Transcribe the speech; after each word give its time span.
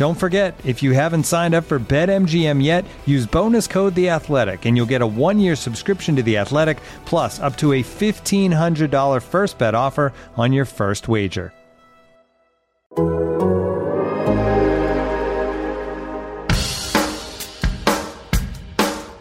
Don't 0.00 0.14
forget, 0.14 0.58
if 0.64 0.82
you 0.82 0.92
haven't 0.92 1.24
signed 1.24 1.54
up 1.54 1.64
for 1.64 1.78
BetMGM 1.78 2.64
yet, 2.64 2.86
use 3.04 3.26
bonus 3.26 3.66
code 3.66 3.94
The 3.94 4.08
Athletic, 4.08 4.64
and 4.64 4.74
you'll 4.74 4.86
get 4.86 5.02
a 5.02 5.06
one-year 5.06 5.54
subscription 5.54 6.16
to 6.16 6.22
The 6.22 6.38
Athletic, 6.38 6.78
plus 7.04 7.38
up 7.38 7.54
to 7.58 7.74
a 7.74 7.82
fifteen 7.82 8.50
hundred 8.50 8.90
dollar 8.90 9.20
first 9.20 9.58
bet 9.58 9.74
offer 9.74 10.14
on 10.38 10.54
your 10.54 10.64
first 10.64 11.06
wager. 11.06 11.52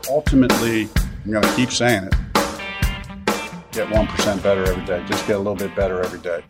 Ultimately, 0.10 0.88
I'm 1.26 1.32
going 1.32 1.44
to 1.44 1.56
keep 1.58 1.72
saying 1.72 2.06
it. 2.06 2.16
Get 3.74 3.90
1% 3.90 4.42
better 4.42 4.64
every 4.64 4.86
day. 4.86 5.04
Just 5.08 5.28
get 5.28 5.36
a 5.36 5.40
little 5.40 5.56
bit 5.56 5.76
better 5.76 6.02
every 6.02 6.20
day. 6.20 6.42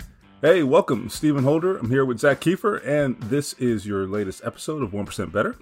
Hey, 0.41 0.63
welcome, 0.63 1.09
Stephen 1.09 1.43
Holder. 1.43 1.77
I'm 1.77 1.89
here 1.89 2.05
with 2.05 2.21
Zak 2.21 2.39
Keefer, 2.39 2.77
and 2.87 3.21
this 3.23 3.51
is 3.55 3.85
your 3.85 4.07
latest 4.07 4.41
episode 4.45 4.81
of 4.81 4.91
1% 4.91 5.33
Better. 5.33 5.57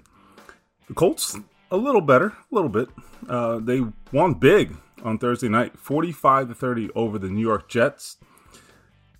The 0.86 0.94
Colts, 0.94 1.36
a 1.72 1.76
little 1.76 2.00
better, 2.00 2.26
a 2.26 2.54
little 2.54 2.68
bit. 2.68 2.88
Uh, 3.28 3.58
they 3.58 3.82
won 4.12 4.34
big 4.34 4.76
on 5.02 5.18
Thursday 5.18 5.48
night, 5.48 5.76
45 5.80 6.50
to 6.50 6.54
30 6.54 6.90
over 6.94 7.18
the 7.18 7.28
New 7.28 7.40
York 7.40 7.68
Jets. 7.68 8.18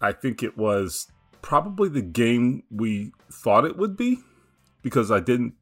I 0.01 0.13
think 0.13 0.45
it 0.45 0.57
was 0.57 1.09
probably 1.43 1.89
the 1.89 2.03
game 2.03 2.63
we 2.71 3.11
thought 3.29 3.65
it 3.65 3.77
would 3.77 3.97
be 3.97 4.19
because 4.83 5.11
I 5.11 5.19
didn't, 5.19 5.55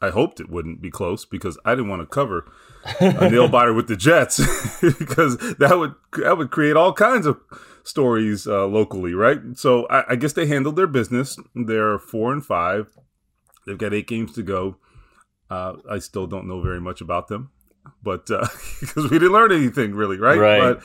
I 0.00 0.08
hoped 0.08 0.40
it 0.40 0.48
wouldn't 0.48 0.80
be 0.80 0.90
close 0.90 1.26
because 1.26 1.58
I 1.62 1.74
didn't 1.74 1.90
want 1.90 2.00
to 2.00 2.06
cover 2.06 2.50
a 3.00 3.28
nail 3.30 3.48
biter 3.48 3.74
with 3.74 3.86
the 3.86 3.96
Jets 3.96 4.38
because 4.98 5.36
that 5.58 5.76
would 5.78 5.94
that 6.22 6.38
would 6.38 6.50
create 6.50 6.76
all 6.76 6.94
kinds 6.94 7.26
of 7.26 7.38
stories 7.86 8.46
uh, 8.46 8.66
locally, 8.66 9.14
right? 9.14 9.38
So 9.54 9.86
I, 9.86 10.12
I, 10.12 10.16
guess 10.16 10.32
they 10.32 10.46
handled 10.46 10.76
their 10.76 10.86
business. 10.86 11.38
They're 11.54 11.98
four 11.98 12.32
and 12.32 12.44
five. 12.44 12.88
They've 13.66 13.78
got 13.78 13.94
eight 13.94 14.08
games 14.08 14.32
to 14.34 14.42
go. 14.42 14.76
Uh, 15.48 15.74
I 15.88 16.00
still 16.00 16.26
don't 16.26 16.48
know 16.48 16.60
very 16.60 16.80
much 16.80 17.00
about 17.00 17.28
them, 17.28 17.50
but 18.02 18.26
because 18.26 18.96
uh, 18.96 19.02
we 19.10 19.18
didn't 19.18 19.32
learn 19.32 19.52
anything 19.52 19.94
really, 19.94 20.18
right? 20.18 20.38
Right. 20.38 20.76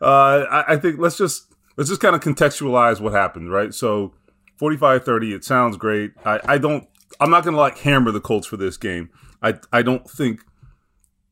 But 0.00 0.04
uh, 0.04 0.46
I, 0.50 0.74
I, 0.74 0.76
think 0.76 0.98
let's 0.98 1.16
just 1.16 1.54
let's 1.76 1.88
just 1.88 2.00
kind 2.00 2.16
of 2.16 2.20
contextualize 2.20 3.00
what 3.00 3.12
happened, 3.12 3.52
right? 3.52 3.72
So 3.72 4.14
45-30, 4.60 5.34
it 5.34 5.44
sounds 5.44 5.76
great. 5.76 6.12
I, 6.24 6.40
I 6.44 6.58
don't. 6.58 6.88
I'm 7.20 7.30
not 7.30 7.44
going 7.44 7.54
to 7.54 7.60
like 7.60 7.78
hammer 7.78 8.10
the 8.10 8.20
Colts 8.20 8.46
for 8.46 8.56
this 8.56 8.76
game. 8.76 9.10
I 9.40 9.54
I 9.72 9.82
don't 9.82 10.08
think 10.10 10.40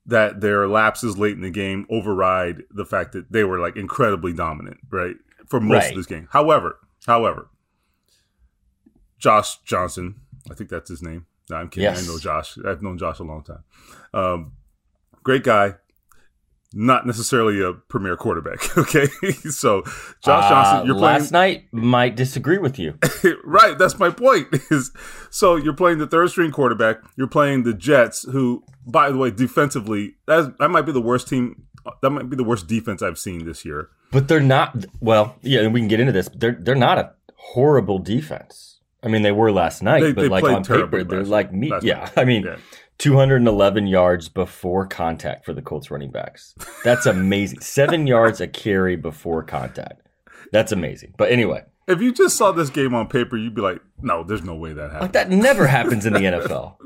that 0.06 0.40
their 0.40 0.68
lapses 0.68 1.18
late 1.18 1.34
in 1.34 1.42
the 1.42 1.50
game 1.50 1.86
override 1.90 2.62
the 2.70 2.86
fact 2.86 3.12
that 3.12 3.30
they 3.30 3.44
were 3.44 3.58
like 3.58 3.76
incredibly 3.76 4.32
dominant, 4.32 4.78
right? 4.90 5.16
For 5.46 5.60
most 5.60 5.82
right. 5.82 5.90
of 5.90 5.96
this 5.96 6.06
game. 6.06 6.28
However, 6.30 6.78
however, 7.06 7.48
Josh 9.18 9.58
Johnson, 9.64 10.16
I 10.50 10.54
think 10.54 10.70
that's 10.70 10.88
his 10.88 11.02
name. 11.02 11.26
No, 11.50 11.56
I'm 11.56 11.68
kidding. 11.68 11.84
Yes. 11.84 12.04
I 12.04 12.12
know 12.12 12.18
Josh. 12.18 12.58
I've 12.64 12.82
known 12.82 12.98
Josh 12.98 13.18
a 13.18 13.24
long 13.24 13.42
time. 13.42 13.64
Um, 14.12 14.52
great 15.22 15.44
guy. 15.44 15.74
Not 16.72 17.06
necessarily 17.06 17.62
a 17.62 17.72
premier 17.72 18.16
quarterback. 18.16 18.58
Okay, 18.78 19.06
so 19.50 19.82
Josh 20.22 20.44
uh, 20.44 20.48
Johnson, 20.48 20.86
you're 20.86 20.96
playing. 20.96 21.20
Last 21.20 21.32
night 21.32 21.64
might 21.72 22.14
disagree 22.14 22.58
with 22.58 22.78
you. 22.78 22.98
right, 23.44 23.76
that's 23.78 23.98
my 23.98 24.10
point. 24.10 24.48
Is 24.70 24.92
so 25.30 25.56
you're 25.56 25.74
playing 25.74 25.98
the 25.98 26.06
third 26.06 26.30
string 26.30 26.50
quarterback. 26.50 26.98
You're 27.16 27.26
playing 27.26 27.62
the 27.62 27.72
Jets, 27.72 28.22
who 28.30 28.62
by 28.86 29.10
the 29.10 29.16
way, 29.16 29.30
defensively, 29.30 30.16
that 30.26 30.58
that 30.58 30.68
might 30.70 30.82
be 30.82 30.92
the 30.92 31.00
worst 31.00 31.28
team. 31.28 31.64
That 32.02 32.10
might 32.10 32.28
be 32.28 32.36
the 32.36 32.44
worst 32.44 32.66
defense 32.66 33.02
I've 33.02 33.18
seen 33.18 33.44
this 33.44 33.64
year. 33.64 33.88
But 34.12 34.28
they're 34.28 34.40
not. 34.40 34.86
Well, 35.00 35.36
yeah, 35.42 35.60
and 35.60 35.72
we 35.72 35.80
can 35.80 35.88
get 35.88 36.00
into 36.00 36.12
this. 36.12 36.28
They're 36.34 36.58
they're 36.60 36.74
not 36.74 36.98
a 36.98 37.12
horrible 37.34 37.98
defense. 37.98 38.80
I 39.02 39.08
mean, 39.08 39.22
they 39.22 39.32
were 39.32 39.52
last 39.52 39.82
night, 39.82 40.00
they, 40.00 40.12
but 40.12 40.22
they 40.22 40.28
like 40.28 40.44
on 40.44 40.64
paper, 40.64 41.04
they're 41.04 41.24
like 41.24 41.52
me. 41.52 41.72
Yeah, 41.82 42.00
night. 42.00 42.12
I 42.16 42.24
mean, 42.24 42.44
yeah. 42.44 42.56
211 42.98 43.86
yards 43.86 44.28
before 44.28 44.86
contact 44.86 45.44
for 45.44 45.52
the 45.52 45.62
Colts 45.62 45.90
running 45.90 46.10
backs. 46.10 46.54
That's 46.84 47.06
amazing. 47.06 47.60
Seven 47.60 48.06
yards 48.06 48.40
a 48.40 48.48
carry 48.48 48.96
before 48.96 49.42
contact. 49.42 50.02
That's 50.52 50.72
amazing. 50.72 51.14
But 51.18 51.30
anyway, 51.30 51.64
if 51.86 52.00
you 52.00 52.12
just 52.12 52.36
saw 52.36 52.52
this 52.52 52.70
game 52.70 52.94
on 52.94 53.08
paper, 53.08 53.36
you'd 53.36 53.54
be 53.54 53.62
like, 53.62 53.80
"No, 54.00 54.22
there's 54.22 54.42
no 54.42 54.54
way 54.54 54.72
that 54.72 54.90
happens." 54.92 55.02
Like 55.02 55.12
that 55.12 55.30
never 55.30 55.66
happens 55.66 56.06
in 56.06 56.12
the 56.12 56.20
NFL, 56.32 56.76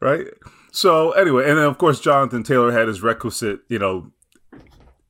right? 0.00 0.26
So 0.72 1.12
anyway, 1.12 1.48
and 1.48 1.58
then 1.58 1.64
of 1.66 1.78
course 1.78 2.00
Jonathan 2.00 2.42
Taylor 2.42 2.72
had 2.72 2.88
his 2.88 3.02
requisite, 3.02 3.60
you 3.68 3.78
know, 3.78 4.12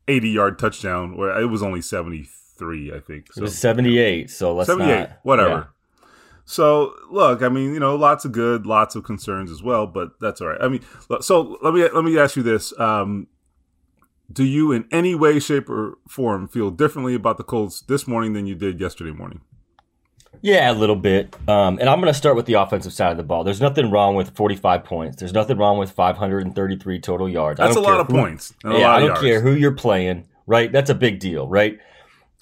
eighty 0.09 0.31
yard 0.31 0.59
touchdown 0.59 1.17
where 1.17 1.39
it 1.41 1.47
was 1.47 1.63
only 1.63 1.83
seventy 1.83 2.27
three, 2.59 2.93
I 2.93 3.01
think. 3.01 3.33
So, 3.33 3.41
it 3.41 3.43
was 3.43 3.59
seventy 3.59 3.99
eight. 3.99 4.31
So 4.31 4.55
let's 4.55 4.69
seventy 4.69 4.91
eight, 4.91 5.09
whatever. 5.23 5.71
So 6.45 6.95
look, 7.11 7.43
I 7.43 7.49
mean, 7.49 7.73
you 7.73 7.81
know, 7.81 7.97
lots 7.97 8.25
of 8.25 8.33
good, 8.33 8.67
lots 8.67 8.95
of 8.95 9.05
concerns 9.05 9.51
as 9.51 9.63
well, 9.63 9.87
but 9.87 10.19
that's 10.21 10.41
all 10.41 10.49
right. 10.49 10.61
I 10.61 10.69
mean, 10.69 10.81
so 11.21 11.59
let 11.63 11.75
me 11.75 11.89
let 11.89 12.05
me 12.05 12.19
ask 12.19 12.37
you 12.37 12.43
this: 12.43 12.79
um, 12.79 13.29
Do 14.33 14.45
you, 14.45 14.73
in 14.73 14.87
any 14.91 15.15
way, 15.15 15.39
shape, 15.39 15.69
or 15.69 15.99
form, 16.09 16.49
feel 16.49 16.71
differently 16.71 17.15
about 17.15 17.39
the 17.39 17.45
Colts 17.45 17.81
this 17.83 18.07
morning 18.07 18.33
than 18.33 18.47
you 18.47 18.55
did 18.55 18.81
yesterday 18.81 19.13
morning? 19.13 19.41
Yeah, 20.41 20.73
a 20.73 20.75
little 20.75 20.97
bit. 20.97 21.37
Um, 21.47 21.79
and 21.79 21.89
I'm 21.89 22.01
going 22.01 22.13
to 22.13 22.19
start 22.19 22.35
with 22.35 22.47
the 22.47 22.55
offensive 22.55 22.93
side 22.93 23.13
of 23.13 23.17
the 23.17 23.23
ball. 23.23 23.45
There's 23.45 23.61
nothing 23.61 23.91
wrong 23.91 24.17
with 24.17 24.35
45 24.35 24.83
points. 24.83 25.17
There's 25.19 25.33
nothing 25.33 25.57
wrong 25.57 25.79
with 25.79 25.93
533 25.93 27.01
total 27.01 27.29
yards. 27.29 27.59
That's 27.59 27.77
a 27.77 27.81
lot 27.81 28.01
of 28.01 28.09
who, 28.09 28.15
points. 28.15 28.53
yeah, 28.65 28.91
I 28.91 28.99
don't 28.99 29.09
yards. 29.09 29.21
care 29.21 29.41
who 29.41 29.53
you're 29.53 29.71
playing, 29.73 30.27
right? 30.47 30.73
That's 30.73 30.91
a 30.91 30.95
big 30.97 31.21
deal, 31.21 31.47
right? 31.47 31.79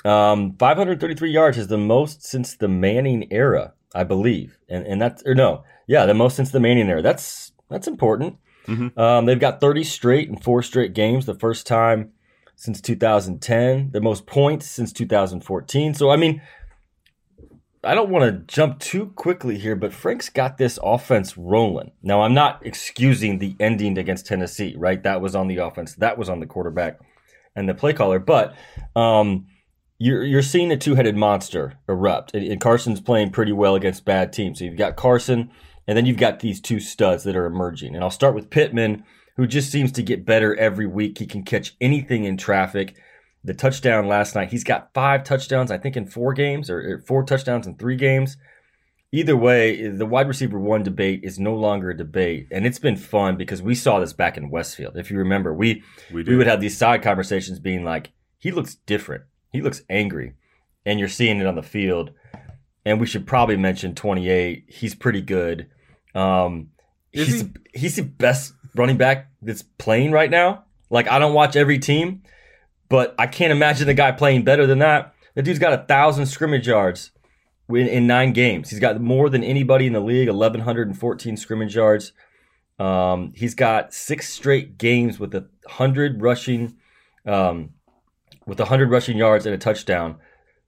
Um, 0.05 0.57
533 0.59 1.31
yards 1.31 1.59
is 1.59 1.67
the 1.67 1.77
most 1.77 2.23
since 2.25 2.57
the 2.57 2.69
Manning 2.69 3.31
era, 3.31 3.75
I 3.95 4.05
believe. 4.05 4.59
And 4.69 4.87
and 4.87 5.01
that's 5.01 5.23
or 5.25 5.35
no, 5.35 5.65
yeah, 5.87 6.07
the 6.07 6.15
most 6.15 6.37
since 6.37 6.51
the 6.51 6.61
Manning 6.61 6.89
era. 6.89 7.03
That's 7.03 7.53
that's 7.69 7.89
important. 7.89 8.37
Mm-hmm. 8.67 8.99
Um, 8.99 9.27
they've 9.27 9.41
got 9.41 9.61
30 9.61 9.85
straight 9.85 10.29
and 10.29 10.43
four 10.43 10.63
straight 10.63 10.93
games, 10.93 11.27
the 11.27 11.35
first 11.35 11.67
time 11.67 12.13
since 12.57 12.81
2010, 12.81 13.91
the 13.93 14.01
most 14.01 14.27
points 14.27 14.67
since 14.67 14.93
2014. 14.93 15.95
So 15.95 16.11
I 16.11 16.17
mean, 16.17 16.43
I 17.83 17.95
don't 17.95 18.11
want 18.11 18.31
to 18.31 18.55
jump 18.55 18.79
too 18.79 19.07
quickly 19.17 19.57
here, 19.59 19.75
but 19.75 19.95
Frank's 19.95 20.29
got 20.29 20.59
this 20.59 20.79
offense 20.83 21.39
rolling. 21.39 21.93
Now, 22.03 22.21
I'm 22.21 22.35
not 22.35 22.65
excusing 22.65 23.39
the 23.39 23.57
ending 23.59 23.97
against 23.97 24.27
Tennessee, 24.27 24.75
right? 24.77 25.03
That 25.03 25.23
was 25.23 25.35
on 25.35 25.49
the 25.49 25.59
offense, 25.59 25.95
that 25.97 26.19
was 26.19 26.29
on 26.29 26.41
the 26.41 26.47
quarterback 26.47 27.01
and 27.57 27.69
the 27.69 27.75
play 27.75 27.95
caller, 27.95 28.19
but 28.19 28.55
um, 28.95 29.47
you're 30.01 30.25
you're 30.25 30.43
seeing 30.43 30.73
a 30.73 30.79
two 30.79 30.95
headed 30.95 31.15
monster 31.15 31.75
erupt, 31.87 32.35
and, 32.35 32.45
and 32.45 32.61
Carson's 32.61 33.03
playing 33.03 33.31
pretty 33.31 33.53
well 33.53 33.75
against 33.75 34.07
bad 34.07 34.33
teams. 34.33 34.59
So 34.59 34.65
you've 34.65 34.79
got 34.79 34.97
Carson, 34.97 35.51
and 35.87 35.97
then 35.97 36.07
you've 36.07 36.17
got 36.17 36.41
these 36.41 36.61
two 36.61 36.81
studs 36.81 37.23
that 37.25 37.37
are 37.37 37.45
emerging. 37.45 37.95
And 37.95 38.03
I'll 38.03 38.11
start 38.11 38.35
with 38.35 38.49
Pittman, 38.49 39.05
who 39.37 39.47
just 39.47 39.71
seems 39.71 39.93
to 39.93 40.03
get 40.03 40.25
better 40.25 40.57
every 40.57 40.87
week. 40.87 41.19
He 41.19 41.27
can 41.27 41.45
catch 41.45 41.77
anything 41.83 42.25
in 42.25 42.39
traffic 42.39 42.97
the 43.45 43.53
touchdown 43.53 44.09
last 44.09 44.35
night. 44.35 44.51
He's 44.51 44.65
got 44.65 44.93
five 44.95 45.23
touchdowns, 45.23 45.71
I 45.71 45.77
think, 45.77 45.97
in 45.97 46.07
four 46.07 46.33
games 46.33 46.71
or, 46.71 47.03
four 47.07 47.23
touchdowns 47.23 47.67
in 47.67 47.77
three 47.77 47.97
games. 47.97 48.39
Either 49.13 49.37
way, 49.37 49.87
the 49.87 50.07
wide 50.07 50.29
receiver 50.29 50.59
one 50.59 50.83
debate 50.83 51.21
is 51.25 51.39
no 51.39 51.55
longer 51.55 51.91
a 51.91 51.97
debate, 51.97 52.47
and 52.51 52.65
it's 52.65 52.79
been 52.79 52.97
fun 52.97 53.37
because 53.37 53.61
we 53.61 53.75
saw 53.75 53.99
this 53.99 54.15
back 54.15 54.39
in 54.39 54.51
Westfield. 54.51 54.97
If 54.97 55.11
you 55.11 55.19
remember, 55.19 55.53
we 55.53 55.83
we, 56.11 56.23
we 56.23 56.37
would 56.37 56.47
have 56.47 56.61
these 56.61 56.79
side 56.79 57.03
conversations, 57.03 57.59
being 57.59 57.85
like, 57.85 58.13
"He 58.39 58.53
looks 58.53 58.77
different. 58.77 59.25
He 59.53 59.61
looks 59.63 59.83
angry," 59.91 60.35
and 60.87 60.99
you're 60.99 61.09
seeing 61.09 61.41
it 61.41 61.47
on 61.47 61.55
the 61.57 61.63
field. 61.63 62.13
and 62.85 62.99
we 62.99 63.07
should 63.07 63.27
probably 63.27 63.57
mention 63.59 63.95
28. 63.95 64.65
He's 64.67 64.95
pretty 64.95 65.21
good. 65.21 65.67
Um, 66.15 66.71
Is 67.13 67.27
he's 67.29 67.43
he? 67.43 67.49
he's 67.75 67.97
the 67.97 68.03
best 68.03 68.55
running 68.75 68.97
back 68.97 69.31
that's 69.43 69.63
playing 69.63 70.13
right 70.13 70.31
now. 70.31 70.65
Like 70.89 71.07
I 71.09 71.19
don't 71.19 71.35
watch 71.35 71.57
every 71.57 71.79
team, 71.79 72.23
but 72.89 73.15
I 73.19 73.27
can't 73.27 73.53
imagine 73.53 73.87
the 73.87 73.95
guy 73.95 74.13
playing 74.13 74.45
better 74.45 74.67
than 74.67 74.79
that. 74.79 75.15
The 75.35 75.43
dude's 75.43 75.59
got 75.59 75.75
a 75.75 75.85
thousand 75.85 76.27
scrimmage 76.27 76.67
yards 76.67 77.11
in, 77.69 77.87
in 77.87 78.07
nine 78.07 78.33
games. 78.33 78.71
He's 78.71 78.81
got 78.81 78.99
more 79.01 79.29
than 79.29 79.45
anybody 79.45 79.87
in 79.87 79.93
the 79.93 80.01
league, 80.01 80.29
1,114 80.29 81.37
scrimmage 81.37 81.77
yards. 81.77 82.13
Um, 82.79 83.33
he's 83.37 83.55
got 83.55 83.93
six 83.93 84.33
straight 84.33 84.79
games 84.79 85.21
with 85.21 85.35
a 85.35 85.47
hundred 85.69 86.23
rushing, 86.23 86.77
um, 87.27 87.71
with 88.51 88.59
hundred 88.59 88.91
rushing 88.91 89.17
yards 89.17 89.47
and 89.47 89.55
a 89.55 89.59
touchdown 89.59 90.17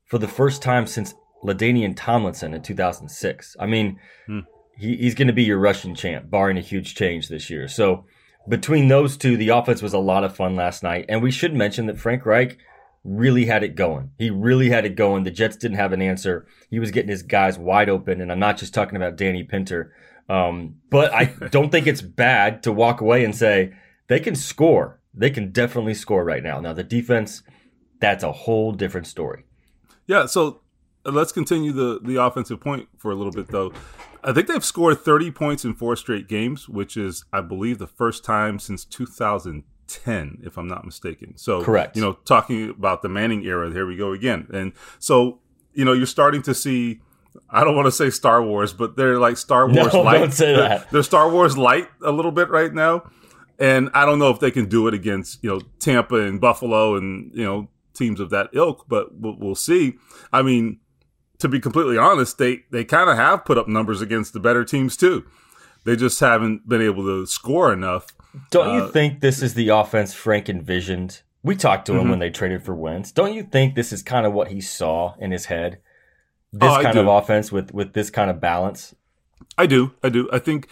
for 0.06 0.17
the 0.17 0.29
first 0.29 0.62
time 0.62 0.87
since 0.87 1.14
LaDainian 1.44 1.94
Tomlinson 1.96 2.55
in 2.55 2.62
2006. 2.62 3.56
I 3.58 3.67
mean, 3.67 3.99
Hmm. 4.26 4.40
he, 4.76 4.96
he's 4.96 5.17
going 5.17 5.26
to 5.26 5.32
be 5.34 5.43
your 5.43 5.58
rushing 5.58 5.96
champ, 5.96 6.31
barring 6.31 6.56
a 6.56 6.61
huge 6.61 6.94
change 6.94 7.29
this 7.29 7.50
year. 7.50 7.67
So 7.67 8.05
between 8.49 8.87
those 8.87 9.17
two, 9.17 9.37
the 9.37 9.49
offense 9.49 9.82
was 9.82 9.93
a 9.94 9.99
lot 9.99 10.23
of 10.23 10.37
fun 10.37 10.55
last 10.55 10.84
night. 10.84 11.06
And 11.08 11.23
we 11.23 11.32
should 11.32 11.55
mention 11.55 11.87
that 11.87 11.99
Frank 11.99 12.25
Reich 12.25 12.56
really 13.02 13.46
had 13.46 13.64
it 13.64 13.75
going. 13.75 14.12
He 14.17 14.31
really 14.31 14.69
had 14.70 14.84
it 14.84 14.94
going. 14.94 15.25
The 15.25 15.32
Jets 15.32 15.56
didn't 15.56 15.79
have 15.79 15.93
an 15.93 16.00
answer. 16.02 16.46
He 16.70 16.79
was 16.79 16.93
getting 16.93 17.11
his 17.11 17.25
guys 17.25 17.58
wide 17.58 17.88
open. 17.88 18.20
And 18.20 18.31
I'm 18.31 18.38
not 18.38 18.58
just 18.58 18.73
talking 18.73 18.94
about 18.94 19.17
Danny 19.17 19.43
Pinter. 19.43 19.93
Um, 20.29 20.76
but 20.88 21.12
I 21.12 21.25
don't 21.50 21.70
think 21.73 21.88
it's 21.88 22.02
bad 22.02 22.62
to 22.62 22.73
walk 22.73 23.00
away 23.00 23.25
and 23.25 23.34
say 23.34 23.73
they 24.06 24.20
can 24.20 24.37
score. 24.37 25.00
They 25.12 25.31
can 25.31 25.50
definitely 25.50 25.94
score 25.94 26.25
right 26.25 26.44
now. 26.44 26.61
Now, 26.61 26.73
the 26.73 26.84
defense, 26.84 27.43
that's 28.02 28.22
a 28.22 28.32
whole 28.32 28.72
different 28.72 29.06
story. 29.06 29.44
Yeah, 30.06 30.26
so 30.26 30.60
uh, 31.06 31.12
let's 31.12 31.32
continue 31.32 31.72
the 31.72 32.00
the 32.02 32.16
offensive 32.22 32.60
point 32.60 32.88
for 32.99 33.10
a 33.10 33.14
little 33.14 33.32
bit 33.32 33.49
though. 33.49 33.72
I 34.25 34.32
think 34.32 34.46
they've 34.46 34.64
scored 34.64 35.00
30 35.00 35.31
points 35.32 35.64
in 35.64 35.75
four 35.75 35.96
straight 35.96 36.28
games, 36.28 36.69
which 36.69 36.96
is 36.96 37.25
I 37.32 37.40
believe 37.40 37.78
the 37.78 37.87
first 37.88 38.25
time 38.25 38.58
since 38.58 38.84
2010 38.84 40.38
if 40.44 40.56
I'm 40.56 40.69
not 40.69 40.84
mistaken. 40.84 41.37
So 41.37 41.62
Correct. 41.62 41.96
You 41.96 42.02
know, 42.02 42.12
talking 42.25 42.70
about 42.70 43.02
the 43.02 43.08
Manning 43.08 43.44
era, 43.44 43.70
here 43.72 43.87
we 43.87 43.96
go 43.96 44.12
again. 44.12 44.46
And 44.52 44.72
so, 44.98 45.40
you 45.75 45.84
know, 45.84 45.93
you're 45.93 46.06
starting 46.06 46.43
to 46.43 46.55
see 46.55 47.00
I 47.48 47.64
don't 47.64 47.75
want 47.75 47.87
to 47.87 47.93
say 47.93 48.10
Star 48.10 48.43
Wars, 48.43 48.72
but 48.75 48.94
they're 48.96 49.19
like 49.19 49.37
Star 49.38 49.66
No, 49.72 49.82
Wars 49.82 49.94
light. 49.94 50.19
don't 50.19 50.32
say 50.32 50.55
They're- 50.55 50.69
that. 50.69 50.90
They're 50.90 51.02
Star 51.02 51.31
Wars 51.31 51.56
light 51.56 51.88
a 52.05 52.10
little 52.12 52.32
bit 52.32 52.48
right 52.50 52.72
now. 52.72 53.10
And 53.58 53.90
I 53.94 54.05
don't 54.06 54.19
know 54.19 54.31
if 54.31 54.40
they 54.40 54.50
can 54.50 54.66
do 54.66 54.87
it 54.88 54.94
against, 54.94 55.43
you 55.43 55.50
know, 55.50 55.60
Tampa 55.78 56.16
and 56.16 56.40
Buffalo 56.40 56.96
and, 56.96 57.31
you 57.34 57.44
know, 57.44 57.69
teams 58.02 58.20
of 58.20 58.31
that 58.31 58.50
ilk, 58.52 58.87
but 58.88 59.08
we'll, 59.14 59.54
see. 59.54 59.94
I 60.32 60.43
mean, 60.43 60.81
to 61.38 61.49
be 61.49 61.60
completely 61.60 61.96
honest, 61.99 62.38
they, 62.38 62.64
they 62.70 62.84
kind 62.84 63.08
of 63.10 63.16
have 63.16 63.44
put 63.44 63.58
up 63.58 63.69
numbers 63.69 64.00
against 64.00 64.32
the 64.32 64.40
better 64.40 64.64
teams 64.64 64.96
too. 64.96 65.25
They 65.84 65.96
just 65.96 66.20
haven't 66.20 66.69
been 66.69 66.82
able 66.82 67.04
to 67.04 67.26
score 67.26 67.72
enough. 67.72 68.06
Don't 68.50 68.69
Uh, 68.69 68.75
you 68.87 68.93
think 68.93 69.20
this 69.20 69.43
is 69.43 69.54
the 69.54 69.69
offense 69.69 70.14
Frank 70.14 70.49
envisioned? 70.49 71.22
We 71.43 71.56
talked 71.56 71.87
to 71.87 71.94
him 71.94 72.06
Mhm. 72.06 72.10
when 72.10 72.19
they 72.20 72.31
traded 72.31 72.62
for 72.64 72.75
Wentz. 72.75 73.10
Don't 73.12 73.34
you 73.34 73.43
think 73.43 73.75
this 73.75 73.93
is 73.93 74.02
kind 74.02 74.25
of 74.26 74.32
what 74.32 74.48
he 74.48 74.60
saw 74.60 75.14
in 75.19 75.32
his 75.32 75.46
head? 75.46 75.78
This 76.52 76.70
Oh, 76.70 76.82
kind 76.82 76.96
of 76.98 77.06
offense 77.08 77.50
with 77.50 77.72
with 77.75 77.94
this 77.94 78.10
kind 78.10 78.31
of 78.31 78.40
balance. 78.40 78.94
I 79.58 79.66
do. 79.66 79.93
I 80.02 80.08
do. 80.08 80.28
I 80.32 80.38
think 80.38 80.69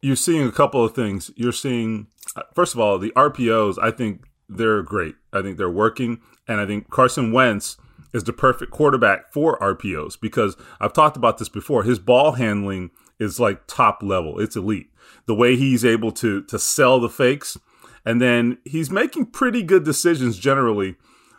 you're 0.00 0.16
seeing 0.16 0.46
a 0.48 0.52
couple 0.52 0.82
of 0.84 0.94
things. 0.94 1.30
You're 1.36 1.52
seeing, 1.52 2.06
uh, 2.36 2.42
first 2.54 2.72
of 2.74 2.80
all, 2.80 2.98
the 2.98 3.12
RPOs, 3.14 3.78
I 3.78 3.90
think 3.90 4.24
they're 4.48 4.82
great. 4.82 5.14
I 5.32 5.42
think 5.42 5.58
they're 5.58 5.70
working. 5.84 6.20
And 6.48 6.60
I 6.60 6.66
think 6.66 6.90
Carson 6.90 7.32
Wentz 7.32 7.76
is 8.12 8.24
the 8.24 8.32
perfect 8.32 8.70
quarterback 8.70 9.32
for 9.32 9.58
RPOs 9.58 10.20
because 10.20 10.56
I've 10.80 10.92
talked 10.92 11.16
about 11.16 11.38
this 11.38 11.48
before. 11.48 11.82
His 11.82 11.98
ball 11.98 12.32
handling 12.32 12.90
is 13.18 13.40
like 13.40 13.66
top 13.66 14.02
level, 14.02 14.38
it's 14.38 14.56
elite. 14.56 14.90
The 15.26 15.34
way 15.34 15.56
he's 15.56 15.84
able 15.84 16.12
to, 16.12 16.42
to 16.42 16.58
sell 16.58 17.00
the 17.00 17.08
fakes, 17.08 17.56
and 18.04 18.20
then 18.20 18.58
he's 18.64 18.90
making 18.90 19.26
pretty 19.26 19.62
good 19.62 19.84
decisions 19.84 20.38
generally 20.38 20.96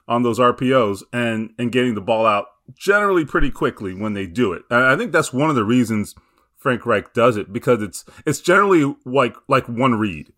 on 0.07 0.23
those 0.23 0.39
RPOs 0.39 1.03
and, 1.11 1.53
and 1.57 1.71
getting 1.71 1.95
the 1.95 2.01
ball 2.01 2.25
out 2.25 2.45
generally 2.75 3.25
pretty 3.25 3.51
quickly 3.51 3.94
when 3.94 4.13
they 4.13 4.25
do 4.25 4.53
it. 4.53 4.63
And 4.69 4.83
I 4.83 4.95
think 4.95 5.11
that's 5.11 5.33
one 5.33 5.49
of 5.49 5.56
the 5.56 5.65
reasons 5.65 6.15
Frank 6.57 6.85
Reich 6.85 7.13
does 7.13 7.35
it 7.35 7.51
because 7.51 7.81
it's 7.81 8.06
it's 8.25 8.39
generally 8.39 8.95
like 9.06 9.35
like 9.49 9.67
one 9.67 9.95
read. 9.95 10.31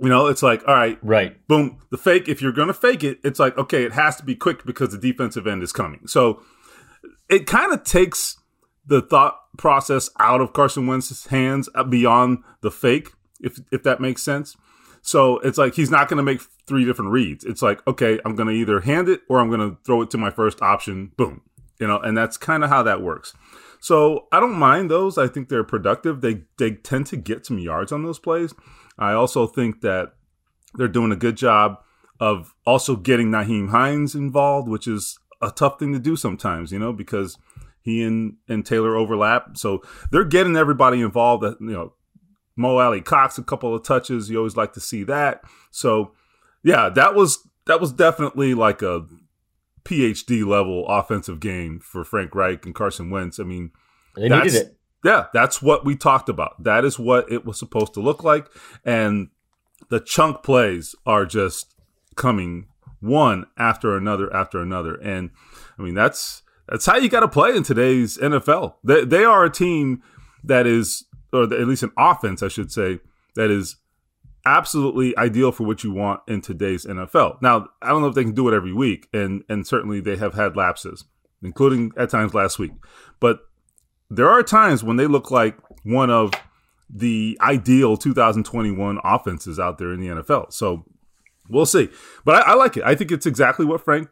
You 0.00 0.08
know, 0.10 0.26
it's 0.26 0.42
like 0.42 0.62
all 0.68 0.74
right, 0.74 0.98
Right. 1.02 1.46
boom, 1.48 1.78
the 1.90 1.96
fake. 1.96 2.28
If 2.28 2.42
you're 2.42 2.52
going 2.52 2.68
to 2.68 2.74
fake 2.74 3.02
it, 3.02 3.18
it's 3.24 3.38
like 3.38 3.56
okay, 3.56 3.84
it 3.84 3.92
has 3.92 4.16
to 4.16 4.24
be 4.24 4.34
quick 4.34 4.64
because 4.66 4.90
the 4.90 4.98
defensive 4.98 5.46
end 5.46 5.62
is 5.62 5.72
coming. 5.72 6.06
So 6.06 6.42
it 7.28 7.46
kind 7.46 7.72
of 7.72 7.82
takes 7.84 8.36
the 8.86 9.00
thought 9.02 9.38
process 9.56 10.10
out 10.20 10.40
of 10.40 10.52
Carson 10.52 10.86
Wentz's 10.86 11.26
hands 11.26 11.68
uh, 11.74 11.82
beyond 11.82 12.38
the 12.60 12.70
fake, 12.70 13.12
if 13.40 13.58
if 13.72 13.82
that 13.84 14.00
makes 14.00 14.22
sense. 14.22 14.56
So 15.02 15.38
it's 15.38 15.56
like 15.56 15.74
he's 15.74 15.90
not 15.90 16.08
going 16.08 16.18
to 16.18 16.22
make 16.22 16.42
three 16.66 16.84
different 16.84 17.12
reads. 17.12 17.44
It's 17.44 17.62
like 17.62 17.84
okay, 17.86 18.20
I'm 18.24 18.36
going 18.36 18.48
to 18.48 18.54
either 18.54 18.80
hand 18.80 19.08
it 19.08 19.22
or 19.30 19.38
I'm 19.40 19.48
going 19.48 19.60
to 19.70 19.78
throw 19.84 20.02
it 20.02 20.10
to 20.10 20.18
my 20.18 20.30
first 20.30 20.60
option. 20.60 21.12
Boom, 21.16 21.40
you 21.80 21.86
know, 21.86 21.98
and 22.00 22.16
that's 22.16 22.36
kind 22.36 22.62
of 22.64 22.70
how 22.70 22.82
that 22.82 23.00
works. 23.00 23.32
So 23.80 24.26
I 24.32 24.40
don't 24.40 24.54
mind 24.58 24.90
those. 24.90 25.16
I 25.16 25.28
think 25.28 25.48
they're 25.48 25.64
productive. 25.64 26.20
They 26.20 26.42
they 26.58 26.72
tend 26.72 27.06
to 27.06 27.16
get 27.16 27.46
some 27.46 27.58
yards 27.58 27.92
on 27.92 28.02
those 28.02 28.18
plays. 28.18 28.52
I 28.98 29.12
also 29.12 29.46
think 29.46 29.80
that 29.82 30.12
they're 30.74 30.88
doing 30.88 31.12
a 31.12 31.16
good 31.16 31.36
job 31.36 31.78
of 32.20 32.54
also 32.66 32.96
getting 32.96 33.30
Nyheim 33.30 33.70
Hines 33.70 34.14
involved, 34.14 34.68
which 34.68 34.86
is 34.86 35.18
a 35.42 35.50
tough 35.50 35.78
thing 35.78 35.92
to 35.92 35.98
do 35.98 36.16
sometimes, 36.16 36.72
you 36.72 36.78
know, 36.78 36.92
because 36.92 37.38
he 37.82 38.02
and, 38.02 38.36
and 38.48 38.64
Taylor 38.64 38.96
overlap. 38.96 39.56
So 39.56 39.82
they're 40.10 40.24
getting 40.24 40.56
everybody 40.56 41.00
involved. 41.00 41.42
That 41.42 41.60
you 41.60 41.72
know, 41.72 41.92
Mo 42.56 42.78
Alie-Cox 42.78 43.38
a 43.38 43.42
couple 43.42 43.74
of 43.74 43.82
touches. 43.82 44.30
You 44.30 44.38
always 44.38 44.56
like 44.56 44.72
to 44.74 44.80
see 44.80 45.04
that. 45.04 45.42
So 45.70 46.12
yeah, 46.62 46.88
that 46.88 47.14
was 47.14 47.46
that 47.66 47.80
was 47.80 47.92
definitely 47.92 48.54
like 48.54 48.82
a 48.82 49.06
PhD 49.84 50.44
level 50.44 50.86
offensive 50.88 51.38
game 51.38 51.78
for 51.80 52.02
Frank 52.04 52.34
Reich 52.34 52.64
and 52.66 52.74
Carson 52.74 53.10
Wentz. 53.10 53.38
I 53.38 53.44
mean, 53.44 53.70
They 54.16 54.28
needed 54.28 54.54
it. 54.54 54.75
Yeah, 55.06 55.26
that's 55.32 55.62
what 55.62 55.84
we 55.84 55.94
talked 55.94 56.28
about. 56.28 56.60
That 56.64 56.84
is 56.84 56.98
what 56.98 57.30
it 57.30 57.44
was 57.44 57.58
supposed 57.58 57.94
to 57.94 58.00
look 58.00 58.24
like. 58.24 58.48
And 58.84 59.28
the 59.88 60.00
chunk 60.00 60.42
plays 60.42 60.96
are 61.06 61.24
just 61.24 61.76
coming 62.16 62.66
one 62.98 63.46
after 63.56 63.96
another 63.96 64.34
after 64.34 64.60
another. 64.60 64.96
And 64.96 65.30
I 65.78 65.82
mean, 65.82 65.94
that's 65.94 66.42
that's 66.68 66.86
how 66.86 66.96
you 66.96 67.08
got 67.08 67.20
to 67.20 67.28
play 67.28 67.54
in 67.54 67.62
today's 67.62 68.18
NFL. 68.18 68.74
They, 68.82 69.04
they 69.04 69.24
are 69.24 69.44
a 69.44 69.50
team 69.50 70.02
that 70.42 70.66
is, 70.66 71.04
or 71.32 71.44
at 71.44 71.68
least 71.68 71.84
an 71.84 71.92
offense, 71.96 72.42
I 72.42 72.48
should 72.48 72.72
say, 72.72 72.98
that 73.36 73.48
is 73.48 73.76
absolutely 74.44 75.16
ideal 75.16 75.52
for 75.52 75.64
what 75.64 75.84
you 75.84 75.92
want 75.92 76.20
in 76.26 76.40
today's 76.40 76.84
NFL. 76.84 77.40
Now, 77.42 77.68
I 77.80 77.90
don't 77.90 78.00
know 78.00 78.08
if 78.08 78.16
they 78.16 78.24
can 78.24 78.34
do 78.34 78.48
it 78.48 78.54
every 78.54 78.72
week, 78.72 79.06
and 79.12 79.44
and 79.48 79.64
certainly 79.64 80.00
they 80.00 80.16
have 80.16 80.34
had 80.34 80.56
lapses, 80.56 81.04
including 81.42 81.92
at 81.96 82.10
times 82.10 82.34
last 82.34 82.58
week. 82.58 82.72
But 83.20 83.45
there 84.10 84.28
are 84.28 84.42
times 84.42 84.84
when 84.84 84.96
they 84.96 85.06
look 85.06 85.30
like 85.30 85.56
one 85.82 86.10
of 86.10 86.32
the 86.88 87.36
ideal 87.40 87.96
2021 87.96 88.98
offenses 89.04 89.58
out 89.58 89.78
there 89.78 89.92
in 89.92 90.00
the 90.00 90.08
NFL. 90.08 90.52
So 90.52 90.84
we'll 91.48 91.66
see. 91.66 91.88
But 92.24 92.36
I, 92.36 92.52
I 92.52 92.54
like 92.54 92.76
it. 92.76 92.84
I 92.84 92.94
think 92.94 93.10
it's 93.10 93.26
exactly 93.26 93.66
what 93.66 93.80
Frank 93.80 94.08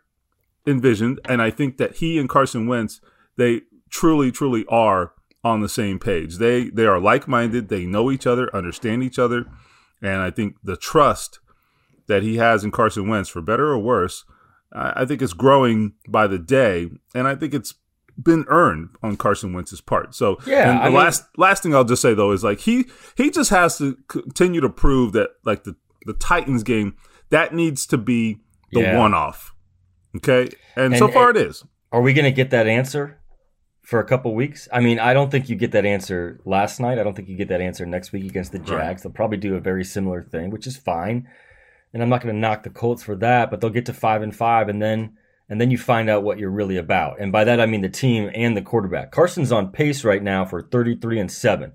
envisioned, 0.66 1.20
and 1.26 1.40
I 1.40 1.50
think 1.50 1.76
that 1.78 1.96
he 1.96 2.18
and 2.18 2.28
Carson 2.28 2.66
Wentz 2.66 3.00
they 3.36 3.62
truly, 3.90 4.30
truly 4.30 4.64
are 4.68 5.12
on 5.42 5.60
the 5.60 5.68
same 5.68 5.98
page. 5.98 6.38
They 6.38 6.70
they 6.70 6.86
are 6.86 7.00
like 7.00 7.28
minded. 7.28 7.68
They 7.68 7.86
know 7.86 8.10
each 8.10 8.26
other, 8.26 8.54
understand 8.54 9.02
each 9.02 9.18
other, 9.18 9.46
and 10.02 10.22
I 10.22 10.30
think 10.30 10.56
the 10.62 10.76
trust 10.76 11.40
that 12.06 12.22
he 12.22 12.36
has 12.36 12.64
in 12.64 12.70
Carson 12.70 13.08
Wentz, 13.08 13.28
for 13.28 13.40
better 13.40 13.68
or 13.70 13.78
worse, 13.78 14.24
I 14.72 15.02
I 15.02 15.04
think 15.04 15.22
it's 15.22 15.32
growing 15.32 15.94
by 16.08 16.26
the 16.26 16.38
day, 16.38 16.90
and 17.14 17.28
I 17.28 17.34
think 17.34 17.54
it's 17.54 17.74
been 18.22 18.44
earned 18.48 18.90
on 19.02 19.16
Carson 19.16 19.52
Wentz's 19.52 19.80
part. 19.80 20.14
So 20.14 20.38
Yeah, 20.46 20.70
and 20.70 20.78
the 20.78 20.82
I 20.82 20.86
mean- 20.86 20.94
last 20.98 21.24
last 21.36 21.62
thing 21.62 21.74
I'll 21.74 21.84
just 21.84 22.02
say 22.02 22.14
though 22.14 22.30
is 22.32 22.44
like 22.44 22.60
he 22.60 22.86
he 23.16 23.30
just 23.30 23.50
has 23.50 23.78
to 23.78 23.96
continue 24.08 24.60
to 24.60 24.68
prove 24.68 25.12
that 25.12 25.30
like 25.44 25.64
the 25.64 25.74
the 26.06 26.14
Titans 26.14 26.62
game 26.62 26.96
that 27.30 27.54
needs 27.54 27.86
to 27.86 27.98
be 27.98 28.40
the 28.72 28.80
Yeah. 28.82 28.98
one 28.98 29.14
off. 29.14 29.52
Okay, 30.16 30.48
and, 30.76 30.92
And- 30.92 30.96
so 30.98 31.08
far 31.08 31.30
and- 31.30 31.38
it 31.38 31.46
is. 31.48 31.64
Are 31.92 32.02
we 32.02 32.12
going 32.12 32.24
to 32.24 32.32
get 32.32 32.50
that 32.50 32.66
answer 32.66 33.20
for 33.82 34.00
a 34.00 34.04
couple 34.04 34.34
weeks? 34.34 34.68
I 34.72 34.80
mean, 34.80 34.98
I 34.98 35.14
don't 35.14 35.30
think 35.30 35.48
you 35.48 35.54
get 35.56 35.70
that 35.72 35.84
answer 35.86 36.40
last 36.44 36.80
night. 36.80 36.98
I 36.98 37.04
don't 37.04 37.14
think 37.14 37.28
you 37.28 37.36
get 37.36 37.48
that 37.48 37.60
answer 37.60 37.86
next 37.86 38.10
week 38.12 38.24
against 38.24 38.50
the 38.52 38.58
Jags. 38.58 38.70
Right. 38.70 39.02
They'll 39.02 39.12
probably 39.12 39.38
do 39.38 39.54
a 39.54 39.60
very 39.60 39.84
similar 39.84 40.22
thing, 40.22 40.50
which 40.50 40.66
is 40.66 40.76
fine. 40.76 41.28
And 41.92 42.02
I'm 42.02 42.08
not 42.08 42.20
going 42.20 42.34
to 42.34 42.40
knock 42.40 42.64
the 42.64 42.70
Colts 42.70 43.04
for 43.04 43.14
that, 43.16 43.48
but 43.50 43.60
they'll 43.60 43.70
get 43.70 43.86
to 43.86 43.92
five 43.92 44.22
and 44.22 44.34
five, 44.34 44.68
and 44.68 44.82
then 44.82 45.16
and 45.48 45.60
then 45.60 45.70
you 45.70 45.78
find 45.78 46.08
out 46.08 46.22
what 46.22 46.38
you're 46.38 46.50
really 46.50 46.76
about. 46.76 47.20
And 47.20 47.30
by 47.32 47.44
that 47.44 47.60
I 47.60 47.66
mean 47.66 47.82
the 47.82 47.88
team 47.88 48.30
and 48.34 48.56
the 48.56 48.62
quarterback. 48.62 49.10
Carson's 49.12 49.52
on 49.52 49.70
pace 49.72 50.04
right 50.04 50.22
now 50.22 50.44
for 50.44 50.62
33 50.62 51.20
and 51.20 51.30
seven, 51.30 51.72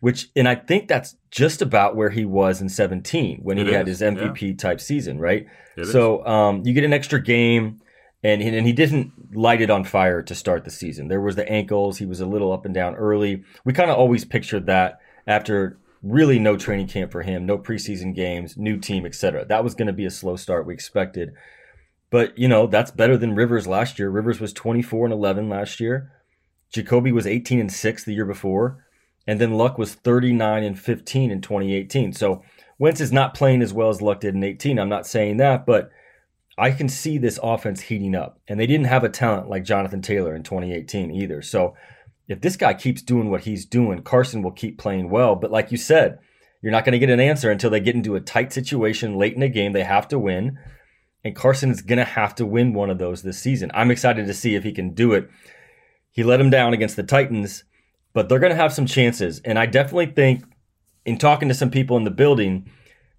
which 0.00 0.28
and 0.36 0.48
I 0.48 0.54
think 0.54 0.88
that's 0.88 1.16
just 1.30 1.62
about 1.62 1.96
where 1.96 2.10
he 2.10 2.24
was 2.24 2.60
in 2.60 2.68
17 2.68 3.40
when 3.42 3.58
It 3.58 3.66
he 3.66 3.72
had 3.72 3.86
his 3.86 4.00
MVP 4.00 4.58
type 4.58 4.80
season, 4.80 5.18
right? 5.18 5.46
It 5.76 5.82
is. 5.82 5.92
so 5.92 6.26
um, 6.26 6.62
you 6.64 6.72
get 6.72 6.84
an 6.84 6.92
extra 6.92 7.20
game. 7.22 7.80
and 8.22 8.42
and 8.42 8.66
he 8.66 8.72
didn't 8.72 9.12
light 9.36 9.60
it 9.60 9.70
on 9.70 9.84
fire 9.84 10.22
to 10.22 10.34
start 10.34 10.64
the 10.64 10.70
season. 10.70 11.08
There 11.08 11.20
was 11.20 11.36
the 11.36 11.48
ankles. 11.48 11.98
He 11.98 12.06
was 12.06 12.20
a 12.20 12.26
little 12.26 12.50
up 12.52 12.64
and 12.64 12.74
down 12.74 12.94
early. 12.96 13.44
We 13.64 13.72
kind 13.72 13.90
of 13.90 13.96
always 13.98 14.24
pictured 14.24 14.66
that 14.66 14.98
after 15.26 15.78
really 16.02 16.38
no 16.38 16.56
training 16.56 16.88
camp 16.88 17.12
for 17.12 17.22
him, 17.22 17.44
no 17.46 17.58
preseason 17.58 18.14
games, 18.14 18.56
new 18.56 18.78
team, 18.78 19.04
etc. 19.04 19.44
That 19.44 19.62
was 19.64 19.74
going 19.74 19.86
to 19.88 19.92
be 19.92 20.06
a 20.06 20.10
slow 20.10 20.36
start. 20.36 20.66
We 20.66 20.72
expected, 20.74 21.34
but 22.10 22.36
you 22.38 22.48
know 22.48 22.66
that's 22.66 22.90
better 22.90 23.16
than 23.16 23.34
Rivers 23.34 23.66
last 23.66 23.98
year. 23.98 24.10
Rivers 24.10 24.40
was 24.40 24.52
24 24.52 25.06
and 25.06 25.12
11 25.12 25.48
last 25.48 25.80
year. 25.80 26.12
Jacoby 26.72 27.12
was 27.12 27.26
18 27.26 27.60
and 27.60 27.72
6 27.72 28.04
the 28.04 28.12
year 28.12 28.24
before, 28.24 28.84
and 29.26 29.40
then 29.40 29.54
Luck 29.54 29.78
was 29.78 29.94
39 29.94 30.62
and 30.62 30.78
15 30.78 31.30
in 31.30 31.40
2018. 31.40 32.12
So 32.12 32.42
Wentz 32.78 33.00
is 33.00 33.12
not 33.12 33.34
playing 33.34 33.62
as 33.62 33.72
well 33.72 33.88
as 33.88 34.02
Luck 34.02 34.20
did 34.20 34.34
in 34.34 34.44
18. 34.44 34.78
I'm 34.78 34.88
not 34.88 35.06
saying 35.06 35.38
that, 35.38 35.64
but 35.64 35.90
I 36.58 36.70
can 36.70 36.88
see 36.88 37.18
this 37.18 37.38
offense 37.42 37.82
heating 37.82 38.14
up. 38.14 38.40
And 38.48 38.58
they 38.58 38.66
didn't 38.66 38.86
have 38.86 39.04
a 39.04 39.08
talent 39.08 39.48
like 39.48 39.64
Jonathan 39.64 40.02
Taylor 40.02 40.34
in 40.34 40.42
2018 40.42 41.10
either. 41.10 41.42
So 41.42 41.74
if 42.28 42.40
this 42.40 42.56
guy 42.56 42.74
keeps 42.74 43.02
doing 43.02 43.30
what 43.30 43.42
he's 43.42 43.64
doing, 43.64 44.02
Carson 44.02 44.42
will 44.42 44.52
keep 44.52 44.78
playing 44.78 45.10
well. 45.10 45.36
But 45.36 45.50
like 45.50 45.70
you 45.70 45.78
said, 45.78 46.18
you're 46.62 46.72
not 46.72 46.84
going 46.84 46.92
to 46.92 46.98
get 46.98 47.10
an 47.10 47.20
answer 47.20 47.50
until 47.50 47.70
they 47.70 47.80
get 47.80 47.94
into 47.94 48.16
a 48.16 48.20
tight 48.20 48.52
situation 48.52 49.16
late 49.16 49.34
in 49.34 49.40
the 49.40 49.48
game. 49.48 49.72
They 49.72 49.84
have 49.84 50.08
to 50.08 50.18
win. 50.18 50.58
And 51.24 51.34
Carson 51.34 51.70
is 51.70 51.82
going 51.82 51.98
to 51.98 52.04
have 52.04 52.34
to 52.36 52.46
win 52.46 52.72
one 52.72 52.90
of 52.90 52.98
those 52.98 53.22
this 53.22 53.38
season. 53.38 53.70
I'm 53.74 53.90
excited 53.90 54.26
to 54.26 54.34
see 54.34 54.54
if 54.54 54.62
he 54.64 54.72
can 54.72 54.94
do 54.94 55.12
it. 55.12 55.28
He 56.12 56.22
let 56.22 56.40
him 56.40 56.50
down 56.50 56.72
against 56.72 56.96
the 56.96 57.02
Titans, 57.02 57.64
but 58.12 58.28
they're 58.28 58.38
going 58.38 58.50
to 58.50 58.56
have 58.56 58.72
some 58.72 58.86
chances. 58.86 59.40
And 59.44 59.58
I 59.58 59.66
definitely 59.66 60.06
think, 60.06 60.44
in 61.04 61.18
talking 61.18 61.48
to 61.48 61.54
some 61.54 61.70
people 61.70 61.96
in 61.96 62.04
the 62.04 62.10
building, 62.10 62.70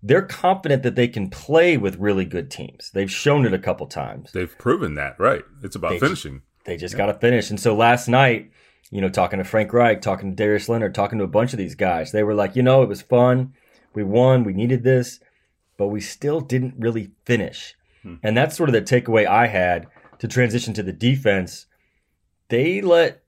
they're 0.02 0.22
confident 0.22 0.84
that 0.84 0.96
they 0.96 1.08
can 1.08 1.30
play 1.30 1.78
with 1.78 1.98
really 1.98 2.26
good 2.26 2.50
teams. 2.50 2.92
They've 2.94 3.12
shown 3.12 3.46
it 3.46 3.54
a 3.54 3.60
couple 3.60 3.88
times. 3.88 4.32
They've 4.32 4.58
proven 4.58 4.96
that, 4.96 5.20
right? 5.20 5.44
It's 5.64 5.76
about 5.76 5.92
They- 5.92 6.00
finishing. 6.00 6.42
They 6.66 6.76
just 6.78 6.98
got 6.98 7.06
to 7.06 7.14
finish. 7.14 7.50
And 7.50 7.60
so 7.60 7.74
last 7.76 8.10
night, 8.10 8.52
you 8.92 9.00
know, 9.00 9.08
talking 9.10 9.40
to 9.40 9.46
Frank 9.46 9.72
Reich, 9.72 10.02
talking 10.02 10.32
to 10.32 10.36
Darius 10.36 10.68
Leonard, 10.68 10.94
talking 10.94 11.18
to 11.18 11.24
a 11.24 11.28
bunch 11.30 11.54
of 11.54 11.58
these 11.58 11.76
guys, 11.76 12.12
they 12.12 12.24
were 12.24 12.34
like, 12.34 12.56
you 12.58 12.62
know, 12.64 12.84
it 12.84 12.90
was 12.90 13.02
fun. 13.02 13.54
We 13.94 14.04
won. 14.04 14.44
We 14.44 14.52
needed 14.54 14.84
this, 14.84 15.22
but 15.78 15.88
we 15.88 16.02
still 16.02 16.42
didn't 16.42 16.76
really 16.78 17.12
finish. 17.26 17.74
Mm-hmm. 18.08 18.26
And 18.26 18.38
that's 18.38 18.56
sort 18.56 18.70
of 18.70 18.74
the 18.74 18.82
takeaway 18.82 19.26
I 19.26 19.48
had 19.48 19.88
to 20.20 20.28
transition 20.28 20.74
to 20.76 20.84
the 20.84 20.94
defense. 20.94 21.66
They 22.50 22.82
let 22.82 23.24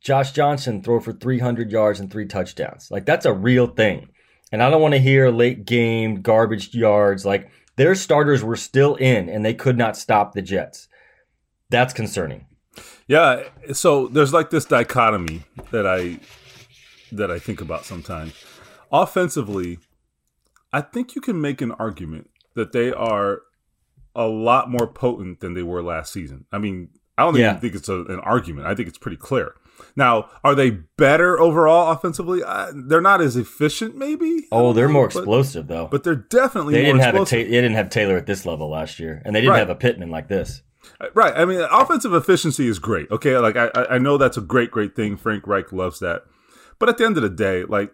Josh 0.00 0.32
Johnson 0.32 0.82
throw 0.82 1.00
for 1.00 1.12
300 1.12 1.70
yards 1.70 2.00
and 2.00 2.10
three 2.10 2.26
touchdowns. 2.26 2.90
Like, 2.90 3.06
that's 3.06 3.26
a 3.26 3.32
real 3.32 3.66
thing. 3.66 4.08
And 4.52 4.62
I 4.62 4.70
don't 4.70 4.82
want 4.82 4.94
to 4.94 5.00
hear 5.00 5.30
late 5.30 5.64
game 5.64 6.22
garbage 6.22 6.74
yards. 6.74 7.24
Like, 7.24 7.50
their 7.76 7.94
starters 7.94 8.42
were 8.42 8.56
still 8.56 8.94
in 8.96 9.28
and 9.28 9.44
they 9.44 9.54
could 9.54 9.76
not 9.76 9.96
stop 9.96 10.32
the 10.32 10.42
Jets. 10.42 10.88
That's 11.70 11.92
concerning. 11.92 12.46
Yeah, 13.06 13.44
so 13.72 14.06
there's 14.08 14.32
like 14.32 14.50
this 14.50 14.64
dichotomy 14.64 15.44
that 15.70 15.86
I 15.86 16.20
that 17.12 17.30
I 17.30 17.38
think 17.38 17.60
about 17.60 17.84
sometimes. 17.84 18.32
Offensively, 18.90 19.78
I 20.72 20.80
think 20.80 21.14
you 21.14 21.20
can 21.20 21.40
make 21.40 21.60
an 21.60 21.72
argument 21.72 22.30
that 22.54 22.72
they 22.72 22.92
are 22.92 23.42
a 24.14 24.26
lot 24.26 24.70
more 24.70 24.86
potent 24.86 25.40
than 25.40 25.54
they 25.54 25.62
were 25.62 25.82
last 25.82 26.12
season. 26.12 26.44
I 26.52 26.58
mean, 26.58 26.90
I 27.18 27.22
don't 27.24 27.36
Yeah. 27.36 27.50
even 27.50 27.60
think 27.60 27.74
it's 27.74 27.88
a, 27.88 28.02
an 28.04 28.20
argument. 28.20 28.66
I 28.66 28.74
think 28.74 28.88
it's 28.88 28.98
pretty 28.98 29.16
clear. 29.16 29.54
Now, 29.96 30.28
are 30.44 30.54
they 30.54 30.70
better 30.70 31.38
overall 31.40 31.90
offensively? 31.90 32.42
Uh, 32.44 32.70
they're 32.74 33.00
not 33.00 33.20
as 33.20 33.36
efficient, 33.36 33.96
maybe. 33.96 34.46
Oh, 34.52 34.72
they're 34.72 34.88
more 34.88 35.08
but- 35.08 35.16
explosive 35.18 35.66
though. 35.66 35.88
but 35.90 36.04
they're 36.04 36.14
definitely 36.14 36.74
they 36.74 36.84
didn't 36.84 37.00
have 37.00 37.14
a 37.16 37.18
ta- 37.20 37.36
they 37.36 37.44
didn't 37.44 37.74
have 37.74 37.90
Taylor 37.90 38.16
at 38.16 38.26
this 38.26 38.46
level 38.46 38.70
last 38.70 38.98
year, 39.00 39.20
and 39.24 39.34
they 39.34 39.40
didn't 39.40 39.52
Right. 39.52 39.58
have 39.60 39.70
a 39.70 39.74
Pittman 39.74 40.10
like 40.10 40.28
this. 40.28 40.62
Right. 41.14 41.32
I 41.34 41.44
mean, 41.44 41.60
offensive 41.72 42.12
efficiency 42.14 42.68
is 42.68 42.78
great. 42.78 43.10
Okay. 43.10 43.36
Like, 43.38 43.56
I- 43.56 43.70
I 43.90 43.98
know 43.98 44.16
that's 44.18 44.36
a 44.36 44.40
great, 44.42 44.70
great 44.70 44.94
thing. 44.94 45.16
Frank 45.16 45.46
Reich 45.46 45.72
loves 45.72 45.98
that. 46.00 46.22
But 46.78 46.88
at 46.88 46.98
the 46.98 47.04
end 47.06 47.16
of 47.16 47.22
the 47.22 47.30
day, 47.30 47.64
like, 47.64 47.92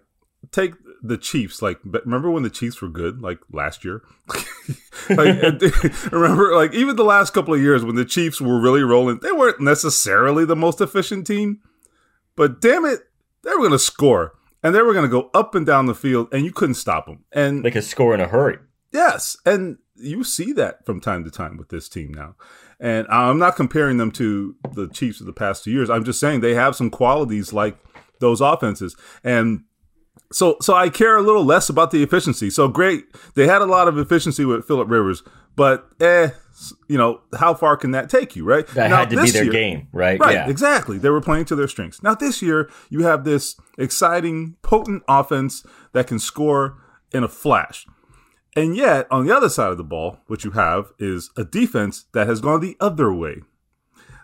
take 0.52 0.74
the 1.02 1.18
Chiefs. 1.18 1.62
Like, 1.62 1.78
remember 1.84 2.30
when 2.30 2.42
the 2.42 2.50
Chiefs 2.50 2.80
were 2.80 2.88
good, 2.88 3.22
like 3.22 3.38
last 3.52 3.84
year? 3.84 4.02
like, 5.10 5.42
remember, 6.12 6.54
like, 6.54 6.74
even 6.74 6.96
the 6.96 7.04
last 7.04 7.32
couple 7.32 7.54
of 7.54 7.60
years 7.60 7.84
when 7.84 7.96
the 7.96 8.04
Chiefs 8.04 8.40
were 8.40 8.60
really 8.60 8.82
rolling, 8.82 9.20
they 9.20 9.32
weren't 9.32 9.60
necessarily 9.60 10.44
the 10.44 10.56
most 10.56 10.80
efficient 10.80 11.26
team. 11.26 11.60
But 12.36 12.60
damn 12.60 12.84
it, 12.84 13.00
they 13.42 13.50
were 13.50 13.58
going 13.58 13.70
to 13.72 13.78
score. 13.78 14.34
And 14.62 14.74
they 14.74 14.82
were 14.82 14.92
going 14.92 15.06
to 15.06 15.10
go 15.10 15.30
up 15.32 15.54
and 15.54 15.64
down 15.64 15.86
the 15.86 15.94
field, 15.94 16.28
and 16.32 16.44
you 16.44 16.52
couldn't 16.52 16.74
stop 16.74 17.06
them. 17.06 17.24
And 17.32 17.64
They 17.64 17.70
could 17.70 17.84
score 17.84 18.12
in 18.12 18.20
a 18.20 18.28
hurry. 18.28 18.58
Yes, 18.92 19.36
and 19.46 19.78
you 19.94 20.22
see 20.24 20.52
that 20.52 20.84
from 20.84 21.00
time 21.00 21.24
to 21.24 21.30
time 21.30 21.56
with 21.56 21.68
this 21.68 21.88
team 21.88 22.12
now. 22.12 22.34
And 22.78 23.06
I'm 23.08 23.38
not 23.38 23.56
comparing 23.56 23.98
them 23.98 24.10
to 24.12 24.56
the 24.72 24.88
Chiefs 24.88 25.20
of 25.20 25.26
the 25.26 25.32
past 25.32 25.64
two 25.64 25.70
years. 25.70 25.88
I'm 25.88 26.04
just 26.04 26.20
saying 26.20 26.40
they 26.40 26.54
have 26.54 26.76
some 26.76 26.90
qualities 26.90 27.52
like 27.52 27.78
those 28.20 28.40
offenses. 28.40 28.96
And 29.22 29.64
so 30.32 30.56
so 30.60 30.74
I 30.74 30.88
care 30.88 31.16
a 31.16 31.22
little 31.22 31.44
less 31.44 31.68
about 31.68 31.90
the 31.90 32.02
efficiency. 32.02 32.50
So 32.50 32.68
great, 32.68 33.04
they 33.34 33.46
had 33.46 33.62
a 33.62 33.66
lot 33.66 33.88
of 33.88 33.98
efficiency 33.98 34.44
with 34.44 34.66
Philip 34.66 34.88
Rivers, 34.90 35.22
but 35.56 35.88
eh, 36.00 36.30
you 36.88 36.98
know, 36.98 37.22
how 37.38 37.54
far 37.54 37.76
can 37.76 37.90
that 37.92 38.10
take 38.10 38.36
you, 38.36 38.44
right? 38.44 38.66
That 38.68 38.90
Now, 38.90 38.96
had 38.98 39.10
to 39.10 39.16
be 39.16 39.22
this 39.22 39.32
their 39.32 39.44
year- 39.44 39.52
game, 39.52 39.88
right? 39.92 40.20
Right, 40.20 40.34
Yeah. 40.34 40.48
exactly. 40.48 40.98
They 40.98 41.08
were 41.10 41.20
playing 41.22 41.46
to 41.46 41.56
their 41.56 41.68
strengths. 41.68 42.02
Now 42.02 42.14
this 42.14 42.42
year, 42.42 42.68
you 42.90 43.04
have 43.04 43.24
this 43.24 43.56
exciting, 43.78 44.56
potent 44.62 45.02
offense 45.08 45.64
that 45.92 46.06
can 46.06 46.18
score 46.18 46.76
in 47.12 47.24
a 47.24 47.28
flash. 47.28 47.86
And 48.56 48.76
yet, 48.76 49.06
on 49.10 49.26
the 49.26 49.34
other 49.34 49.48
side 49.48 49.70
of 49.70 49.78
the 49.78 49.84
ball, 49.84 50.18
what 50.26 50.44
you 50.44 50.50
have 50.52 50.92
is 50.98 51.30
a 51.36 51.44
defense 51.44 52.04
that 52.12 52.26
has 52.26 52.40
gone 52.40 52.60
the 52.60 52.76
other 52.80 53.12
way, 53.12 53.42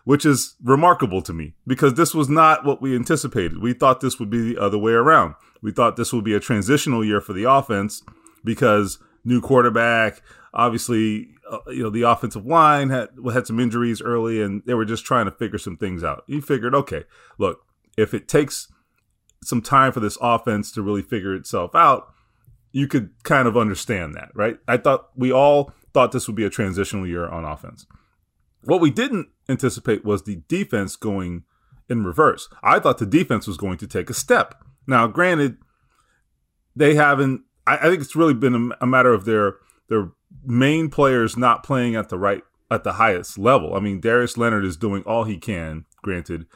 which 0.06 0.24
is 0.24 0.54
remarkable 0.62 1.20
to 1.20 1.32
me 1.32 1.52
because 1.66 1.94
this 1.94 2.14
was 2.14 2.28
not 2.28 2.64
what 2.64 2.80
we 2.80 2.94
anticipated. 2.94 3.60
We 3.60 3.72
thought 3.72 4.00
this 4.00 4.20
would 4.20 4.30
be 4.30 4.54
the 4.54 4.62
other 4.62 4.78
way 4.78 4.92
around. 4.92 5.34
We 5.60 5.72
thought 5.72 5.96
this 5.96 6.12
would 6.12 6.22
be 6.22 6.32
a 6.32 6.38
transitional 6.38 7.04
year 7.04 7.20
for 7.20 7.32
the 7.32 7.42
offense 7.42 8.04
because 8.44 9.00
new 9.24 9.40
quarterback, 9.40 10.22
obviously, 10.54 11.30
uh, 11.50 11.58
you 11.66 11.82
know, 11.82 11.90
the 11.90 12.02
offensive 12.02 12.46
line 12.46 12.90
had 12.90 13.08
had 13.32 13.48
some 13.48 13.58
injuries 13.58 14.00
early 14.00 14.40
and 14.40 14.62
they 14.64 14.74
were 14.74 14.84
just 14.84 15.04
trying 15.04 15.24
to 15.24 15.32
figure 15.32 15.58
some 15.58 15.76
things 15.76 16.04
out. 16.04 16.22
You 16.28 16.40
figured, 16.40 16.72
okay, 16.72 17.02
look, 17.36 17.66
if 17.98 18.14
it 18.14 18.28
takes 18.28 18.72
some 19.42 19.60
time 19.60 19.90
for 19.90 19.98
this 19.98 20.16
offense 20.20 20.70
to 20.72 20.82
really 20.82 21.02
figure 21.02 21.34
itself 21.34 21.74
out, 21.74 22.14
you 22.70 22.86
could 22.86 23.10
kind 23.24 23.48
of 23.48 23.56
understand 23.56 24.14
that, 24.14 24.30
right? 24.34 24.58
I 24.68 24.76
thought 24.76 25.08
we 25.16 25.32
all 25.32 25.72
thought 25.92 26.12
this 26.12 26.28
would 26.28 26.36
be 26.36 26.44
a 26.44 26.50
transitional 26.50 27.08
year 27.08 27.28
on 27.28 27.44
offense. 27.44 27.86
What 28.62 28.80
we 28.80 28.92
didn't 28.92 29.30
anticipate 29.48 30.04
was 30.04 30.22
the 30.22 30.42
defense 30.48 30.96
going 30.96 31.44
in 31.88 32.04
reverse. 32.04 32.48
I 32.62 32.78
thought 32.78 32.98
the 32.98 33.06
defense 33.06 33.46
was 33.46 33.56
going 33.56 33.78
to 33.78 33.86
take 33.86 34.10
a 34.10 34.14
step. 34.14 34.62
Now, 34.86 35.06
granted, 35.06 35.58
they 36.74 36.94
haven't. 36.94 37.42
I, 37.66 37.76
I 37.76 37.82
think 37.82 38.00
it's 38.00 38.16
really 38.16 38.34
been 38.34 38.72
a, 38.72 38.84
a 38.84 38.86
matter 38.86 39.12
of 39.12 39.24
their 39.24 39.54
their 39.88 40.10
main 40.44 40.90
players 40.90 41.36
not 41.36 41.62
playing 41.62 41.96
at 41.96 42.08
the 42.08 42.18
right 42.18 42.42
at 42.70 42.84
the 42.84 42.94
highest 42.94 43.38
level. 43.38 43.74
I 43.74 43.80
mean, 43.80 44.00
Darius 44.00 44.36
Leonard 44.36 44.64
is 44.64 44.76
doing 44.76 45.02
all 45.04 45.24
he 45.24 45.38
can, 45.38 45.84
granted, 46.02 46.46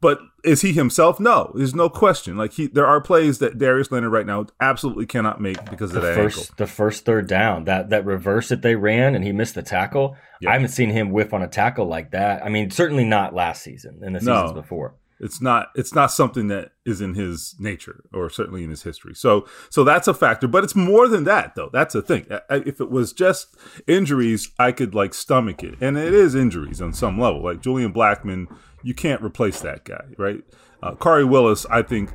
but 0.00 0.20
is 0.44 0.62
he 0.62 0.72
himself? 0.72 1.18
No, 1.18 1.52
there's 1.54 1.74
no 1.74 1.88
question. 1.88 2.36
Like 2.36 2.52
he, 2.52 2.66
there 2.66 2.86
are 2.86 3.00
plays 3.00 3.38
that 3.38 3.58
Darius 3.58 3.90
Leonard 3.90 4.12
right 4.12 4.26
now 4.26 4.46
absolutely 4.60 5.06
cannot 5.06 5.40
make 5.40 5.64
because 5.70 5.90
of 5.94 6.02
The 6.02 6.08
that 6.08 6.14
first, 6.14 6.38
ankle. 6.38 6.54
the 6.58 6.66
first 6.66 7.04
third 7.04 7.26
down, 7.26 7.64
that 7.64 7.90
that 7.90 8.04
reverse 8.04 8.48
that 8.50 8.62
they 8.62 8.74
ran, 8.76 9.14
and 9.14 9.24
he 9.24 9.32
missed 9.32 9.54
the 9.54 9.62
tackle. 9.62 10.16
Yeah. 10.40 10.50
I 10.50 10.52
haven't 10.54 10.68
seen 10.68 10.90
him 10.90 11.10
whiff 11.10 11.32
on 11.32 11.42
a 11.42 11.48
tackle 11.48 11.86
like 11.86 12.10
that. 12.10 12.44
I 12.44 12.48
mean, 12.50 12.70
certainly 12.70 13.04
not 13.04 13.34
last 13.34 13.62
season 13.62 14.00
and 14.02 14.14
the 14.14 14.20
No. 14.20 14.42
seasons 14.42 14.52
before. 14.60 14.94
It's 15.18 15.40
not. 15.40 15.68
It's 15.74 15.94
not 15.94 16.12
something 16.12 16.48
that 16.48 16.72
is 16.84 17.00
in 17.00 17.14
his 17.14 17.54
nature 17.58 18.04
or 18.12 18.28
certainly 18.28 18.62
in 18.64 18.68
his 18.68 18.82
history. 18.82 19.14
So, 19.14 19.46
so 19.70 19.82
that's 19.82 20.06
a 20.08 20.12
factor. 20.12 20.46
But 20.46 20.62
it's 20.62 20.76
more 20.76 21.08
than 21.08 21.24
that, 21.24 21.54
though. 21.54 21.70
That's 21.72 21.94
a 21.94 22.02
thing. 22.02 22.26
I- 22.50 22.56
If 22.66 22.82
it 22.82 22.90
was 22.90 23.14
just 23.14 23.56
injuries, 23.86 24.50
I 24.58 24.72
could 24.72 24.94
like 24.94 25.14
stomach 25.14 25.62
it, 25.64 25.76
and 25.80 25.96
it 25.96 26.12
is 26.12 26.34
injuries 26.34 26.82
on 26.82 26.92
some 26.92 27.18
level. 27.18 27.42
Like 27.42 27.62
Julian 27.62 27.94
Blackmon, 27.94 28.46
you 28.86 28.94
can't 28.94 29.20
replace 29.22 29.60
that 29.60 29.84
guy, 29.84 30.04
right? 30.16 30.42
Uh, 30.82 30.92
Khari 30.92 31.28
Willis, 31.28 31.66
I 31.66 31.82
think, 31.82 32.10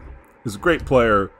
is 0.45 0.55
a 0.55 0.57
great 0.57 0.85
player, 0.85 1.31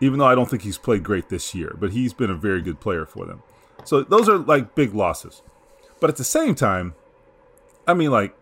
even 0.00 0.18
though 0.18 0.26
I 0.26 0.34
don't 0.34 0.48
think 0.48 0.62
he's 0.62 0.78
played 0.78 1.02
great 1.02 1.28
this 1.28 1.54
year. 1.54 1.74
But 1.78 1.90
he's 1.92 2.12
been 2.12 2.30
a 2.30 2.34
very 2.36 2.62
good 2.62 2.78
player 2.80 3.04
for 3.04 3.26
them. 3.26 3.42
So 3.84 4.02
those 4.02 4.28
are 4.28 4.38
like 4.38 4.74
big 4.74 4.94
losses. 4.94 5.42
But 6.00 6.10
at 6.10 6.16
the 6.16 6.24
same 6.24 6.54
time, 6.54 6.94
I 7.86 7.94
mean, 7.94 8.10
like 8.10 8.36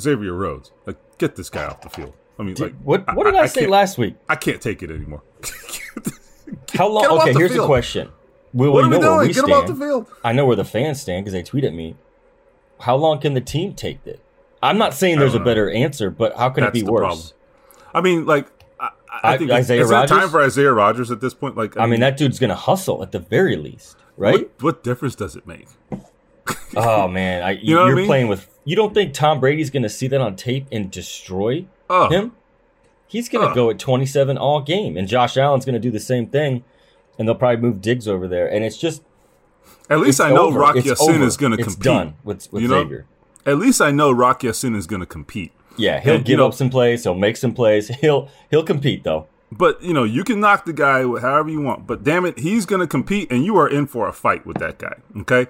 Xavier 0.00 0.34
Rhodes, 0.34 0.70
like 0.86 0.96
get 1.18 1.36
this 1.36 1.50
guy 1.50 1.64
off 1.64 1.80
the 1.80 1.90
field. 1.90 2.14
I 2.38 2.42
mean, 2.44 2.54
like 2.58 2.74
What 2.82 3.14
what 3.16 3.24
did 3.24 3.34
I, 3.34 3.46
say 3.46 3.60
can't- 3.62 3.72
last 3.72 3.98
week? 3.98 4.14
I 4.28 4.36
can't 4.36 4.60
take 4.62 4.82
it 4.82 4.90
anymore. 4.90 5.22
How 6.74 6.86
long? 6.88 7.02
Get 7.02 7.10
him 7.10 7.16
off 7.16 7.22
Okay, 7.24 7.32
the 7.32 7.38
here's 7.38 7.54
the 7.54 7.66
question. 7.66 8.10
Well, 8.54 8.72
what 8.72 8.88
we 8.88 8.96
are 8.96 8.98
we 8.98 8.98
know 9.04 9.10
where 9.16 9.20
we 9.20 9.26
Get 9.28 9.36
him 9.38 9.44
stand. 9.46 9.52
off 9.52 9.66
the 9.66 9.74
field. 9.74 10.06
I 10.24 10.32
know 10.32 10.46
where 10.46 10.56
the 10.56 10.64
fans 10.64 11.00
stand 11.00 11.24
because 11.24 11.32
they 11.32 11.42
tweet 11.42 11.64
at 11.64 11.74
me. 11.74 11.96
How 12.80 12.94
long 12.96 13.20
can 13.20 13.34
the 13.34 13.40
team 13.40 13.74
take 13.74 13.98
it? 14.06 14.20
I'm 14.62 14.78
not 14.78 14.94
saying 14.94 15.18
there's 15.18 15.34
a 15.34 15.38
know. 15.38 15.44
better 15.44 15.70
answer, 15.70 16.10
but 16.10 16.36
how 16.36 16.50
can 16.50 16.64
That's 16.64 16.78
it 16.78 16.84
be 16.84 16.90
worse? 16.90 17.00
problem. 17.00 17.26
I 17.94 18.00
mean, 18.00 18.26
like 18.26 18.48
I, 18.80 18.90
I 19.10 19.34
I- 19.34 19.38
think 19.38 19.50
it's, 19.50 19.58
Isaiah 19.58 19.82
is 19.82 19.90
it 19.90 20.08
time 20.08 20.28
for 20.28 20.42
Isaiah 20.42 20.72
Rodgers 20.72 21.10
at 21.10 21.20
this 21.20 21.34
point? 21.34 21.56
Like, 21.56 21.76
I 21.76 21.86
mean, 21.86 22.00
that 22.00 22.16
dude's 22.16 22.38
gonna 22.38 22.54
hustle 22.54 23.02
at 23.02 23.12
the 23.12 23.18
very 23.18 23.56
least, 23.56 23.96
right? 24.16 24.32
What, 24.34 24.62
what 24.62 24.84
difference 24.84 25.14
does 25.14 25.36
it 25.36 25.46
make? 25.46 25.68
oh 26.76 27.08
man, 27.08 27.42
I, 27.42 27.50
you 27.52 27.74
know 27.74 27.86
you're 27.86 27.94
I 27.94 27.96
mean? 27.96 28.06
playing 28.06 28.28
with. 28.28 28.48
You 28.64 28.76
don't 28.76 28.92
think 28.92 29.14
Tom 29.14 29.40
Brady's 29.40 29.70
going 29.70 29.82
to 29.82 29.88
see 29.88 30.08
that 30.08 30.20
on 30.20 30.36
tape 30.36 30.66
and 30.70 30.90
destroy 30.90 31.66
oh. 31.88 32.10
him? 32.10 32.32
He's 33.06 33.30
going 33.30 33.46
to 33.46 33.52
oh. 33.52 33.54
go 33.54 33.70
at 33.70 33.78
27 33.78 34.36
all 34.36 34.60
game, 34.60 34.98
and 34.98 35.08
Josh 35.08 35.38
Allen's 35.38 35.64
going 35.64 35.72
to 35.74 35.80
do 35.80 35.90
the 35.90 36.00
same 36.00 36.26
thing, 36.26 36.64
and 37.18 37.26
they'll 37.26 37.34
probably 37.34 37.62
move 37.62 37.80
Diggs 37.80 38.06
over 38.06 38.28
there, 38.28 38.46
and 38.46 38.64
it's 38.64 38.76
just. 38.76 39.02
At 39.88 40.00
least 40.00 40.20
I 40.20 40.30
know 40.30 40.48
over. 40.48 40.58
Rock 40.58 40.76
Ya-Sin 40.76 41.22
is 41.22 41.38
going 41.38 41.56
to 41.56 41.62
compete. 41.62 41.82
done 41.82 42.14
with, 42.24 42.52
with 42.52 42.62
you 42.62 42.68
Xavier. 42.68 43.06
At 43.46 43.58
least 43.58 43.80
I 43.80 43.90
know 43.90 44.10
Rock 44.10 44.42
Ya-Sin 44.42 44.74
is 44.74 44.86
going 44.86 45.00
to 45.00 45.06
compete. 45.06 45.52
Yeah, 45.76 46.00
he'll 46.00 46.16
and, 46.16 46.24
give 46.24 46.32
you 46.32 46.36
know, 46.38 46.48
up 46.48 46.54
some 46.54 46.70
plays. 46.70 47.04
He'll 47.04 47.14
make 47.14 47.36
some 47.36 47.54
plays. 47.54 47.88
He'll 48.00 48.28
he'll 48.50 48.64
compete 48.64 49.04
though. 49.04 49.28
But 49.50 49.82
you 49.82 49.94
know, 49.94 50.04
you 50.04 50.24
can 50.24 50.40
knock 50.40 50.66
the 50.66 50.72
guy 50.72 51.02
however 51.02 51.48
you 51.48 51.60
want. 51.60 51.86
But 51.86 52.04
damn 52.04 52.26
it, 52.26 52.38
he's 52.38 52.66
going 52.66 52.80
to 52.80 52.86
compete, 52.86 53.30
and 53.30 53.44
you 53.44 53.56
are 53.56 53.68
in 53.68 53.86
for 53.86 54.08
a 54.08 54.12
fight 54.12 54.44
with 54.44 54.58
that 54.58 54.78
guy. 54.78 54.94
Okay, 55.20 55.46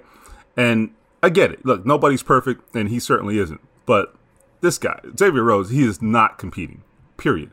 and 0.55 0.91
I 1.21 1.29
get 1.29 1.51
it. 1.51 1.65
Look, 1.65 1.85
nobody's 1.85 2.23
perfect, 2.23 2.75
and 2.75 2.89
he 2.89 2.99
certainly 2.99 3.39
isn't. 3.39 3.59
But 3.85 4.15
this 4.61 4.77
guy, 4.77 4.99
Xavier 5.17 5.43
Rhodes, 5.43 5.69
he 5.69 5.83
is 5.83 6.01
not 6.01 6.37
competing. 6.37 6.83
Period. 7.17 7.51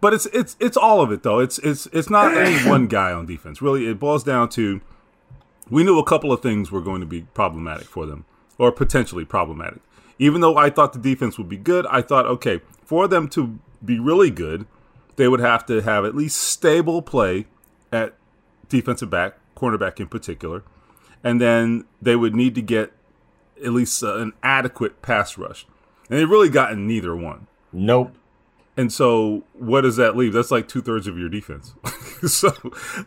But 0.00 0.14
it's 0.14 0.26
it's 0.26 0.56
it's 0.60 0.76
all 0.76 1.00
of 1.00 1.10
it 1.10 1.22
though. 1.22 1.40
It's 1.40 1.58
it's 1.58 1.86
it's 1.92 2.08
not 2.08 2.36
any 2.36 2.56
one 2.68 2.86
guy 2.86 3.12
on 3.12 3.26
defense. 3.26 3.60
Really, 3.60 3.86
it 3.86 3.98
boils 3.98 4.24
down 4.24 4.48
to 4.50 4.80
we 5.68 5.84
knew 5.84 5.98
a 5.98 6.04
couple 6.04 6.32
of 6.32 6.40
things 6.40 6.70
were 6.70 6.80
going 6.80 7.00
to 7.00 7.06
be 7.06 7.22
problematic 7.34 7.86
for 7.86 8.06
them, 8.06 8.24
or 8.58 8.72
potentially 8.72 9.24
problematic. 9.24 9.80
Even 10.18 10.40
though 10.40 10.56
I 10.56 10.70
thought 10.70 10.92
the 10.92 10.98
defense 10.98 11.36
would 11.38 11.48
be 11.48 11.58
good, 11.58 11.86
I 11.86 12.02
thought 12.02 12.26
okay 12.26 12.60
for 12.84 13.08
them 13.08 13.28
to 13.28 13.58
be 13.84 13.98
really 13.98 14.30
good 14.30 14.66
they 15.16 15.28
would 15.28 15.40
have 15.40 15.66
to 15.66 15.82
have 15.82 16.04
at 16.04 16.14
least 16.14 16.36
stable 16.36 17.02
play 17.02 17.46
at 17.92 18.14
defensive 18.68 19.10
back, 19.10 19.34
cornerback 19.56 19.98
in 19.98 20.06
particular, 20.06 20.62
and 21.24 21.40
then 21.40 21.84
they 22.00 22.16
would 22.16 22.34
need 22.34 22.54
to 22.54 22.62
get 22.62 22.92
at 23.64 23.72
least 23.72 24.02
uh, 24.02 24.18
an 24.18 24.32
adequate 24.42 25.02
pass 25.02 25.38
rush. 25.38 25.66
And 26.08 26.18
they've 26.18 26.30
really 26.30 26.50
gotten 26.50 26.86
neither 26.86 27.16
one. 27.16 27.46
Nope. 27.72 28.14
And 28.76 28.92
so, 28.92 29.44
what 29.54 29.80
does 29.80 29.96
that 29.96 30.16
leave? 30.16 30.34
That's 30.34 30.50
like 30.50 30.68
two 30.68 30.82
thirds 30.82 31.06
of 31.06 31.18
your 31.18 31.30
defense. 31.30 31.74
so, 32.26 32.52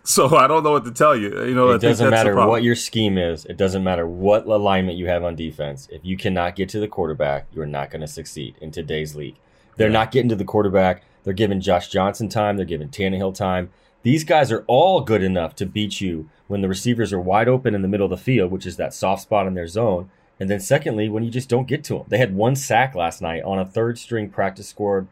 so 0.04 0.36
I 0.36 0.48
don't 0.48 0.64
know 0.64 0.72
what 0.72 0.86
to 0.86 0.92
tell 0.92 1.16
you. 1.16 1.46
You 1.46 1.56
know, 1.56 1.70
it 1.72 1.82
doesn't 1.82 2.10
matter 2.10 2.36
what 2.36 2.64
your 2.64 2.76
scheme 2.76 3.18
is. 3.18 3.46
It 3.46 3.58
doesn't 3.58 3.84
matter 3.84 4.08
what 4.08 4.46
alignment 4.46 4.98
you 4.98 5.08
have 5.08 5.24
on 5.24 5.36
defense. 5.36 5.88
If 5.92 6.04
you 6.04 6.18
cannot 6.18 6.56
get 6.56 6.70
to 6.70 6.80
the 6.80 6.88
quarterback, 6.88 7.48
you 7.54 7.62
are 7.62 7.68
not 7.68 7.92
going 7.92 8.02
to 8.02 8.08
succeed 8.08 8.56
in 8.62 8.72
today's 8.72 9.16
league. 9.16 9.36
They're 9.78 9.88
yeah. 9.88 9.94
not 9.94 10.12
getting 10.12 10.30
to 10.30 10.36
the 10.36 10.46
quarterback. 10.46 11.04
They're 11.24 11.34
giving 11.34 11.62
Josh 11.62 11.90
Johnson 11.90 12.30
time. 12.30 12.58
They're 12.58 12.66
giving 12.66 12.90
Tannehill 12.90 13.34
time. 13.34 13.72
These 14.04 14.24
guys 14.24 14.52
are 14.52 14.64
all 14.68 15.02
good 15.02 15.24
enough 15.24 15.56
to 15.56 15.66
beat 15.66 16.00
you 16.00 16.30
when 16.48 16.62
the 16.62 16.70
receivers 16.70 17.12
are 17.12 17.20
wide 17.20 17.48
open 17.48 17.76
in 17.76 17.82
the 17.82 17.88
middle 17.88 18.06
of 18.06 18.12
the 18.12 18.18
field, 18.18 18.52
which 18.52 18.66
is 18.66 18.78
that 18.78 18.94
soft 18.94 19.24
spot 19.24 19.48
in 19.48 19.54
their 19.54 19.68
zone. 19.68 20.10
And 20.40 20.50
then, 20.50 20.60
secondly, 20.62 21.10
when 21.10 21.24
you 21.24 21.30
just 21.30 21.50
don't 21.50 21.68
get 21.68 21.84
to 21.86 21.96
them. 21.96 22.06
They 22.08 22.18
had 22.18 22.34
one 22.34 22.56
sack 22.56 22.96
last 22.96 23.22
night 23.22 23.44
on 23.44 23.60
a 23.60 23.66
third 23.66 24.00
string 24.00 24.30
practice 24.30 24.70
squad 24.70 25.08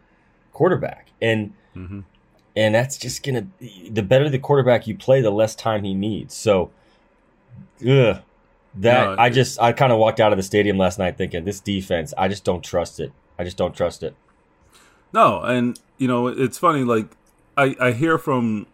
quarterback. 0.54 1.12
And 1.22 1.54
mm-hmm. 1.76 2.02
And 2.58 2.74
that's 2.74 2.98
just 2.98 3.24
gonna 3.24 3.48
the 3.90 4.02
better 4.02 4.30
the 4.30 4.40
quarterback 4.40 4.88
you 4.88 4.96
play, 4.96 5.22
the 5.22 5.30
less 5.30 5.56
time 5.56 5.84
he 5.84 5.94
needs. 5.94 6.34
So 6.34 6.72
ugh, 7.88 8.22
that 8.76 9.06
no, 9.06 9.16
I 9.18 9.30
just 9.30 9.62
I 9.62 9.72
kind 9.74 9.94
of 9.94 10.00
walked 10.00 10.20
out 10.20 10.34
of 10.34 10.38
the 10.38 10.44
stadium 10.44 10.78
last 10.78 10.98
night 10.98 11.18
thinking 11.18 11.46
this 11.46 11.60
defense, 11.60 12.16
I 12.18 12.28
just 12.28 12.44
don't 12.44 12.64
trust 12.64 13.00
it. 13.00 13.14
I 13.38 13.44
just 13.44 13.58
don't 13.58 13.76
trust 13.76 14.02
it. 14.02 14.16
No, 15.14 15.42
and 15.42 15.80
you 16.00 16.08
know 16.08 16.28
it's 16.28 16.58
funny. 16.58 16.84
Like 16.84 17.16
I, 17.56 17.76
I 17.80 17.92
hear 17.92 18.18
from 18.18 18.66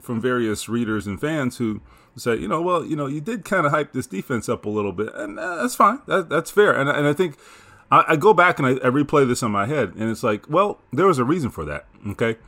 from 0.00 0.22
various 0.22 0.66
readers 0.66 1.06
and 1.06 1.20
fans 1.20 1.58
who 1.58 1.82
say, 2.16 2.36
you 2.36 2.48
know, 2.48 2.62
well, 2.62 2.84
you 2.84 2.96
know, 2.96 3.06
you 3.06 3.20
did 3.20 3.44
kind 3.44 3.66
of 3.66 3.72
hype 3.72 3.92
this 3.92 4.06
defense 4.06 4.48
up 4.48 4.64
a 4.64 4.70
little 4.70 4.92
bit, 4.92 5.14
and 5.14 5.38
uh, 5.38 5.56
that's 5.56 5.74
fine. 5.74 6.00
That, 6.06 6.30
that's 6.30 6.50
fair. 6.50 6.72
And 6.72 6.88
and 6.88 7.06
I 7.06 7.12
think 7.12 7.36
I, 7.90 8.04
I 8.08 8.16
go 8.16 8.32
back 8.32 8.58
and 8.58 8.66
I, 8.66 8.70
I 8.72 8.90
replay 8.90 9.28
this 9.28 9.42
in 9.42 9.50
my 9.50 9.66
head, 9.66 9.92
and 9.98 10.10
it's 10.10 10.22
like, 10.22 10.48
well, 10.48 10.80
there 10.94 11.06
was 11.06 11.18
a 11.18 11.24
reason 11.24 11.50
for 11.50 11.66
that. 11.66 11.86
Okay, 12.06 12.38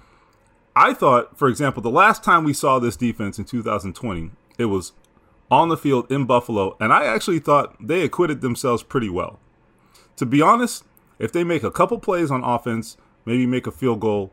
I 0.81 0.95
thought, 0.95 1.39
for 1.39 1.49
example, 1.49 1.83
the 1.83 1.91
last 1.91 2.25
time 2.25 2.43
we 2.43 2.55
saw 2.55 2.79
this 2.79 2.97
defense 2.97 3.39
in 3.39 3.45
2020, 3.45 4.31
it 4.57 4.65
was 4.65 4.93
on 5.51 5.69
the 5.69 5.77
field 5.77 6.11
in 6.11 6.25
Buffalo, 6.25 6.75
and 6.81 6.91
I 6.91 7.05
actually 7.05 7.39
thought 7.39 7.77
they 7.79 8.01
acquitted 8.01 8.41
themselves 8.41 8.83
pretty 8.83 9.11
well. 9.11 9.39
To 10.17 10.25
be 10.25 10.41
honest, 10.41 10.85
if 11.19 11.33
they 11.33 11.45
make 11.45 11.63
a 11.63 11.71
couple 11.71 11.99
plays 11.99 12.31
on 12.31 12.43
offense 12.43 12.97
maybe 13.27 13.45
make 13.45 13.67
a 13.67 13.71
field 13.71 14.01
goal, 14.01 14.33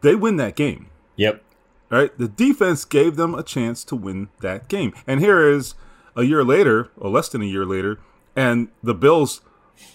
they 0.00 0.16
win 0.16 0.38
that 0.38 0.56
game. 0.56 0.88
Yep. 1.14 1.40
Right? 1.88 2.18
The 2.18 2.26
defense 2.26 2.84
gave 2.84 3.14
them 3.14 3.32
a 3.36 3.44
chance 3.44 3.84
to 3.84 3.94
win 3.94 4.30
that 4.40 4.66
game. 4.66 4.92
And 5.06 5.20
here 5.20 5.48
is 5.48 5.76
a 6.16 6.24
year 6.24 6.42
later, 6.42 6.90
or 6.96 7.10
less 7.10 7.28
than 7.28 7.42
a 7.42 7.46
year 7.46 7.64
later, 7.64 8.00
and 8.34 8.70
the 8.82 8.94
Bills 8.94 9.40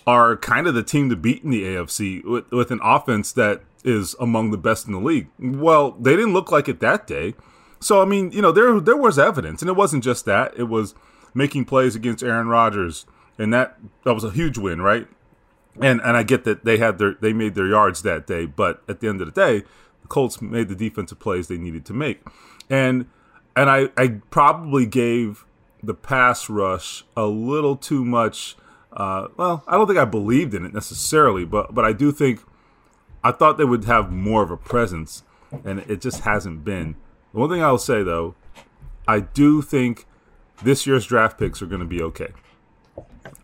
are 0.05 0.37
kind 0.37 0.67
of 0.67 0.73
the 0.73 0.83
team 0.83 1.09
to 1.09 1.15
beat 1.15 1.43
in 1.43 1.51
the 1.51 1.63
AFC 1.63 2.23
with, 2.23 2.51
with 2.51 2.71
an 2.71 2.79
offense 2.83 3.31
that 3.33 3.61
is 3.83 4.15
among 4.19 4.51
the 4.51 4.57
best 4.57 4.87
in 4.87 4.93
the 4.93 4.99
league. 4.99 5.27
Well, 5.39 5.91
they 5.91 6.15
didn't 6.15 6.33
look 6.33 6.51
like 6.51 6.67
it 6.67 6.79
that 6.79 7.07
day. 7.07 7.35
So 7.79 8.01
I 8.01 8.05
mean, 8.05 8.31
you 8.31 8.41
know, 8.41 8.51
there 8.51 8.79
there 8.79 8.97
was 8.97 9.17
evidence, 9.17 9.61
and 9.61 9.69
it 9.69 9.75
wasn't 9.75 10.03
just 10.03 10.25
that; 10.25 10.53
it 10.57 10.63
was 10.63 10.95
making 11.33 11.65
plays 11.65 11.95
against 11.95 12.23
Aaron 12.23 12.47
Rodgers, 12.47 13.05
and 13.37 13.53
that 13.53 13.77
that 14.03 14.13
was 14.13 14.23
a 14.23 14.31
huge 14.31 14.57
win, 14.57 14.81
right? 14.81 15.07
and 15.81 16.01
and 16.01 16.17
I 16.17 16.23
get 16.23 16.43
that 16.43 16.65
they 16.65 16.77
had 16.77 16.97
their 16.97 17.15
they 17.19 17.33
made 17.33 17.55
their 17.55 17.67
yards 17.67 18.01
that 18.03 18.27
day, 18.27 18.45
but 18.45 18.81
at 18.87 18.99
the 18.99 19.07
end 19.07 19.21
of 19.21 19.33
the 19.33 19.39
day, 19.39 19.65
the 20.01 20.07
Colts 20.07 20.41
made 20.41 20.69
the 20.69 20.75
defensive 20.75 21.19
plays 21.19 21.47
they 21.47 21.57
needed 21.57 21.85
to 21.85 21.93
make, 21.93 22.21
and 22.69 23.07
and 23.55 23.69
I 23.69 23.89
I 23.97 24.19
probably 24.29 24.85
gave 24.85 25.45
the 25.81 25.93
pass 25.93 26.49
rush 26.49 27.05
a 27.15 27.25
little 27.25 27.75
too 27.75 28.03
much. 28.03 28.55
Uh, 28.91 29.27
well, 29.37 29.63
I 29.67 29.77
don't 29.77 29.87
think 29.87 29.99
I 29.99 30.05
believed 30.05 30.53
in 30.53 30.65
it 30.65 30.73
necessarily, 30.73 31.45
but 31.45 31.73
but 31.73 31.85
I 31.85 31.93
do 31.93 32.11
think 32.11 32.41
I 33.23 33.31
thought 33.31 33.57
they 33.57 33.65
would 33.65 33.85
have 33.85 34.11
more 34.11 34.41
of 34.41 34.51
a 34.51 34.57
presence, 34.57 35.23
and 35.63 35.79
it 35.79 36.01
just 36.01 36.21
hasn't 36.21 36.63
been. 36.65 36.95
The 37.33 37.39
one 37.39 37.49
thing 37.49 37.61
I'll 37.61 37.77
say 37.77 38.01
though, 38.01 38.35
I 39.07 39.19
do 39.19 39.61
think 39.61 40.05
this 40.63 40.87
year's 40.87 41.05
draft 41.05 41.37
picks 41.37 41.61
are 41.61 41.67
going 41.67 41.81
to 41.81 41.87
be 41.87 42.01
okay. 42.01 42.29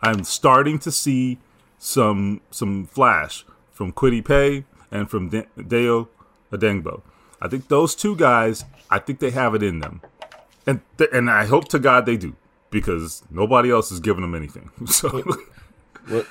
I'm 0.01 0.23
starting 0.23 0.79
to 0.79 0.91
see 0.91 1.37
some 1.77 2.41
some 2.49 2.85
flash 2.87 3.45
from 3.71 3.91
Kwity 3.91 4.25
Paye 4.25 4.65
and 4.91 5.09
from 5.09 5.29
De- 5.29 5.47
Dayo 5.57 6.07
Odeyingbo. 6.51 7.01
I 7.41 7.47
think 7.47 7.67
those 7.67 7.93
two 7.95 8.15
guys, 8.15 8.65
I 8.89 8.97
think 8.97 9.19
they 9.19 9.31
have 9.31 9.53
it 9.53 9.61
in 9.61 9.79
them, 9.79 10.01
and 10.65 10.81
th- 10.97 11.09
and 11.13 11.29
I 11.29 11.45
hope 11.45 11.67
to 11.69 11.79
God 11.79 12.05
they 12.05 12.17
do 12.17 12.35
because 12.75 13.23
nobody 13.31 13.71
else 13.71 13.89
is 13.89 14.01
giving 14.01 14.21
them 14.21 14.35
anything. 14.35 14.69
So, 14.87 15.09
what, 16.09 16.27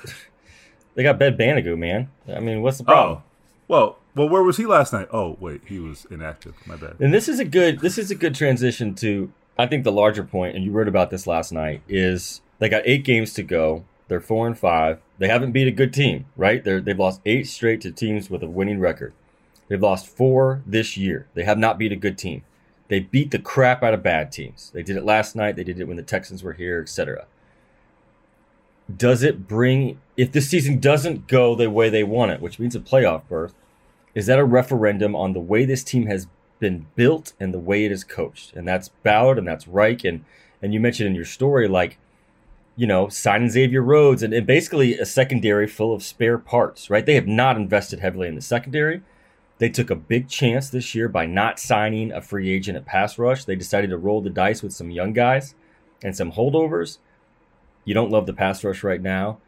they 0.93 1.01
got 1.01 1.17
Ben 1.17 1.35
Banogu, 1.35 1.75
man. 1.75 2.09
I 2.31 2.39
mean, 2.39 2.61
what's 2.61 2.77
the 2.77 2.83
oh, 2.83 2.85
problem? 2.85 3.17
Oh, 3.17 3.23
well, 3.67 3.97
well, 4.15 4.29
where 4.29 4.43
was 4.43 4.57
he 4.57 4.67
last 4.67 4.93
night? 4.93 5.07
Oh, 5.11 5.37
wait, 5.39 5.61
he 5.65 5.79
was 5.79 6.05
inactive. 6.11 6.53
My 6.67 6.75
bad. 6.75 6.97
And 6.99 7.11
this 7.11 7.27
is 7.27 7.39
a 7.39 7.45
good 7.45 7.79
this 7.79 7.97
is 7.97 8.11
a 8.11 8.15
good 8.15 8.35
transition 8.35 8.93
to 8.95 9.33
I 9.57 9.65
think 9.65 9.83
the 9.83 9.91
larger 9.91 10.23
point, 10.23 10.55
and 10.55 10.63
you 10.63 10.71
wrote 10.71 10.87
about 10.87 11.09
this 11.09 11.25
last 11.25 11.51
night, 11.51 11.81
is 11.89 12.41
they 12.59 12.69
got 12.69 12.83
eight 12.85 13.03
games 13.03 13.33
to 13.33 13.43
go. 13.43 13.83
They're 14.07 14.21
four 14.21 14.45
and 14.45 14.57
five. 14.57 15.01
They 15.17 15.27
haven't 15.27 15.51
beat 15.51 15.67
a 15.67 15.71
good 15.71 15.93
team, 15.93 16.25
right? 16.37 16.63
They're, 16.63 16.79
they've 16.79 16.99
lost 16.99 17.21
eight 17.25 17.47
straight 17.47 17.81
to 17.81 17.91
teams 17.91 18.29
with 18.29 18.43
a 18.43 18.47
winning 18.47 18.79
record. 18.79 19.13
They've 19.67 19.81
lost 19.81 20.07
four 20.07 20.61
this 20.63 20.95
year. 20.95 21.27
They 21.33 21.43
have 21.43 21.57
not 21.57 21.79
beat 21.79 21.91
a 21.91 21.95
good 21.95 22.19
team. 22.19 22.43
They 22.87 22.99
beat 22.99 23.31
the 23.31 23.39
crap 23.39 23.83
out 23.83 23.93
of 23.93 24.03
bad 24.03 24.31
teams. 24.31 24.71
They 24.73 24.83
did 24.83 24.95
it 24.95 25.05
last 25.05 25.35
night. 25.35 25.55
They 25.55 25.63
did 25.63 25.79
it 25.79 25.87
when 25.87 25.97
the 25.97 26.03
Texans 26.03 26.43
were 26.43 26.53
here, 26.53 26.81
etc. 26.81 27.25
Does 28.95 29.23
it 29.23 29.47
bring 29.47 29.99
if 30.15 30.31
this 30.31 30.49
season 30.49 30.79
doesn't 30.79 31.27
go 31.27 31.55
the 31.55 31.69
way 31.69 31.89
they 31.89 32.03
want 32.03 32.31
it, 32.31 32.41
which 32.41 32.59
means 32.59 32.75
a 32.75 32.79
playoff 32.79 33.27
berth? 33.27 33.55
Is 34.13 34.27
that 34.27 34.39
a 34.39 34.45
referendum 34.45 35.15
on 35.15 35.33
the 35.33 35.39
way 35.39 35.65
this 35.65 35.83
team 35.83 36.05
has 36.05 36.27
been 36.59 36.85
built 36.95 37.33
and 37.39 37.53
the 37.53 37.59
way 37.59 37.85
it 37.85 37.91
is 37.91 38.03
coached? 38.03 38.53
And 38.53 38.67
that's 38.67 38.89
Ballard 38.89 39.39
and 39.39 39.47
that's 39.47 39.67
Reich 39.67 40.03
and 40.03 40.23
and 40.61 40.73
you 40.73 40.79
mentioned 40.79 41.07
in 41.07 41.15
your 41.15 41.25
story 41.25 41.67
like 41.67 41.97
you 42.75 42.85
know, 42.87 43.07
signing 43.07 43.49
Xavier 43.49 43.81
Rhodes 43.81 44.21
and, 44.21 44.33
and 44.33 44.45
basically 44.45 44.97
a 44.97 45.05
secondary 45.05 45.67
full 45.67 45.93
of 45.93 46.03
spare 46.03 46.37
parts, 46.37 46.89
right? 46.89 47.05
They 47.05 47.15
have 47.15 47.27
not 47.27 47.55
invested 47.55 47.99
heavily 47.99 48.27
in 48.27 48.35
the 48.35 48.41
secondary. 48.41 49.01
They 49.57 49.69
took 49.69 49.89
a 49.89 49.95
big 49.95 50.27
chance 50.27 50.69
this 50.69 50.93
year 50.93 51.07
by 51.07 51.25
not 51.25 51.59
signing 51.59 52.11
a 52.11 52.21
free 52.21 52.51
agent 52.51 52.77
at 52.77 52.85
pass 52.85 53.17
rush. 53.17 53.45
They 53.45 53.55
decided 53.55 53.89
to 53.89 53.97
roll 53.97 54.21
the 54.21 54.29
dice 54.29 54.61
with 54.61 54.73
some 54.73 54.91
young 54.91 55.13
guys 55.13 55.55
and 56.03 56.15
some 56.15 56.33
holdovers. 56.33 56.97
You 57.85 57.93
don't 57.93 58.11
love 58.11 58.25
the 58.25 58.33
pass 58.33 58.63
rush 58.63 58.83
right 58.83 59.01
now. 59.01 59.39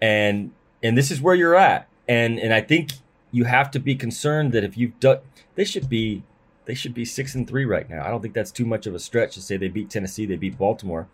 And 0.00 0.52
and 0.82 0.96
this 0.96 1.10
is 1.10 1.20
where 1.20 1.34
you're 1.34 1.56
at. 1.56 1.88
And 2.08 2.38
and 2.38 2.54
I 2.54 2.62
think 2.62 2.92
you 3.32 3.44
have 3.44 3.70
to 3.72 3.78
be 3.78 3.94
concerned 3.94 4.52
that 4.52 4.64
if 4.64 4.76
you've 4.76 4.98
done 4.98 5.18
they 5.54 5.64
should 5.64 5.88
be 5.88 6.22
they 6.64 6.74
should 6.74 6.94
be 6.94 7.04
six 7.04 7.34
and 7.34 7.46
three 7.46 7.64
right 7.64 7.88
now. 7.88 8.04
I 8.04 8.08
don't 8.08 8.22
think 8.22 8.34
that's 8.34 8.50
too 8.50 8.64
much 8.64 8.86
of 8.86 8.94
a 8.94 8.98
stretch 8.98 9.34
to 9.34 9.42
say 9.42 9.56
they 9.56 9.68
beat 9.68 9.90
Tennessee, 9.90 10.24
they 10.24 10.36
beat 10.36 10.56
Baltimore 10.56 11.08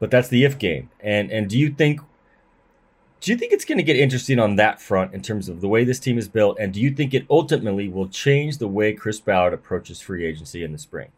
but 0.00 0.10
that's 0.10 0.28
the 0.28 0.44
if 0.44 0.58
game. 0.58 0.90
And 0.98 1.30
and 1.30 1.48
do 1.48 1.56
you 1.56 1.70
think 1.70 2.00
do 3.20 3.30
you 3.30 3.36
think 3.36 3.52
it's 3.52 3.66
going 3.66 3.78
to 3.78 3.84
get 3.84 3.96
interesting 3.96 4.38
on 4.38 4.56
that 4.56 4.80
front 4.80 5.12
in 5.12 5.20
terms 5.20 5.48
of 5.48 5.60
the 5.60 5.68
way 5.68 5.84
this 5.84 5.98
team 5.98 6.16
is 6.16 6.26
built? 6.26 6.56
And 6.58 6.72
do 6.72 6.80
you 6.80 6.90
think 6.90 7.12
it 7.12 7.26
ultimately 7.28 7.86
will 7.88 8.08
change 8.08 8.56
the 8.58 8.68
way 8.68 8.94
Chris 8.94 9.20
Ballard 9.20 9.52
approaches 9.52 10.00
free 10.00 10.24
agency 10.24 10.64
in 10.64 10.72
the 10.72 10.78
spring? 10.78 11.10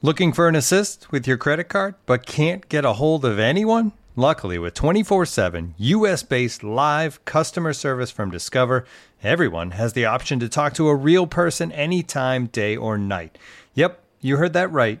Looking 0.00 0.32
for 0.32 0.48
an 0.48 0.56
assist 0.56 1.12
with 1.12 1.26
your 1.26 1.36
credit 1.36 1.68
card, 1.68 1.94
but 2.06 2.26
can't 2.26 2.68
get 2.68 2.84
a 2.84 2.94
hold 2.94 3.24
of 3.24 3.38
anyone? 3.38 3.92
Luckily, 4.16 4.58
with 4.58 4.74
24 4.74 5.26
7 5.26 5.74
US 5.76 6.22
based 6.22 6.62
live 6.62 7.22
customer 7.24 7.72
service 7.72 8.10
from 8.10 8.30
Discover, 8.30 8.86
everyone 9.22 9.72
has 9.72 9.92
the 9.92 10.06
option 10.06 10.38
to 10.40 10.48
talk 10.48 10.72
to 10.74 10.88
a 10.88 10.94
real 10.94 11.26
person 11.26 11.72
anytime, 11.72 12.46
day 12.46 12.76
or 12.76 12.96
night. 12.96 13.36
Yep, 13.74 14.00
you 14.20 14.36
heard 14.36 14.52
that 14.52 14.70
right. 14.70 15.00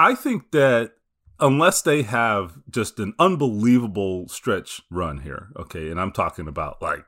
I 0.00 0.14
think 0.14 0.50
that 0.52 0.92
unless 1.38 1.82
they 1.82 2.02
have 2.02 2.58
just 2.70 2.98
an 2.98 3.12
unbelievable 3.18 4.28
stretch 4.28 4.80
run 4.90 5.18
here, 5.18 5.48
okay, 5.58 5.90
and 5.90 6.00
I'm 6.00 6.10
talking 6.10 6.48
about 6.48 6.80
like, 6.80 7.04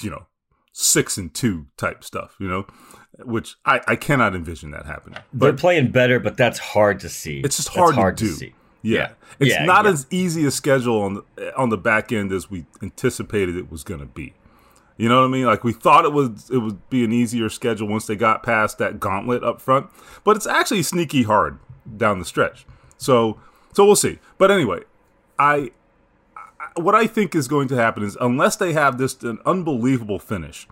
you 0.00 0.08
know, 0.08 0.26
six 0.72 1.18
and 1.18 1.32
two 1.34 1.66
type 1.76 2.02
stuff, 2.02 2.34
you 2.40 2.48
know, 2.48 2.66
which 3.24 3.56
I, 3.66 3.82
I 3.86 3.96
cannot 3.96 4.34
envision 4.34 4.70
that 4.70 4.86
happening. 4.86 5.18
They're 5.34 5.52
playing 5.52 5.90
better, 5.90 6.18
but 6.18 6.38
that's 6.38 6.58
hard 6.58 7.00
to 7.00 7.10
see. 7.10 7.40
It's 7.40 7.56
just 7.56 7.68
hard, 7.68 7.94
hard 7.94 8.16
to 8.16 8.24
do. 8.24 8.30
see. 8.32 8.54
Yeah. 8.80 8.98
Yeah. 8.98 9.10
It's 9.40 9.50
Yeah, 9.50 9.64
not 9.66 9.84
yeah. 9.84 9.90
as 9.90 10.06
easy 10.10 10.46
a 10.46 10.50
schedule 10.50 11.02
on 11.02 11.14
the, 11.36 11.56
on 11.56 11.68
the 11.68 11.78
back 11.78 12.12
end 12.12 12.32
as 12.32 12.50
we 12.50 12.64
anticipated 12.82 13.56
it 13.56 13.70
was 13.70 13.84
going 13.84 14.00
to 14.00 14.06
be. 14.06 14.32
You 14.96 15.10
know 15.10 15.20
what 15.20 15.26
I 15.26 15.30
mean? 15.30 15.44
Like 15.44 15.64
we 15.64 15.74
thought 15.74 16.06
it 16.06 16.12
was 16.12 16.48
it 16.50 16.56
would 16.58 16.88
be 16.88 17.04
an 17.04 17.12
easier 17.12 17.50
schedule 17.50 17.88
once 17.88 18.06
they 18.06 18.16
got 18.16 18.42
past 18.42 18.78
that 18.78 18.98
gauntlet 18.98 19.44
up 19.44 19.60
front, 19.60 19.88
but 20.24 20.36
it's 20.36 20.46
actually 20.46 20.82
sneaky 20.82 21.24
hard 21.24 21.58
down 21.96 22.18
the 22.18 22.24
stretch. 22.24 22.66
So 22.96 23.40
so 23.72 23.84
we'll 23.84 23.96
see. 23.96 24.18
But 24.38 24.50
anyway, 24.50 24.80
I, 25.38 25.72
I 26.36 26.80
what 26.80 26.94
I 26.94 27.06
think 27.06 27.34
is 27.34 27.48
going 27.48 27.68
to 27.68 27.76
happen 27.76 28.02
is 28.02 28.16
unless 28.20 28.56
they 28.56 28.72
have 28.72 28.98
this 28.98 29.22
an 29.22 29.38
unbelievable 29.44 30.18
finish 30.18 30.66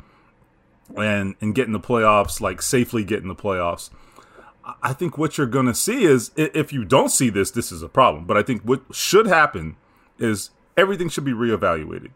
and 0.96 1.35
and 1.40 1.55
get 1.55 1.66
in 1.66 1.72
the 1.72 1.81
playoffs, 1.81 2.40
like 2.40 2.62
safely 2.62 3.05
get 3.05 3.22
in 3.22 3.29
the 3.29 3.35
playoffs, 3.35 3.90
I 4.83 4.92
think 4.92 5.18
what 5.18 5.37
you're 5.37 5.46
going 5.46 5.66
to 5.66 5.74
see 5.74 6.05
is 6.05 6.31
if 6.37 6.72
you 6.72 6.85
don't 6.85 7.11
see 7.11 7.29
this, 7.29 7.50
this 7.50 7.70
is 7.70 7.83
a 7.83 7.88
problem. 7.88 8.24
But 8.24 8.37
I 8.37 8.42
think 8.42 8.62
what 8.62 8.83
should 8.92 9.27
happen 9.27 9.77
is 10.18 10.50
everything 10.77 11.09
should 11.09 11.24
be 11.24 11.33
reevaluated. 11.33 12.11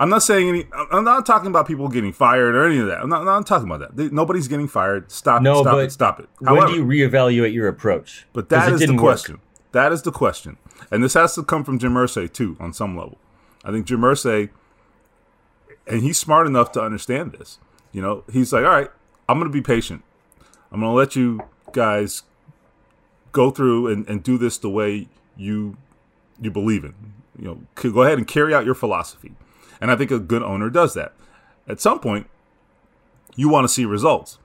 I'm 0.00 0.08
not 0.08 0.22
saying 0.22 0.48
any. 0.48 0.64
I'm 0.92 1.04
not 1.04 1.26
talking 1.26 1.48
about 1.48 1.66
people 1.66 1.88
getting 1.88 2.12
fired 2.12 2.54
or 2.54 2.66
any 2.66 2.78
of 2.78 2.86
that. 2.86 3.00
I'm 3.00 3.08
not, 3.08 3.20
I'm 3.20 3.26
not 3.26 3.46
talking 3.46 3.68
about 3.68 3.80
that. 3.80 3.96
They- 3.96 4.14
nobody's 4.14 4.46
getting 4.46 4.68
fired. 4.68 5.10
Stop. 5.10 5.42
No, 5.42 5.60
it, 5.60 5.62
stop 5.62 5.72
but 5.74 5.84
it. 5.84 5.92
Stop 5.92 6.20
it. 6.20 6.28
when 6.38 6.66
do 6.68 6.74
you 6.74 6.84
reevaluate 6.84 7.52
your 7.52 7.68
approach? 7.68 8.26
But 8.32 8.48
that 8.50 8.68
is 8.72 8.80
the 8.80 8.86
didn't 8.86 8.96
work. 8.96 9.16
question. 9.16 9.40
That 9.72 9.92
is 9.92 10.02
the 10.02 10.12
question. 10.12 10.56
And 10.90 11.02
this 11.02 11.14
has 11.14 11.34
to 11.34 11.42
come 11.42 11.64
from 11.64 11.78
Jim 11.78 11.94
Irsay 11.94 12.32
too, 12.32 12.56
on 12.60 12.72
some 12.72 12.96
level. 12.96 13.18
I 13.64 13.72
think 13.72 13.86
Jim 13.86 14.00
Irsay, 14.00 14.50
and 15.86 16.02
he's 16.02 16.18
smart 16.18 16.46
enough 16.46 16.72
to 16.72 16.80
understand 16.80 17.32
this. 17.32 17.58
You 17.92 18.00
know, 18.00 18.24
he's 18.32 18.52
like, 18.52 18.64
all 18.64 18.70
right, 18.70 18.90
I'm 19.28 19.38
going 19.38 19.50
to 19.50 19.52
be 19.52 19.62
patient. 19.62 20.04
I'm 20.70 20.80
going 20.80 20.92
to 20.92 20.96
let 20.96 21.16
you 21.16 21.40
guys 21.72 22.22
go 23.32 23.50
through 23.50 23.88
and, 23.88 24.08
and 24.08 24.22
do 24.22 24.38
this 24.38 24.58
the 24.58 24.70
way 24.70 25.08
you 25.36 25.76
you 26.40 26.50
believe 26.50 26.84
in. 26.84 26.94
You 27.38 27.44
know, 27.44 27.90
go 27.90 28.02
ahead 28.02 28.18
and 28.18 28.26
carry 28.26 28.54
out 28.54 28.64
your 28.64 28.74
philosophy. 28.74 29.32
And 29.80 29.90
I 29.90 29.96
think 29.96 30.10
a 30.10 30.18
good 30.18 30.42
owner 30.42 30.70
does 30.70 30.94
that. 30.94 31.14
At 31.66 31.80
some 31.80 32.00
point, 32.00 32.28
you 33.36 33.48
want 33.48 33.64
to 33.64 33.68
see 33.68 33.84
results 33.84 34.38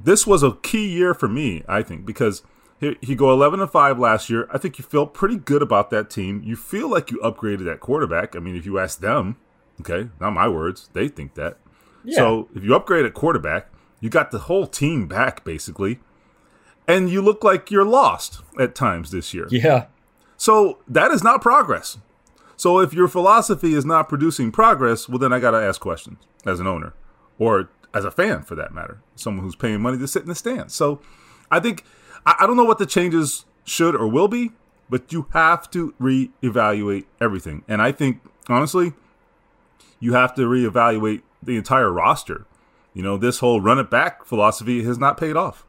this 0.00 0.26
was 0.26 0.42
a 0.42 0.52
key 0.52 0.88
year 0.88 1.14
for 1.14 1.28
me, 1.28 1.62
I 1.68 1.82
think, 1.82 2.06
because 2.06 2.42
he, 2.80 2.96
he 3.00 3.14
go 3.14 3.32
11 3.32 3.60
and 3.60 3.70
5 3.70 3.98
last 3.98 4.30
year. 4.30 4.48
I 4.52 4.58
think 4.58 4.78
you 4.78 4.84
feel 4.84 5.06
pretty 5.06 5.36
good 5.36 5.62
about 5.62 5.90
that 5.90 6.10
team. 6.10 6.42
You 6.44 6.56
feel 6.56 6.88
like 6.88 7.10
you 7.10 7.18
upgraded 7.18 7.64
that 7.64 7.80
quarterback. 7.80 8.36
I 8.36 8.38
mean, 8.38 8.56
if 8.56 8.64
you 8.64 8.78
ask 8.78 9.00
them, 9.00 9.36
okay, 9.80 10.10
not 10.20 10.30
my 10.30 10.48
words, 10.48 10.88
they 10.92 11.08
think 11.08 11.34
that. 11.34 11.58
So 12.10 12.48
if 12.54 12.64
you 12.64 12.74
upgrade 12.74 13.04
at 13.04 13.12
quarterback, 13.12 13.70
you 14.00 14.08
got 14.08 14.30
the 14.30 14.38
whole 14.38 14.66
team 14.66 15.08
back 15.08 15.44
basically, 15.44 15.98
and 16.86 17.10
you 17.10 17.20
look 17.20 17.44
like 17.44 17.70
you're 17.70 17.84
lost 17.84 18.40
at 18.58 18.74
times 18.74 19.10
this 19.10 19.34
year. 19.34 19.46
Yeah. 19.50 19.86
So 20.36 20.78
that 20.86 21.10
is 21.10 21.22
not 21.22 21.42
progress. 21.42 21.98
So 22.58 22.80
if 22.80 22.92
your 22.92 23.08
philosophy 23.08 23.72
is 23.72 23.86
not 23.86 24.10
producing 24.10 24.52
progress, 24.52 25.08
well, 25.08 25.18
then 25.18 25.32
I 25.32 25.38
got 25.38 25.52
to 25.52 25.58
ask 25.58 25.80
questions 25.80 26.18
as 26.44 26.60
an 26.60 26.66
owner 26.66 26.92
or 27.38 27.70
as 27.94 28.04
a 28.04 28.10
fan 28.10 28.42
for 28.42 28.54
that 28.56 28.74
matter, 28.74 29.00
someone 29.16 29.44
who's 29.44 29.56
paying 29.56 29.80
money 29.80 29.96
to 29.96 30.06
sit 30.06 30.22
in 30.22 30.28
the 30.28 30.34
stands. 30.34 30.74
So 30.74 31.00
I 31.50 31.60
think, 31.60 31.84
I, 32.26 32.34
I 32.40 32.46
don't 32.46 32.56
know 32.56 32.64
what 32.64 32.78
the 32.78 32.84
changes 32.84 33.46
should 33.64 33.96
or 33.96 34.06
will 34.06 34.28
be, 34.28 34.50
but 34.90 35.10
you 35.10 35.28
have 35.32 35.70
to 35.70 35.94
reevaluate 35.98 37.06
everything. 37.18 37.64
And 37.66 37.80
I 37.80 37.92
think, 37.92 38.20
honestly, 38.48 38.92
you 40.00 40.12
have 40.12 40.34
to 40.34 40.42
reevaluate 40.42 41.22
the 41.42 41.56
entire 41.56 41.90
roster. 41.90 42.44
You 42.92 43.02
know, 43.02 43.16
this 43.16 43.38
whole 43.38 43.60
run 43.62 43.78
it 43.78 43.88
back 43.88 44.26
philosophy 44.26 44.82
has 44.84 44.98
not 44.98 45.16
paid 45.16 45.36
off 45.36 45.64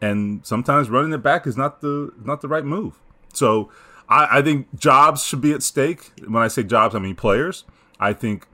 and 0.00 0.44
sometimes 0.46 0.88
running 0.88 1.12
it 1.12 1.22
back 1.22 1.46
is 1.46 1.56
not 1.56 1.80
the 1.80 2.12
not 2.22 2.40
the 2.40 2.48
right 2.48 2.64
move. 2.64 2.98
So 3.32 3.70
I, 4.08 4.38
I 4.38 4.42
think 4.42 4.78
jobs 4.78 5.24
should 5.24 5.40
be 5.40 5.52
at 5.52 5.62
stake. 5.62 6.12
When 6.26 6.42
I 6.42 6.48
say 6.48 6.62
jobs, 6.62 6.94
I 6.94 6.98
mean 6.98 7.14
players. 7.14 7.64
I 8.00 8.12
think 8.12 8.46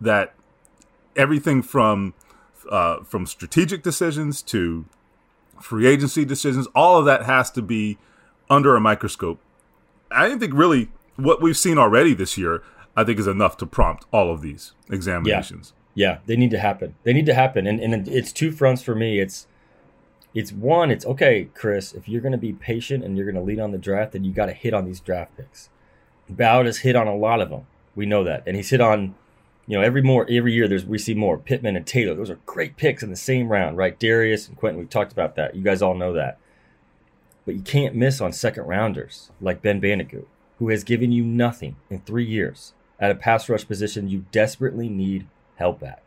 that 0.00 0.34
everything 1.16 1.62
from 1.62 2.14
uh, 2.70 3.02
from 3.02 3.26
strategic 3.26 3.82
decisions 3.82 4.42
to 4.42 4.84
free 5.60 5.86
agency 5.86 6.24
decisions, 6.24 6.66
all 6.74 6.98
of 6.98 7.04
that 7.04 7.24
has 7.24 7.50
to 7.52 7.62
be 7.62 7.98
under 8.48 8.76
a 8.76 8.80
microscope. 8.80 9.40
I 10.10 10.28
don't 10.28 10.40
think 10.40 10.54
really 10.54 10.88
what 11.16 11.42
we've 11.42 11.56
seen 11.56 11.78
already 11.78 12.14
this 12.14 12.38
year. 12.38 12.62
I 12.96 13.04
think 13.04 13.18
is 13.18 13.28
enough 13.28 13.56
to 13.58 13.66
prompt 13.66 14.04
all 14.12 14.32
of 14.32 14.42
these 14.42 14.72
examinations. 14.90 15.72
Yeah, 15.94 16.18
they 16.26 16.36
need 16.36 16.50
to 16.50 16.58
happen. 16.58 16.96
They 17.04 17.12
need 17.12 17.26
to 17.26 17.34
happen, 17.34 17.66
and 17.66 17.80
and 17.80 18.08
it's 18.08 18.32
two 18.32 18.52
fronts 18.52 18.82
for 18.82 18.94
me. 18.94 19.20
It's 19.20 19.46
it's 20.34 20.52
one. 20.52 20.90
It's 20.90 21.06
okay, 21.06 21.48
Chris. 21.54 21.92
If 21.92 22.08
you're 22.08 22.20
going 22.20 22.32
to 22.32 22.38
be 22.38 22.52
patient 22.52 23.04
and 23.04 23.16
you're 23.16 23.30
going 23.30 23.34
to 23.34 23.40
lead 23.42 23.58
on 23.58 23.72
the 23.72 23.78
draft, 23.78 24.12
then 24.12 24.24
you 24.24 24.32
got 24.32 24.46
to 24.46 24.52
hit 24.52 24.74
on 24.74 24.84
these 24.84 25.00
draft 25.00 25.36
picks. 25.36 25.68
Bowd 26.28 26.66
has 26.66 26.78
hit 26.78 26.94
on 26.94 27.08
a 27.08 27.16
lot 27.16 27.40
of 27.40 27.50
them. 27.50 27.66
We 27.96 28.06
know 28.06 28.22
that, 28.24 28.44
and 28.46 28.56
he's 28.56 28.70
hit 28.70 28.80
on. 28.80 29.16
You 29.66 29.78
know, 29.78 29.84
every 29.84 30.02
more 30.02 30.26
every 30.30 30.52
year 30.52 30.66
there's 30.66 30.84
we 30.84 30.98
see 30.98 31.14
more 31.14 31.38
Pittman 31.38 31.76
and 31.76 31.86
Taylor. 31.86 32.14
Those 32.14 32.30
are 32.30 32.38
great 32.46 32.76
picks 32.76 33.02
in 33.02 33.10
the 33.10 33.16
same 33.16 33.48
round, 33.48 33.76
right? 33.76 33.98
Darius 33.98 34.48
and 34.48 34.56
Quentin. 34.56 34.78
We've 34.78 34.90
talked 34.90 35.12
about 35.12 35.36
that. 35.36 35.54
You 35.54 35.62
guys 35.62 35.82
all 35.82 35.94
know 35.94 36.12
that. 36.12 36.38
But 37.44 37.54
you 37.54 37.62
can't 37.62 37.94
miss 37.94 38.20
on 38.20 38.32
second 38.32 38.66
rounders 38.66 39.30
like 39.40 39.62
Ben 39.62 39.80
Banogu, 39.80 40.26
who 40.58 40.68
has 40.68 40.84
given 40.84 41.10
you 41.12 41.24
nothing 41.24 41.76
in 41.88 42.00
three 42.00 42.24
years 42.24 42.74
at 42.98 43.10
a 43.10 43.14
pass 43.14 43.48
rush 43.48 43.66
position 43.66 44.08
you 44.08 44.26
desperately 44.30 44.88
need 44.88 45.26
help 45.56 45.82
at. 45.82 46.02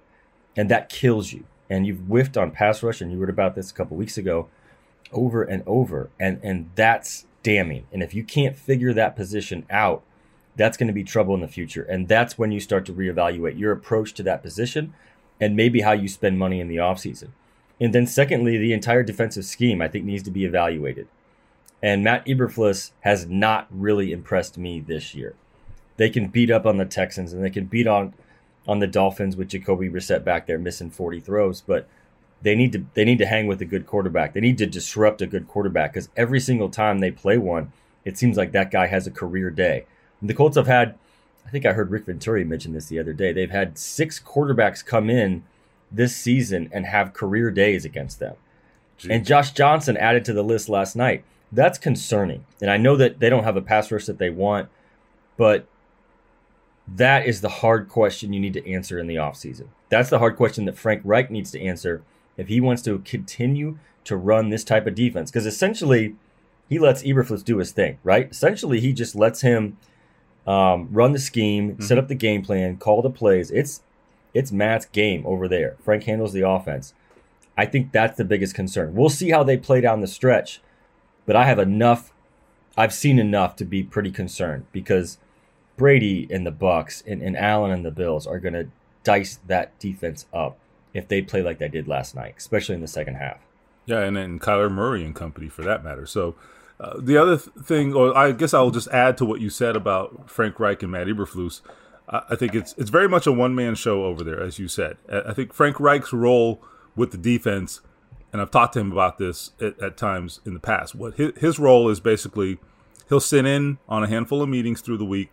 And 0.56 0.70
that 0.70 0.90
kills 0.90 1.34
you. 1.34 1.46
And 1.74 1.88
you've 1.88 2.02
whiffed 2.02 2.38
on 2.38 2.52
pass 2.52 2.84
rush, 2.84 3.02
and 3.02 3.12
you 3.12 3.18
wrote 3.18 3.32
about 3.32 3.56
this 3.56 3.72
a 3.72 3.74
couple 3.74 3.98
weeks 3.98 4.16
ago 4.16 4.48
over 5.12 5.42
and 5.44 5.64
over. 5.66 6.12
And 6.20 6.40
and 6.44 6.70
that's 6.76 7.26
damning. 7.42 7.88
And 7.92 8.04
if 8.04 8.14
you 8.14 8.24
can't 8.24 8.56
figure 8.56 8.94
that 8.94 9.16
position 9.16 9.66
out, 9.72 10.04
that's 10.56 10.78
going 10.78 10.88
to 10.88 10.94
be 10.94 11.04
trouble 11.04 11.34
in 11.34 11.42
the 11.42 11.48
future. 11.48 11.82
And 11.84 12.08
that's 12.08 12.38
when 12.38 12.52
you 12.52 12.60
start 12.60 12.86
to 12.86 12.94
reevaluate 12.94 13.58
your 13.58 13.72
approach 13.72 14.14
to 14.14 14.24
that 14.24 14.44
position 14.44 14.94
and 15.42 15.56
maybe 15.56 15.82
how 15.82 15.94
you 15.94 16.08
spend 16.08 16.38
money 16.38 16.60
in 16.60 16.68
the 16.68 16.76
offseason. 16.78 17.30
And 17.82 17.94
then 17.94 18.06
secondly, 18.06 18.58
the 18.58 18.72
entire 18.72 19.02
defensive 19.02 19.46
scheme 19.46 19.82
I 19.82 19.88
think 19.88 20.06
needs 20.06 20.24
to 20.24 20.32
be 20.32 20.46
evaluated. 20.46 21.08
And 21.82 22.04
Matt 22.04 22.26
Eberflus 22.28 22.92
has 23.02 23.26
not 23.26 23.68
really 23.72 24.12
impressed 24.12 24.60
me 24.60 24.80
this 24.80 25.16
year. 25.16 25.34
They 25.98 26.12
can 26.12 26.28
beat 26.28 26.52
up 26.52 26.68
on 26.68 26.78
the 26.78 26.86
Texans 26.86 27.34
and 27.34 27.44
they 27.44 27.50
can 27.50 27.66
beat 27.66 27.88
on 27.88 28.14
on 28.68 28.80
the 28.80 28.88
Dolphins 28.88 29.36
with 29.36 29.50
Jacoby 29.50 29.90
Brissett 29.90 30.24
back 30.24 30.48
there 30.48 30.58
missing 30.58 30.90
40 30.90 31.20
throws, 31.20 31.62
but 31.62 31.88
they 32.42 32.56
need 32.56 32.72
to 32.74 32.86
they 32.94 33.06
need 33.06 33.18
to 33.20 33.26
hang 33.26 33.48
with 33.48 33.62
a 33.62 33.66
good 33.66 33.86
quarterback. 33.86 34.34
They 34.34 34.42
need 34.42 34.58
to 34.60 34.66
disrupt 34.66 35.22
a 35.22 35.28
good 35.28 35.48
quarterback 35.48 35.94
because 35.94 36.10
every 36.16 36.40
single 36.40 36.70
time 36.70 37.00
they 37.00 37.12
play 37.12 37.38
one, 37.38 37.72
it 38.06 38.18
seems 38.18 38.38
like 38.38 38.52
that 38.52 38.72
guy 38.72 38.88
has 38.88 39.08
a 39.08 39.12
career 39.12 39.50
day. 39.50 39.86
And 40.20 40.30
the 40.30 40.34
Colts 40.34 40.58
have 40.58 40.68
had, 40.68 40.96
I 41.46 41.50
think 41.50 41.66
I 41.66 41.74
heard 41.74 41.92
Rick 41.92 42.06
Venturi 42.06 42.44
mention 42.44 42.74
this 42.74 42.88
the 42.88 43.00
other 43.00 43.14
day. 43.14 43.32
They've 43.32 43.50
had 43.50 43.78
six 43.78 44.20
quarterbacks 44.20 44.86
come 44.86 45.10
in 45.10 45.44
this 45.92 46.16
season 46.16 46.70
and 46.72 46.86
have 46.86 47.14
career 47.14 47.52
days 47.52 47.86
against 47.86 48.20
them. 48.20 48.36
and 49.10 49.26
Josh 49.26 49.52
Johnson 49.52 49.98
added 49.98 50.26
to 50.26 50.34
the 50.34 50.44
list 50.44 50.70
last 50.70 50.96
night. 50.96 51.24
That's 51.52 51.78
concerning. 51.78 52.46
And 52.62 52.70
I 52.70 52.78
know 52.78 52.96
that 52.98 53.20
they 53.20 53.30
don't 53.30 53.44
have 53.44 53.58
a 53.58 53.62
pass 53.62 53.92
rush 53.92 54.06
that 54.06 54.18
they 54.18 54.30
want, 54.30 54.70
but 55.38 55.68
that 56.88 57.26
is 57.26 57.42
the 57.42 57.50
hard 57.50 57.88
question 57.90 58.34
you 58.34 58.40
need 58.40 58.54
to 58.54 58.70
answer 58.70 59.00
in 59.00 59.08
the 59.08 59.16
offseason. 59.16 59.68
That's 59.90 60.10
the 60.10 60.20
hard 60.20 60.36
question 60.36 60.66
that 60.66 60.78
Frank 60.78 61.02
Reich 61.04 61.32
needs 61.32 61.52
to 61.52 61.62
answer 61.62 62.04
if 62.38 62.48
he 62.48 62.60
wants 62.60 62.82
to 62.84 63.00
continue 63.00 63.78
to 64.06 64.18
run 64.18 64.50
this 64.50 64.64
type 64.64 64.86
of 64.86 64.96
defense. 64.96 65.32
Because 65.32 65.46
essentially, 65.46 66.16
he 66.68 66.80
lets 66.80 67.04
Eberflus 67.04 67.44
do 67.44 67.58
his 67.58 67.72
thing, 67.72 68.00
right? 68.04 68.30
Essentially, 68.30 68.80
he 68.80 68.94
just 68.94 69.16
lets 69.16 69.42
him 69.42 69.78
um, 70.46 70.90
run 70.92 71.14
the 71.14 71.20
scheme, 71.20 71.74
mm-hmm. 71.74 71.84
set 71.84 71.98
up 71.98 72.08
the 72.08 72.16
game 72.16 72.44
plan, 72.44 72.78
call 72.78 73.02
the 73.02 73.10
plays. 73.10 73.52
It's 73.52 73.82
it's 74.34 74.52
Matt's 74.52 74.88
game 74.88 75.24
over 75.28 75.48
there. 75.48 75.78
Frank 75.80 76.04
handles 76.04 76.34
the 76.34 76.48
offense. 76.48 76.94
I 77.56 77.66
think 77.66 77.92
that's 77.92 78.18
the 78.18 78.26
biggest 78.26 78.56
concern. 78.56 78.96
We'll 78.96 79.10
see 79.10 79.30
how 79.30 79.44
they 79.44 79.58
play 79.58 79.80
down 79.80 80.02
the 80.02 80.08
stretch, 80.08 80.60
but 81.26 81.36
I 81.36 81.46
have 81.46 81.60
enough. 81.60 82.12
I've 82.76 82.94
seen 82.94 83.20
enough 83.20 83.56
to 83.58 83.66
be 83.66 83.84
pretty 83.84 84.10
concerned 84.10 84.66
because 84.72 85.20
Brady 85.78 86.28
and 86.30 86.46
the 86.46 86.52
Bucs 86.52 87.06
and, 87.06 87.22
and 87.22 87.38
Allen 87.38 87.72
and 87.72 87.86
the 87.86 87.92
Bills 87.92 88.28
are 88.28 88.40
going 88.40 88.54
to 88.54 88.68
dice 89.04 89.40
that 89.48 89.78
defense 89.80 90.26
up 90.34 90.58
if 90.94 91.08
they 91.08 91.22
play 91.22 91.42
like 91.42 91.60
they 91.60 91.68
did 91.68 91.88
last 91.88 92.16
night, 92.16 92.36
especially 92.38 92.76
in 92.76 92.82
the 92.82 92.88
second 92.88 93.16
half. 93.16 93.38
Yeah, 93.86 94.00
and 94.00 94.16
then 94.16 94.40
Kyler 94.40 94.72
Murray 94.72 95.04
and 95.04 95.16
company 95.16 95.50
for 95.50 95.64
that 95.64 95.84
matter. 95.84 96.06
So 96.06 96.36
uh, 96.80 96.94
the 96.98 97.18
other 97.18 97.38
thing, 97.38 97.94
or 97.94 98.16
I 98.16 98.32
guess 98.32 98.54
I'll 98.54 98.72
just 98.72 98.88
add 98.90 99.18
to 99.18 99.26
what 99.26 99.42
you 99.42 99.50
said 99.50 99.76
about 99.76 100.30
Frank 100.30 100.60
Reich 100.60 100.84
and 100.84 100.92
Matt 100.92 101.08
Eberflus. 101.08 101.62
I 102.08 102.36
think 102.36 102.54
it's 102.54 102.76
it's 102.78 102.90
very 102.90 103.08
much 103.08 103.26
a 103.26 103.32
one 103.32 103.56
man 103.56 103.76
show 103.76 104.04
over 104.04 104.24
there, 104.24 104.40
as 104.40 104.60
you 104.60 104.68
said. 104.68 104.98
I 105.10 105.34
think 105.34 105.54
Frank 105.54 105.80
Reich's 105.80 106.12
role 106.12 106.62
with 106.96 107.12
the 107.12 107.18
defense, 107.18 107.80
and 108.32 108.42
I've 108.42 108.52
talked 108.52 108.74
to 108.74 108.82
him 108.82 108.92
about 108.92 109.18
this 109.18 109.52
at, 109.62 109.80
at 109.82 109.98
times 109.98 110.42
in 110.46 110.54
the 110.54 110.60
past. 110.60 110.96
What 110.96 111.16
his, 111.16 111.32
his 111.38 111.60
role 111.60 111.90
is 111.90 112.02
basically, 112.02 112.60
he'll 113.08 113.22
sit 113.22 113.46
in 113.46 113.78
on 113.88 114.04
a 114.04 114.08
handful 114.08 114.42
of 114.42 114.50
meetings 114.50 114.82
through 114.82 114.98
the 114.98 115.06
week. 115.06 115.32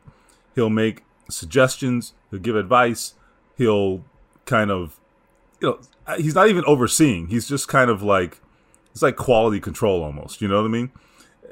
He'll 0.55 0.71
make 0.71 1.05
suggestions. 1.29 2.15
He'll 2.31 2.41
give 2.41 2.57
advice. 2.57 3.15
He'll 3.57 4.05
kind 4.47 4.71
of, 4.71 4.99
you 5.61 5.69
know, 5.69 6.17
he's 6.17 6.35
not 6.35 6.49
even 6.49 6.65
overseeing. 6.67 7.29
He's 7.29 7.49
just 7.49 7.69
kind 7.69 7.91
of 7.91 8.03
like, 8.03 8.41
it's 8.93 9.03
like 9.03 9.17
quality 9.17 9.61
control 9.61 10.03
almost. 10.03 10.41
You 10.41 10.49
know 10.49 10.57
what 10.57 10.69
I 10.69 10.73
mean? 10.73 10.91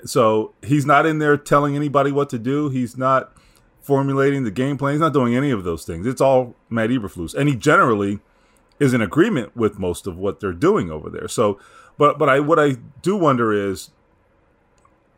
So 0.04 0.54
he's 0.62 0.86
not 0.86 1.06
in 1.06 1.18
there 1.18 1.36
telling 1.36 1.76
anybody 1.76 2.12
what 2.12 2.30
to 2.30 2.38
do. 2.38 2.68
He's 2.68 2.96
not 2.96 3.32
formulating 3.80 4.44
the 4.44 4.50
game 4.50 4.76
plan. 4.76 4.92
He's 4.92 5.00
not 5.00 5.12
doing 5.12 5.34
any 5.34 5.50
of 5.50 5.64
those 5.64 5.84
things. 5.84 6.06
It's 6.06 6.20
all 6.20 6.54
Matt 6.68 6.90
Eberflus, 6.90 7.34
and 7.34 7.48
he 7.48 7.56
generally 7.56 8.20
is 8.78 8.94
in 8.94 9.00
agreement 9.00 9.56
with 9.56 9.78
most 9.78 10.06
of 10.06 10.16
what 10.16 10.40
they're 10.40 10.52
doing 10.52 10.90
over 10.90 11.08
there. 11.10 11.26
So, 11.26 11.58
but 11.96 12.18
but 12.18 12.28
I 12.28 12.38
what 12.40 12.58
I 12.58 12.76
do 13.02 13.16
wonder 13.16 13.52
is, 13.52 13.90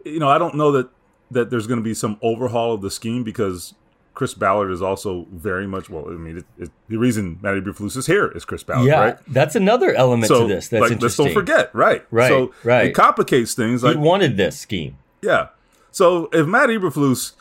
you 0.05 0.19
know, 0.19 0.29
I 0.29 0.38
don't 0.38 0.55
know 0.55 0.73
that 0.73 0.88
that 1.31 1.51
there's 1.51 1.66
going 1.66 1.79
to 1.79 1.85
be 1.85 1.95
some 1.95 2.19
overhaul 2.23 2.75
of 2.75 2.83
the 2.83 2.90
scheme 2.90 3.23
because 3.23 3.75
Chris 4.14 4.35
Ballard 4.35 4.71
is 4.71 4.83
also 4.83 5.27
very 5.33 5.66
much 5.66 5.88
well. 5.88 6.09
I 6.09 6.12
mean, 6.12 6.38
it, 6.38 6.45
it, 6.59 6.71
the 6.88 6.97
reason 6.97 7.38
Matty 7.40 7.61
Eberflus 7.61 7.97
is 7.97 8.07
here 8.07 8.29
is 8.29 8.45
Chris 8.45 8.62
Ballard, 8.62 8.87
yeah, 8.87 9.01
right? 9.01 9.19
That's 9.29 9.55
another 9.55 9.95
element 9.95 10.29
so, 10.29 10.47
to 10.47 10.53
this. 10.53 10.69
That's 10.69 10.83
like, 10.83 10.93
interesting. 10.93 11.27
Let's 11.27 11.35
don't 11.35 11.40
forget, 11.40 11.75
right? 11.75 12.05
Right. 12.11 12.29
So 12.29 12.53
right. 12.64 12.87
it 12.87 12.93
complicates 12.93 13.55
things. 13.55 13.83
Like 13.83 13.97
he 13.97 14.03
wanted 14.03 14.37
this 14.37 14.59
scheme. 14.59 14.99
Yeah. 15.23 15.49
So 15.90 16.29
if 16.33 16.47
Matt 16.47 16.69
Eberflus 16.69 17.33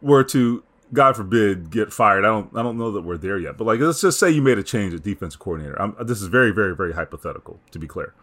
were 0.00 0.24
to, 0.24 0.62
God 0.92 1.16
forbid, 1.16 1.70
get 1.70 1.92
fired, 1.92 2.24
I 2.24 2.28
don't, 2.28 2.56
I 2.56 2.62
don't 2.62 2.78
know 2.78 2.90
that 2.92 3.02
we're 3.02 3.18
there 3.18 3.38
yet. 3.38 3.56
But 3.58 3.64
like, 3.64 3.80
let's 3.80 4.00
just 4.00 4.18
say 4.18 4.30
you 4.30 4.42
made 4.42 4.58
a 4.58 4.62
change 4.62 4.94
at 4.94 5.02
defensive 5.02 5.40
coordinator. 5.40 5.80
I'm, 5.80 5.94
this 6.00 6.22
is 6.22 6.28
very, 6.28 6.50
very, 6.50 6.74
very 6.74 6.94
hypothetical, 6.94 7.60
to 7.70 7.78
be 7.78 7.86
clear. 7.86 8.14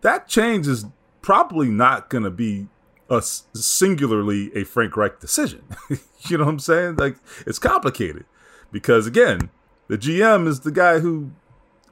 That 0.00 0.28
change 0.28 0.66
is 0.66 0.86
probably 1.22 1.68
not 1.68 2.10
going 2.10 2.24
to 2.24 2.30
be 2.30 2.68
a 3.08 3.22
singularly 3.22 4.50
a 4.54 4.64
Frank 4.64 4.96
Reich 4.96 5.20
decision. 5.20 5.62
you 6.20 6.38
know 6.38 6.44
what 6.44 6.50
I'm 6.50 6.58
saying? 6.58 6.96
Like 6.96 7.16
it's 7.46 7.58
complicated 7.58 8.24
because 8.72 9.06
again, 9.06 9.50
the 9.88 9.98
GM 9.98 10.46
is 10.46 10.60
the 10.60 10.72
guy 10.72 10.98
who 10.98 11.30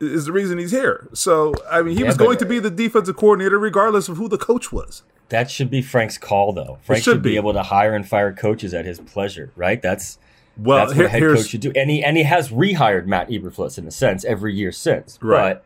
is 0.00 0.26
the 0.26 0.32
reason 0.32 0.58
he's 0.58 0.72
here. 0.72 1.08
So 1.12 1.54
I 1.70 1.82
mean, 1.82 1.96
he 1.96 2.02
yeah, 2.02 2.08
was 2.08 2.16
going 2.16 2.38
to 2.38 2.46
be 2.46 2.58
the 2.58 2.70
defensive 2.70 3.16
coordinator 3.16 3.58
regardless 3.58 4.08
of 4.08 4.16
who 4.16 4.28
the 4.28 4.38
coach 4.38 4.72
was. 4.72 5.02
That 5.30 5.50
should 5.50 5.70
be 5.70 5.82
Frank's 5.82 6.18
call, 6.18 6.52
though. 6.52 6.78
Frank 6.82 7.02
should, 7.02 7.14
should 7.14 7.22
be. 7.22 7.30
be. 7.30 7.36
able 7.36 7.54
to 7.54 7.62
hire 7.62 7.94
and 7.94 8.06
fire 8.06 8.32
coaches 8.32 8.74
at 8.74 8.84
his 8.84 9.00
pleasure, 9.00 9.50
right? 9.56 9.80
That's 9.80 10.18
well, 10.56 10.86
that's 10.86 10.96
what 10.96 11.06
a 11.06 11.08
head 11.08 11.20
coach 11.20 11.48
should 11.48 11.60
do. 11.60 11.72
And 11.74 11.90
he 11.90 12.04
and 12.04 12.16
he 12.16 12.24
has 12.24 12.50
rehired 12.50 13.06
Matt 13.06 13.28
Eberflus 13.28 13.78
in 13.78 13.86
a 13.86 13.90
sense 13.90 14.24
every 14.24 14.54
year 14.54 14.72
since. 14.72 15.18
Right. 15.22 15.54
But 15.54 15.64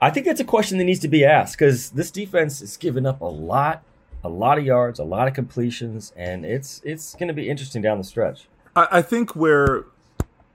I 0.00 0.10
think 0.10 0.26
that's 0.26 0.40
a 0.40 0.44
question 0.44 0.78
that 0.78 0.84
needs 0.84 1.00
to 1.00 1.08
be 1.08 1.24
asked 1.24 1.58
because 1.58 1.90
this 1.90 2.10
defense 2.10 2.60
is 2.60 2.76
giving 2.76 3.06
up 3.06 3.20
a 3.20 3.26
lot 3.26 3.82
a 4.24 4.28
lot 4.28 4.58
of 4.58 4.64
yards, 4.64 4.98
a 4.98 5.04
lot 5.04 5.28
of 5.28 5.34
completions, 5.34 6.12
and 6.16 6.44
it's 6.44 6.80
it's 6.84 7.14
going 7.14 7.28
to 7.28 7.34
be 7.34 7.48
interesting 7.48 7.82
down 7.82 7.98
the 7.98 8.04
stretch. 8.04 8.48
I, 8.74 8.88
I, 8.90 9.02
think 9.02 9.36
where, 9.36 9.84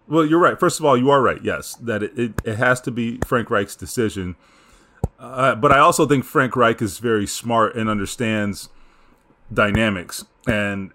well, 0.08 0.26
you're 0.26 0.40
right. 0.40 0.60
First 0.60 0.80
of 0.80 0.86
all, 0.86 0.98
you 0.98 1.10
are 1.10 1.22
right. 1.22 1.40
Yes, 1.42 1.76
that 1.76 2.04
it, 2.04 2.18
it, 2.18 2.42
it 2.44 2.56
has 2.58 2.82
to 2.82 2.92
be 2.92 3.20
Frank 3.26 3.50
Reich's 3.50 3.76
decision. 3.76 4.36
Uh, 5.18 5.56
but 5.56 5.72
I 5.72 5.80
also 5.80 6.06
think 6.06 6.26
Frank 6.26 6.56
Reich 6.56 6.82
is 6.82 7.00
very 7.00 7.28
smart 7.28 7.76
and 7.76 7.90
understands 7.90 8.70
dynamics, 9.54 10.26
and 10.48 10.92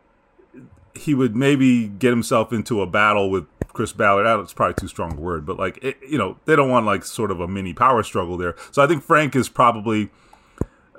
he 0.94 1.14
would 1.14 1.34
maybe 1.36 1.88
get 1.88 2.10
himself 2.10 2.52
into 2.52 2.80
a 2.80 2.86
battle 2.86 3.30
with 3.30 3.46
Chris 3.68 3.92
Ballard. 3.92 4.24
That's 4.24 4.52
probably 4.52 4.74
too 4.74 4.88
strong 4.88 5.16
a 5.16 5.20
word, 5.20 5.46
but 5.46 5.58
like 5.58 5.82
it, 5.82 5.98
you 6.06 6.18
know, 6.18 6.38
they 6.44 6.56
don't 6.56 6.70
want 6.70 6.86
like 6.86 7.04
sort 7.04 7.30
of 7.30 7.40
a 7.40 7.48
mini 7.48 7.72
power 7.72 8.02
struggle 8.02 8.36
there. 8.36 8.56
So 8.70 8.82
I 8.82 8.86
think 8.86 9.02
Frank 9.02 9.36
is 9.36 9.48
probably 9.48 10.10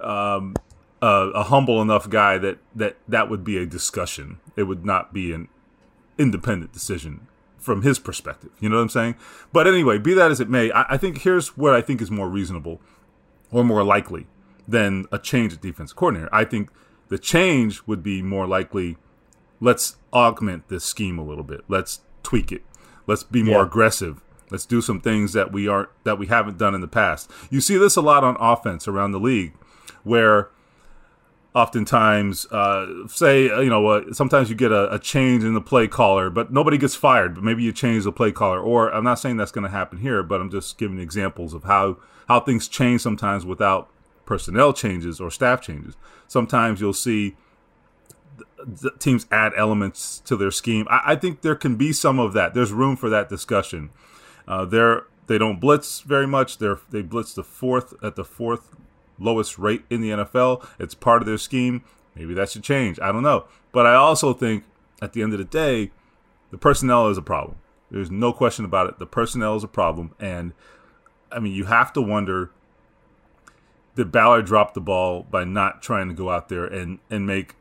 um, 0.02 0.56
a, 1.02 1.32
a 1.36 1.44
humble 1.44 1.82
enough 1.82 2.10
guy 2.10 2.38
that 2.38 2.58
that 2.76 2.98
that 3.08 3.30
would 3.30 3.44
be 3.44 3.58
a 3.58 3.66
discussion. 3.66 4.40
It 4.56 4.64
would 4.64 4.86
not 4.86 5.14
be 5.14 5.32
an 5.34 5.50
independent 6.18 6.72
decision 6.72 7.28
from 7.58 7.82
his 7.82 8.00
perspective. 8.00 8.52
You 8.60 8.70
know 8.70 8.78
what 8.78 8.84
I'm 8.84 8.90
saying? 8.90 9.16
But 9.52 9.68
anyway, 9.68 9.98
be 9.98 10.14
that 10.14 10.32
as 10.32 10.40
it 10.40 10.50
may, 10.50 10.72
I, 10.72 10.86
I 10.90 10.98
think 10.98 11.22
here's 11.22 11.58
what 11.58 11.74
I 11.74 11.82
think 11.82 12.02
is 12.02 12.12
more 12.12 12.30
reasonable 12.30 12.80
or 13.52 13.64
more 13.64 13.84
likely 13.84 14.28
than 14.68 15.06
a 15.12 15.20
change 15.20 15.54
at 15.54 15.62
defense 15.62 15.92
coordinator. 15.92 16.30
I 16.34 16.46
think 16.46 16.70
the 17.10 17.18
change 17.18 17.82
would 17.86 18.04
be 18.04 18.22
more 18.22 18.48
likely. 18.48 18.98
Let's 19.60 19.98
augment 20.14 20.68
this 20.68 20.84
scheme 20.84 21.18
a 21.18 21.24
little 21.24 21.44
bit. 21.44 21.62
Let's 21.68 22.02
tweak 22.24 22.52
it. 22.52 22.64
Let's 23.08 23.24
be 23.24 23.42
more 23.42 23.60
yeah. 23.60 23.66
aggressive. 23.66 24.22
Let's 24.52 24.66
do 24.66 24.82
some 24.82 25.02
things 25.02 25.34
that 25.34 25.52
we 25.52 25.68
aren't 25.68 25.90
that 26.04 26.20
we 26.20 26.28
haven't 26.28 26.58
done 26.58 26.76
in 26.76 26.82
the 26.82 26.88
past. 26.88 27.32
You 27.50 27.62
see 27.62 27.78
this 27.78 27.96
a 27.96 28.02
lot 28.02 28.24
on 28.24 28.38
offense 28.40 28.88
around 28.88 29.12
the 29.12 29.20
league, 29.20 29.54
where 30.04 30.50
oftentimes 31.56 32.46
uh, 32.52 32.86
say 33.08 33.50
uh, 33.50 33.62
you 33.62 33.70
know 33.70 33.88
uh, 33.88 34.14
sometimes 34.14 34.50
you 34.50 34.56
get 34.56 34.72
a, 34.72 34.94
a, 34.94 35.00
change 35.00 35.44
in 35.44 35.54
the 35.54 35.62
play 35.62 35.88
caller 35.88 36.30
but 36.30 36.52
nobody 36.52 36.78
gets 36.78 36.96
fired 36.96 37.34
but 37.34 37.44
maybe 37.44 37.64
you 37.64 37.72
change 37.72 38.04
the 38.04 38.12
play 38.12 38.30
caller 38.30 38.60
or 38.60 38.94
i'm 38.94 39.06
not 39.06 39.18
saying 39.18 39.38
that's 39.38 39.54
going 39.54 39.64
to 39.64 39.70
happen 39.70 39.98
here 39.98 40.22
but 40.22 40.42
i'm 40.42 40.52
just 40.52 40.78
giving 40.78 41.00
examples 41.00 41.54
of 41.54 41.64
how 41.64 41.96
how 42.28 42.42
things 42.42 42.68
change 42.68 43.00
sometimes 43.00 43.46
without 43.46 43.90
personnel 44.26 44.74
changes 44.74 45.22
or 45.22 45.32
staff 45.32 45.62
changes. 45.62 45.96
Sometimes 46.28 46.82
you'll 46.82 46.94
see 46.94 47.36
teams 49.00 49.28
add 49.32 49.54
elements 49.56 50.20
to 50.26 50.36
their 50.36 50.52
scheme. 50.52 50.88
I, 50.90 51.14
I, 51.14 51.16
think 51.16 51.42
there 51.42 51.56
can 51.56 51.76
be 51.76 51.94
some 51.94 52.20
of 52.20 52.34
that. 52.34 52.54
There's 52.54 52.74
room 52.74 52.96
for 52.96 53.10
that 53.10 53.30
discussion. 53.30 53.92
Uh, 54.48 54.66
they're 54.66 55.04
they 55.28 55.38
don't 55.38 55.60
blitz 55.60 56.02
very 56.02 56.28
much. 56.28 56.58
They're 56.58 56.80
they 56.90 57.02
blitz 57.02 57.34
the 57.34 57.44
fourth 57.44 57.94
at 58.04 58.16
the 58.16 58.26
fourth 58.26 58.76
lowest 59.20 59.58
rate 59.58 59.84
in 59.90 60.02
the 60.02 60.10
NFL. 60.10 60.66
It's 60.80 60.94
part 60.94 61.22
of 61.22 61.28
their 61.28 61.38
scheme. 61.38 61.84
Maybe 62.16 62.34
that 62.34 62.50
should 62.50 62.64
change. 62.64 63.00
I 63.00 63.12
don't 63.12 63.24
know. 63.24 63.46
But 63.72 63.86
I 63.86 63.96
also 63.96 64.34
think 64.34 64.64
at 65.02 65.14
the 65.14 65.22
end 65.22 65.34
of 65.34 65.40
the 65.40 65.46
day, 65.46 65.92
the 66.52 66.58
personnel 66.58 67.10
is 67.10 67.18
a 67.18 67.22
problem. 67.22 67.58
There's 67.92 68.12
no 68.12 68.34
question 68.34 68.66
about 68.66 68.88
it. 68.88 69.00
The 69.00 69.06
personnel 69.06 69.56
is 69.56 69.64
a 69.64 69.68
problem. 69.68 70.14
And 70.20 70.54
I 71.32 71.40
mean, 71.40 71.54
you 71.54 71.66
have 71.66 71.94
to 71.94 72.02
wonder 72.02 72.52
did 73.96 74.12
Ballard 74.12 74.46
drop 74.46 74.74
the 74.74 74.82
ball 74.82 75.24
by 75.24 75.44
not 75.46 75.82
trying 75.82 76.10
to 76.10 76.14
go 76.14 76.30
out 76.30 76.50
there 76.50 76.66
and, 76.66 77.00
and 77.10 77.26
make 77.26 77.56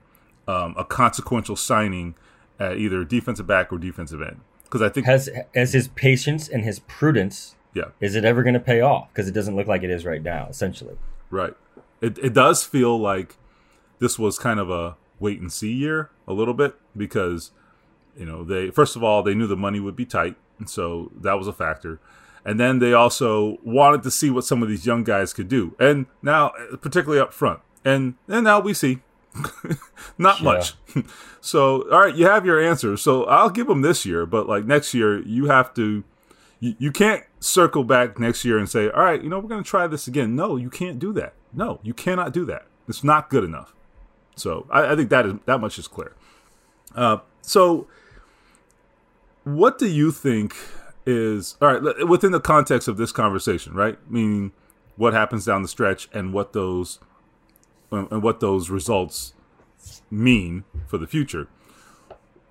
um, 0.48 0.74
a 0.76 0.84
consequential 0.84 1.56
signing 1.56 2.14
at 2.58 2.76
either 2.76 3.04
defensive 3.04 3.46
back 3.46 3.72
or 3.72 3.78
defensive 3.78 4.20
end? 4.20 4.40
Because 4.64 4.82
I 4.82 4.88
think 4.88 5.06
has 5.06 5.30
as 5.54 5.72
his 5.72 5.88
patience 5.88 6.48
and 6.48 6.64
his 6.64 6.80
prudence. 6.80 7.54
Yeah. 7.74 7.86
Is 8.00 8.14
it 8.14 8.24
ever 8.24 8.42
going 8.42 8.54
to 8.54 8.60
pay 8.60 8.80
off? 8.80 9.08
Because 9.12 9.28
it 9.28 9.32
doesn't 9.32 9.56
look 9.56 9.66
like 9.66 9.82
it 9.82 9.90
is 9.90 10.04
right 10.04 10.22
now. 10.22 10.46
Essentially. 10.48 10.96
Right. 11.34 11.54
It 12.00 12.16
it 12.18 12.32
does 12.32 12.62
feel 12.62 12.96
like 12.96 13.36
this 13.98 14.20
was 14.20 14.38
kind 14.38 14.60
of 14.60 14.70
a 14.70 14.96
wait 15.18 15.40
and 15.40 15.52
see 15.52 15.72
year 15.72 16.10
a 16.28 16.32
little 16.32 16.54
bit 16.54 16.76
because 16.96 17.50
you 18.16 18.24
know 18.24 18.44
they 18.44 18.70
first 18.70 18.94
of 18.94 19.02
all 19.02 19.24
they 19.24 19.34
knew 19.34 19.48
the 19.48 19.56
money 19.56 19.80
would 19.80 19.96
be 19.96 20.06
tight 20.06 20.36
and 20.60 20.70
so 20.70 21.10
that 21.20 21.34
was 21.34 21.48
a 21.48 21.52
factor. 21.52 21.98
And 22.44 22.60
then 22.60 22.78
they 22.78 22.92
also 22.92 23.58
wanted 23.64 24.04
to 24.04 24.10
see 24.12 24.30
what 24.30 24.44
some 24.44 24.62
of 24.62 24.68
these 24.68 24.86
young 24.86 25.02
guys 25.02 25.32
could 25.32 25.48
do. 25.48 25.74
And 25.80 26.06
now 26.22 26.52
particularly 26.80 27.20
up 27.20 27.32
front. 27.32 27.60
And 27.84 28.14
and 28.28 28.44
now 28.44 28.60
we 28.60 28.72
see. 28.72 29.00
Not 30.18 30.38
yeah. 30.38 30.44
much. 30.44 30.74
So 31.40 31.90
all 31.90 32.00
right 32.00 32.14
you 32.14 32.24
have 32.24 32.46
your 32.46 32.58
answer 32.58 32.96
so 32.96 33.24
i'll 33.24 33.50
give 33.50 33.66
them 33.66 33.82
this 33.82 34.06
year 34.06 34.24
but 34.24 34.48
like 34.48 34.64
next 34.64 34.94
year 34.94 35.20
you 35.26 35.44
have 35.48 35.74
to 35.74 36.02
You, 36.64 36.74
you 36.78 36.92
can't 36.92 37.24
circle 37.40 37.84
back 37.84 38.18
next 38.18 38.42
year 38.42 38.56
and 38.56 38.66
say, 38.66 38.88
all 38.88 39.02
right, 39.02 39.22
you 39.22 39.28
know, 39.28 39.38
we're 39.38 39.50
going 39.50 39.62
to 39.62 39.68
try 39.68 39.86
this 39.86 40.08
again. 40.08 40.34
No, 40.34 40.56
you 40.56 40.70
can't 40.70 40.98
do 40.98 41.12
that. 41.12 41.34
No, 41.52 41.78
you 41.82 41.92
cannot 41.92 42.32
do 42.32 42.46
that. 42.46 42.64
It's 42.88 43.04
not 43.04 43.28
good 43.28 43.44
enough. 43.44 43.74
So 44.34 44.66
I, 44.70 44.92
I 44.92 44.96
think 44.96 45.10
that 45.10 45.26
is 45.26 45.34
that 45.44 45.60
much 45.60 45.78
is 45.78 45.86
clear. 45.86 46.14
Uh, 46.94 47.18
so, 47.42 47.86
what 49.44 49.78
do 49.78 49.86
you 49.86 50.10
think 50.10 50.56
is 51.04 51.56
all 51.60 51.74
right 51.74 52.08
within 52.08 52.32
the 52.32 52.40
context 52.40 52.88
of 52.88 52.96
this 52.96 53.12
conversation? 53.12 53.74
Right, 53.74 53.98
meaning 54.10 54.52
what 54.96 55.12
happens 55.12 55.44
down 55.44 55.60
the 55.60 55.68
stretch 55.68 56.08
and 56.14 56.32
what 56.32 56.54
those 56.54 56.98
and 57.90 58.22
what 58.22 58.40
those 58.40 58.70
results 58.70 59.34
mean 60.10 60.64
for 60.86 60.96
the 60.96 61.06
future. 61.06 61.46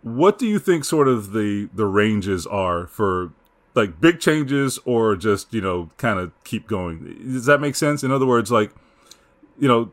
What 0.04 0.38
do 0.38 0.46
you 0.46 0.60
think 0.60 0.86
sort 0.86 1.08
of 1.08 1.34
the 1.34 1.68
the 1.74 1.88
ranges 1.88 2.46
are 2.46 2.86
for 2.86 3.32
like 3.76 4.00
big 4.00 4.20
changes 4.20 4.80
or 4.86 5.16
just, 5.16 5.54
you 5.54 5.62
know, 5.62 5.90
kind 5.98 6.20
of 6.20 6.32
keep 6.44 6.68
going? 6.68 7.22
Does 7.32 7.46
that 7.46 7.60
make 7.60 7.76
sense? 7.76 8.04
In 8.04 8.12
other 8.12 8.26
words, 8.26 8.52
like 8.52 8.72
you 9.60 9.68
know, 9.68 9.92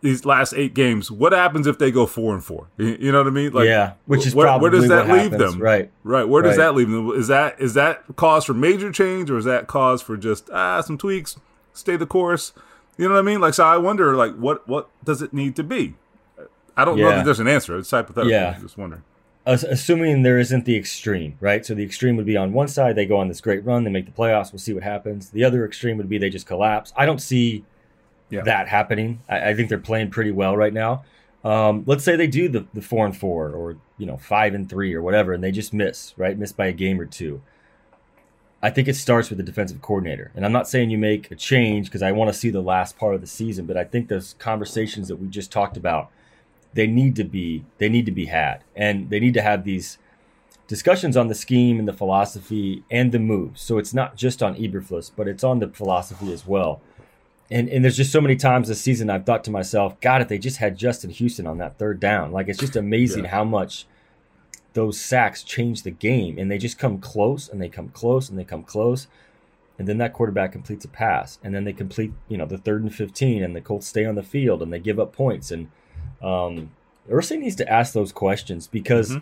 these 0.00 0.24
last 0.24 0.54
eight 0.54 0.74
games, 0.74 1.10
what 1.10 1.32
happens 1.32 1.66
if 1.66 1.78
they 1.78 1.90
go 1.90 2.06
four 2.06 2.34
and 2.34 2.44
four? 2.44 2.68
You 2.76 3.12
know 3.12 3.18
what 3.18 3.26
I 3.26 3.30
mean? 3.30 3.52
Like, 3.52 3.66
yeah, 3.66 3.94
which 4.06 4.26
is 4.26 4.34
where, 4.34 4.46
probably 4.46 4.70
where 4.70 4.80
does 4.80 4.88
that 4.88 5.08
leave 5.08 5.32
happens. 5.32 5.52
them? 5.52 5.60
Right, 5.60 5.90
right. 6.04 6.28
Where 6.28 6.42
does 6.42 6.56
right. 6.56 6.64
that 6.66 6.74
leave 6.74 6.88
them? 6.88 7.10
Is 7.10 7.28
that 7.28 7.60
is 7.60 7.74
that 7.74 8.04
cause 8.16 8.44
for 8.44 8.54
major 8.54 8.92
change, 8.92 9.30
or 9.30 9.38
is 9.38 9.44
that 9.44 9.66
cause 9.66 10.00
for 10.02 10.16
just 10.16 10.48
ah 10.50 10.80
some 10.80 10.98
tweaks, 10.98 11.36
stay 11.72 11.96
the 11.96 12.06
course? 12.06 12.52
You 12.96 13.06
know 13.08 13.14
what 13.14 13.20
I 13.20 13.22
mean? 13.22 13.40
Like, 13.40 13.54
so 13.54 13.64
I 13.64 13.76
wonder, 13.76 14.16
like, 14.16 14.34
what 14.36 14.66
what 14.68 14.88
does 15.04 15.22
it 15.22 15.32
need 15.32 15.56
to 15.56 15.64
be? 15.64 15.94
I 16.76 16.84
don't 16.84 16.96
know 16.96 17.08
Yeah. 17.08 17.16
that 17.16 17.24
there's 17.24 17.40
an 17.40 17.48
answer. 17.48 17.76
It's 17.76 17.90
hypothetical. 17.90 18.30
Yeah. 18.30 18.54
I'm 18.56 18.62
just 18.62 18.78
wondering. 18.78 19.02
Ass- 19.48 19.64
assuming 19.64 20.22
there 20.22 20.38
isn't 20.38 20.64
the 20.66 20.76
extreme, 20.76 21.36
right? 21.40 21.64
So 21.64 21.74
the 21.74 21.82
extreme 21.82 22.16
would 22.16 22.26
be 22.26 22.36
on 22.36 22.52
one 22.52 22.68
side, 22.68 22.94
they 22.96 23.06
go 23.06 23.16
on 23.16 23.28
this 23.28 23.40
great 23.40 23.64
run, 23.64 23.82
they 23.84 23.90
make 23.90 24.04
the 24.06 24.12
playoffs, 24.12 24.52
we'll 24.52 24.58
see 24.60 24.74
what 24.74 24.82
happens. 24.82 25.30
The 25.30 25.42
other 25.42 25.64
extreme 25.64 25.96
would 25.96 26.08
be 26.08 26.18
they 26.18 26.28
just 26.30 26.46
collapse. 26.46 26.92
I 26.96 27.06
don't 27.06 27.20
see 27.20 27.64
Yeah. 28.30 28.42
that 28.42 28.68
happening. 28.68 29.20
I, 29.28 29.50
I 29.50 29.54
think 29.54 29.70
they're 29.70 29.78
playing 29.78 30.10
pretty 30.10 30.30
well 30.32 30.54
right 30.56 30.72
now. 30.74 31.02
Um, 31.44 31.82
let's 31.86 32.04
say 32.04 32.14
they 32.14 32.26
do 32.26 32.48
the, 32.48 32.66
the 32.74 32.82
four 32.82 33.06
and 33.06 33.16
four, 33.16 33.50
or 33.52 33.76
you 33.96 34.04
know 34.06 34.16
five 34.18 34.54
and 34.54 34.68
three, 34.68 34.92
or 34.92 35.00
whatever, 35.00 35.32
and 35.32 35.42
they 35.42 35.52
just 35.52 35.72
miss, 35.72 36.12
right? 36.16 36.36
Miss 36.36 36.52
by 36.52 36.66
a 36.66 36.72
game 36.72 37.00
or 37.00 37.06
two. 37.06 37.40
I 38.60 38.70
think 38.70 38.88
it 38.88 38.96
starts 38.96 39.28
with 39.30 39.38
the 39.38 39.44
defensive 39.44 39.80
coordinator, 39.80 40.32
and 40.34 40.44
I'm 40.44 40.50
not 40.52 40.68
saying 40.68 40.90
you 40.90 40.98
make 40.98 41.30
a 41.30 41.36
change 41.36 41.86
because 41.86 42.02
I 42.02 42.10
want 42.10 42.30
to 42.32 42.38
see 42.38 42.50
the 42.50 42.60
last 42.60 42.98
part 42.98 43.14
of 43.14 43.20
the 43.20 43.26
season, 43.28 43.66
but 43.66 43.76
I 43.76 43.84
think 43.84 44.08
those 44.08 44.34
conversations 44.40 45.06
that 45.08 45.16
we 45.16 45.28
just 45.28 45.52
talked 45.52 45.76
about, 45.76 46.10
they 46.74 46.86
need 46.86 47.16
to 47.16 47.24
be 47.24 47.64
they 47.78 47.88
need 47.88 48.06
to 48.06 48.12
be 48.12 48.26
had, 48.26 48.62
and 48.76 49.10
they 49.10 49.20
need 49.20 49.34
to 49.34 49.42
have 49.42 49.64
these 49.64 49.98
discussions 50.66 51.16
on 51.16 51.28
the 51.28 51.34
scheme 51.34 51.78
and 51.78 51.88
the 51.88 51.92
philosophy 51.92 52.84
and 52.90 53.10
the 53.12 53.18
moves. 53.18 53.60
So 53.62 53.78
it's 53.78 53.94
not 53.94 54.16
just 54.16 54.42
on 54.42 54.54
Eberflus, 54.56 55.10
but 55.14 55.26
it's 55.26 55.42
on 55.42 55.60
the 55.60 55.68
philosophy 55.68 56.32
as 56.32 56.46
well. 56.46 56.80
And 57.50 57.68
and 57.70 57.82
there's 57.82 57.96
just 57.96 58.12
so 58.12 58.20
many 58.20 58.36
times 58.36 58.68
this 58.68 58.80
season 58.80 59.08
I've 59.08 59.24
thought 59.24 59.44
to 59.44 59.50
myself, 59.50 59.98
God, 60.00 60.20
if 60.20 60.28
they 60.28 60.38
just 60.38 60.58
had 60.58 60.76
Justin 60.76 61.10
Houston 61.10 61.46
on 61.46 61.56
that 61.58 61.78
third 61.78 61.98
down, 62.00 62.32
like 62.32 62.48
it's 62.48 62.58
just 62.58 62.76
amazing 62.76 63.24
Yeah. 63.24 63.30
how 63.30 63.44
much 63.44 63.86
those 64.74 65.00
sacks 65.00 65.42
change 65.42 65.82
the 65.82 65.90
game, 65.90 66.38
and 66.38 66.50
they 66.50 66.58
just 66.58 66.78
come 66.78 66.98
close 66.98 67.48
and 67.48 67.60
they 67.60 67.70
come 67.70 67.88
close 67.88 68.28
and 68.28 68.38
they 68.38 68.44
come 68.44 68.62
close, 68.62 69.06
and 69.78 69.88
then 69.88 69.96
that 69.98 70.12
quarterback 70.12 70.52
completes 70.52 70.84
a 70.84 70.88
pass, 70.88 71.38
and 71.42 71.54
then 71.54 71.64
they 71.64 71.72
complete 71.72 72.12
you 72.28 72.36
know 72.36 72.44
the 72.44 72.58
third 72.58 72.82
and 72.82 72.94
fifteen, 72.94 73.42
and 73.42 73.56
the 73.56 73.62
Colts 73.62 73.86
stay 73.86 74.04
on 74.04 74.14
the 74.14 74.22
field 74.22 74.60
and 74.62 74.70
they 74.70 74.78
give 74.78 75.00
up 75.00 75.14
points, 75.14 75.50
and 75.50 75.68
um, 76.22 76.70
Irsay 77.10 77.38
needs 77.38 77.56
to 77.56 77.68
ask 77.72 77.92
those 77.92 78.12
questions 78.12 78.66
because 78.66 79.16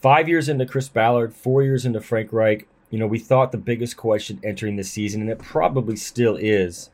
five 0.00 0.28
years 0.28 0.48
into 0.48 0.66
Chris 0.66 0.88
Ballard, 0.88 1.34
four 1.34 1.62
years 1.62 1.84
into 1.84 2.00
Frank 2.00 2.32
Reich, 2.32 2.66
you 2.90 2.98
know, 2.98 3.06
we 3.06 3.18
thought 3.18 3.52
the 3.52 3.58
biggest 3.58 3.96
question 3.96 4.40
entering 4.42 4.76
this 4.76 4.90
season, 4.90 5.20
and 5.20 5.30
it 5.30 5.38
probably 5.38 5.96
still 5.96 6.36
is, 6.36 6.90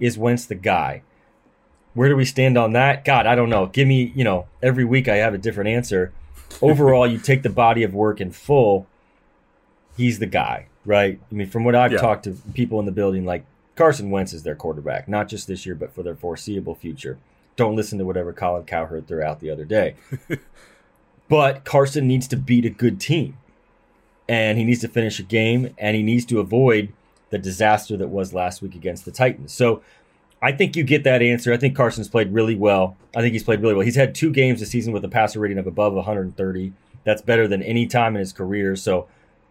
is 0.00 0.18
Wentz 0.18 0.46
the 0.46 0.54
guy? 0.56 1.02
Where 1.94 2.08
do 2.08 2.16
we 2.16 2.24
stand 2.24 2.56
on 2.58 2.72
that? 2.72 3.04
God, 3.04 3.26
I 3.26 3.34
don't 3.34 3.48
know. 3.50 3.66
Give 3.66 3.86
me, 3.86 4.12
you 4.14 4.24
know, 4.24 4.46
every 4.62 4.84
week 4.84 5.08
I 5.08 5.16
have 5.16 5.34
a 5.34 5.38
different 5.38 5.70
answer. 5.70 6.12
Overall, 6.62 7.06
you 7.06 7.18
take 7.18 7.42
the 7.42 7.48
body 7.50 7.82
of 7.82 7.94
work 7.94 8.20
in 8.20 8.30
full, 8.32 8.86
he's 9.96 10.18
the 10.18 10.26
guy, 10.26 10.66
right? 10.84 11.20
I 11.30 11.34
mean, 11.34 11.48
from 11.48 11.64
what 11.64 11.74
I've 11.74 11.92
Yeah. 11.92 11.98
talked 11.98 12.24
to 12.24 12.32
people 12.54 12.78
in 12.80 12.86
the 12.86 12.92
building, 12.92 13.24
like 13.24 13.44
Carson 13.76 14.10
Wentz 14.10 14.32
is 14.32 14.42
their 14.42 14.54
quarterback, 14.54 15.08
not 15.08 15.28
just 15.28 15.46
this 15.46 15.64
year, 15.64 15.74
but 15.74 15.92
for 15.94 16.02
their 16.02 16.14
foreseeable 16.16 16.74
future. 16.74 17.18
Don't 17.60 17.76
listen 17.76 17.98
to 17.98 18.06
whatever 18.06 18.32
Colin 18.32 18.64
Cowherd 18.64 19.06
threw 19.06 19.22
out 19.22 19.40
the 19.40 19.50
other 19.50 19.66
day. 19.66 19.94
but 21.28 21.62
Carson 21.66 22.08
needs 22.08 22.26
to 22.28 22.36
beat 22.38 22.64
a 22.64 22.70
good 22.70 22.98
team, 22.98 23.36
and 24.26 24.56
he 24.56 24.64
needs 24.64 24.80
to 24.80 24.88
finish 24.88 25.20
a 25.20 25.22
game, 25.22 25.74
and 25.76 25.94
he 25.94 26.02
needs 26.02 26.24
to 26.24 26.40
avoid 26.40 26.90
the 27.28 27.36
disaster 27.36 27.98
that 27.98 28.08
was 28.08 28.32
last 28.32 28.62
week 28.62 28.74
against 28.74 29.04
the 29.04 29.10
Titans. 29.10 29.52
So 29.52 29.82
I 30.40 30.52
think 30.52 30.74
you 30.74 30.84
get 30.84 31.04
that 31.04 31.20
answer. 31.20 31.52
I 31.52 31.58
think 31.58 31.76
Carson's 31.76 32.08
played 32.08 32.32
really 32.32 32.54
well. 32.54 32.96
I 33.14 33.20
think 33.20 33.34
he's 33.34 33.44
played 33.44 33.60
really 33.60 33.74
well. 33.74 33.84
He's 33.84 33.94
had 33.94 34.14
two 34.14 34.30
games 34.30 34.60
this 34.60 34.70
season 34.70 34.94
with 34.94 35.04
a 35.04 35.08
passer 35.10 35.38
rating 35.38 35.58
of 35.58 35.66
above 35.66 35.92
130. 35.92 36.72
That's 37.04 37.20
better 37.20 37.46
than 37.46 37.62
any 37.62 37.86
time 37.86 38.16
in 38.16 38.20
his 38.20 38.32
career. 38.32 38.74
So, 38.74 39.06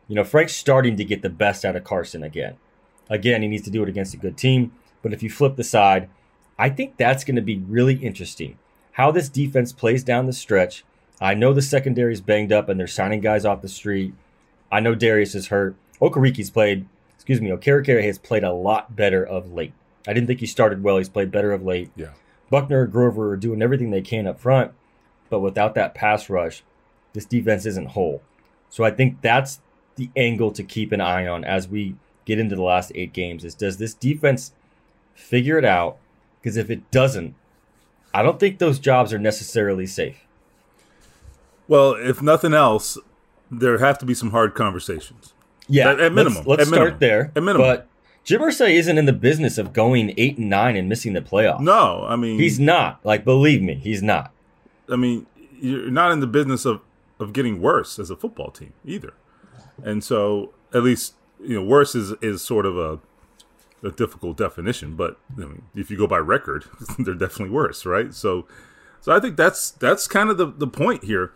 you 0.07 0.15
know, 0.15 0.23
Frank's 0.23 0.55
starting 0.55 0.97
to 0.97 1.05
get 1.05 1.21
the 1.21 1.29
best 1.29 1.63
out 1.63 1.75
of 1.75 1.83
Carson 1.83 2.23
again. 2.23 2.55
Again, 3.07 3.43
he 3.43 3.47
needs 3.47 3.65
to 3.65 3.69
do 3.69 3.83
it 3.83 3.89
against 3.89 4.15
a 4.15 4.17
good 4.17 4.35
team. 4.35 4.71
But 5.03 5.13
if 5.13 5.21
you 5.21 5.29
flip 5.29 5.57
the 5.57 5.63
side, 5.63 6.09
I 6.59 6.69
think 6.69 6.97
that's 6.97 7.23
going 7.23 7.37
to 7.37 7.41
be 7.41 7.57
really 7.57 7.95
interesting. 7.95 8.57
How 8.91 9.11
this 9.11 9.29
defense 9.29 9.71
plays 9.71 10.03
down 10.03 10.25
the 10.25 10.33
stretch. 10.33 10.83
I 11.21 11.33
know 11.33 11.53
the 11.53 11.61
secondary 11.61 12.11
is 12.11 12.19
banged 12.19 12.51
up 12.51 12.67
and 12.67 12.77
they're 12.77 12.85
signing 12.85 13.21
guys 13.21 13.45
off 13.45 13.61
the 13.61 13.69
street. 13.69 14.13
I 14.69 14.81
know 14.81 14.93
Darius 14.93 15.35
is 15.35 15.47
hurt. 15.47 15.75
Okereke's 16.01 16.49
played, 16.49 16.85
excuse 17.15 17.39
me, 17.39 17.49
Okereke 17.49 18.03
has 18.03 18.17
played 18.17 18.43
a 18.43 18.51
lot 18.51 18.95
better 18.95 19.25
of 19.25 19.53
late. 19.53 19.73
I 20.05 20.13
didn't 20.13 20.27
think 20.27 20.41
he 20.41 20.45
started 20.45 20.83
well. 20.83 20.97
He's 20.97 21.09
played 21.09 21.31
better 21.31 21.53
of 21.53 21.63
late. 21.63 21.91
Yeah. 21.95 22.11
Buckner, 22.49 22.83
and 22.83 22.91
Grover 22.91 23.31
are 23.31 23.37
doing 23.37 23.61
everything 23.61 23.91
they 23.91 24.01
can 24.01 24.27
up 24.27 24.39
front, 24.39 24.73
but 25.29 25.39
without 25.39 25.75
that 25.75 25.93
pass 25.93 26.29
rush, 26.29 26.63
this 27.13 27.25
defense 27.25 27.65
isn't 27.65 27.89
whole. 27.89 28.21
So 28.69 28.83
I 28.83 28.91
think 28.91 29.21
that's 29.21 29.61
the 29.95 30.09
angle 30.15 30.51
to 30.51 30.63
keep 30.63 30.91
an 30.91 31.01
eye 31.01 31.27
on 31.27 31.43
as 31.43 31.67
we 31.67 31.95
get 32.25 32.39
into 32.39 32.55
the 32.55 32.63
last 32.63 32.91
eight 32.95 33.11
games 33.11 33.43
is 33.43 33.55
does 33.55 33.77
this 33.77 33.93
defense 33.93 34.53
figure 35.15 35.57
it 35.57 35.65
out? 35.65 35.97
Because 36.41 36.57
if 36.57 36.69
it 36.69 36.89
doesn't, 36.91 37.35
I 38.13 38.23
don't 38.23 38.39
think 38.39 38.59
those 38.59 38.79
jobs 38.79 39.13
are 39.13 39.19
necessarily 39.19 39.85
safe. 39.85 40.25
Well, 41.67 41.93
if 41.93 42.21
nothing 42.21 42.53
else, 42.53 42.97
there 43.51 43.77
have 43.79 43.97
to 43.99 44.05
be 44.05 44.13
some 44.13 44.31
hard 44.31 44.55
conversations. 44.55 45.33
Yeah, 45.67 45.91
At- 45.91 45.99
at 45.99 46.13
minimum. 46.13 46.37
Let's, 46.45 46.47
let's 46.47 46.61
At 46.63 46.67
start 46.67 46.79
minimum. 46.81 46.99
there. 46.99 47.31
At 47.35 47.43
minimum. 47.43 47.67
But 47.67 47.87
Jim 48.23 48.41
Irsay 48.41 48.71
isn't 48.73 48.97
in 48.97 49.05
the 49.05 49.13
business 49.13 49.57
of 49.57 49.73
going 49.73 50.13
eight 50.17 50.37
and 50.37 50.49
nine 50.49 50.75
and 50.75 50.89
missing 50.89 51.13
the 51.13 51.21
playoffs. 51.21 51.59
No, 51.61 52.05
I 52.07 52.15
mean, 52.15 52.39
he's 52.39 52.59
not. 52.59 52.99
Like, 53.05 53.23
believe 53.23 53.61
me, 53.61 53.75
he's 53.75 54.01
not. 54.01 54.31
I 54.89 54.95
mean, 54.95 55.27
you're 55.59 55.91
not 55.91 56.11
in 56.11 56.19
the 56.19 56.27
business 56.27 56.65
of, 56.65 56.81
of 57.19 57.33
getting 57.33 57.61
worse 57.61 57.99
as 57.99 58.09
a 58.09 58.15
football 58.15 58.49
team 58.49 58.73
either. 58.85 59.13
And 59.83 60.03
so, 60.03 60.53
at 60.73 60.83
least, 60.83 61.13
you 61.41 61.55
know, 61.55 61.63
worse 61.63 61.93
is, 61.95 62.11
is 62.21 62.41
sort 62.41 62.65
of 62.65 62.77
a, 62.77 62.99
a 63.83 63.91
difficult 63.91 64.37
definition. 64.37 64.95
But 64.95 65.17
I 65.37 65.41
mean, 65.41 65.63
if 65.75 65.89
you 65.91 65.97
go 65.97 66.07
by 66.07 66.17
record, 66.17 66.65
they're 66.99 67.13
definitely 67.13 67.53
worse, 67.53 67.85
right? 67.85 68.13
So, 68.13 68.47
so 69.01 69.11
I 69.11 69.19
think 69.19 69.37
that's 69.37 69.71
that's 69.71 70.07
kind 70.07 70.29
of 70.29 70.37
the, 70.37 70.47
the 70.47 70.67
point 70.67 71.03
here. 71.03 71.31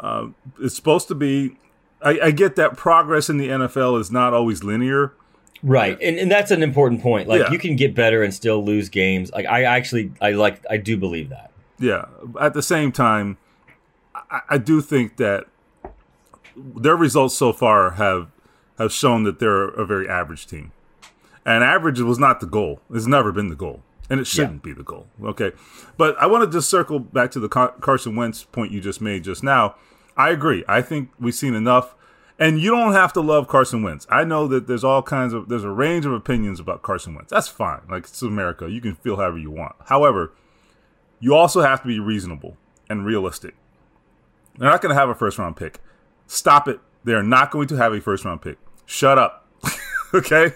Uh, 0.00 0.28
it's 0.60 0.74
supposed 0.76 1.08
to 1.08 1.14
be. 1.14 1.56
I, 2.02 2.18
I 2.24 2.30
get 2.32 2.56
that 2.56 2.76
progress 2.76 3.30
in 3.30 3.38
the 3.38 3.48
NFL 3.48 3.98
is 4.00 4.10
not 4.10 4.34
always 4.34 4.62
linear. 4.62 5.14
Right, 5.62 5.96
and 6.02 6.18
and 6.18 6.30
that's 6.30 6.50
an 6.50 6.62
important 6.62 7.00
point. 7.00 7.26
Like, 7.26 7.40
Yeah. 7.40 7.50
you 7.50 7.58
can 7.58 7.74
get 7.76 7.94
better 7.94 8.22
and 8.22 8.34
still 8.34 8.62
lose 8.62 8.90
games. 8.90 9.32
Like, 9.32 9.46
I 9.46 9.62
actually, 9.62 10.12
I 10.20 10.32
like, 10.32 10.62
I 10.68 10.76
do 10.76 10.98
believe 10.98 11.30
that. 11.30 11.52
Yeah. 11.78 12.04
At 12.38 12.52
the 12.52 12.60
same 12.62 12.92
time, 12.92 13.38
I, 14.14 14.40
I 14.50 14.58
do 14.58 14.82
think 14.82 15.16
that 15.16 15.46
their 16.56 16.96
results 16.96 17.34
so 17.34 17.52
far 17.54 17.92
have 17.92 18.30
have 18.78 18.92
shown 18.92 19.22
that 19.24 19.38
they're 19.38 19.68
a 19.68 19.86
very 19.86 20.06
average 20.08 20.46
team, 20.46 20.72
and 21.44 21.64
average 21.64 22.00
was 22.00 22.18
not 22.18 22.40
the 22.40 22.46
goal. 22.46 22.80
It's 22.90 23.06
never 23.06 23.32
been 23.32 23.48
the 23.48 23.56
goal, 23.56 23.82
and 24.08 24.20
it 24.20 24.26
shouldn't 24.26 24.62
be 24.62 24.72
the 24.72 24.82
goal. 24.82 25.06
Okay, 25.22 25.52
but 25.96 26.16
I 26.18 26.26
want 26.26 26.44
to 26.44 26.56
just 26.56 26.68
circle 26.68 26.98
back 26.98 27.30
to 27.32 27.40
the 27.40 27.48
Carson 27.48 28.16
Wentz 28.16 28.44
point 28.44 28.72
you 28.72 28.80
just 28.80 29.00
made 29.00 29.24
just 29.24 29.42
now. 29.42 29.76
I 30.16 30.30
agree. 30.30 30.64
I 30.68 30.82
think 30.82 31.10
we've 31.18 31.34
seen 31.34 31.54
enough. 31.54 31.94
And 32.36 32.60
you 32.60 32.72
don't 32.72 32.94
have 32.94 33.12
to 33.12 33.20
love 33.20 33.46
Carson 33.46 33.84
Wentz. 33.84 34.08
I 34.10 34.24
know 34.24 34.48
that 34.48 34.66
there's 34.66 34.82
all 34.82 35.04
kinds 35.04 35.32
of 35.32 35.48
there's 35.48 35.62
a 35.62 35.70
range 35.70 36.04
of 36.04 36.12
opinions 36.12 36.58
about 36.58 36.82
Carson 36.82 37.14
Wentz. 37.14 37.30
That's 37.30 37.46
fine. 37.46 37.82
Like 37.88 38.04
it's 38.04 38.22
America. 38.22 38.68
You 38.68 38.80
can 38.80 38.96
feel 38.96 39.16
however 39.16 39.38
you 39.38 39.52
want. 39.52 39.76
However, 39.86 40.32
you 41.20 41.34
also 41.34 41.60
have 41.60 41.82
to 41.82 41.88
be 41.88 42.00
reasonable 42.00 42.56
and 42.90 43.06
realistic. 43.06 43.54
They're 44.58 44.68
not 44.68 44.82
going 44.82 44.94
to 44.94 45.00
have 45.00 45.08
a 45.08 45.14
first 45.14 45.38
round 45.38 45.56
pick. 45.56 45.80
Stop 46.26 46.68
it. 46.68 46.80
They're 47.04 47.22
not 47.22 47.50
going 47.50 47.68
to 47.68 47.76
have 47.76 47.92
a 47.92 48.00
first 48.00 48.24
round 48.24 48.42
pick. 48.42 48.58
Shut 48.84 49.18
up. 49.18 49.46
okay? 50.14 50.54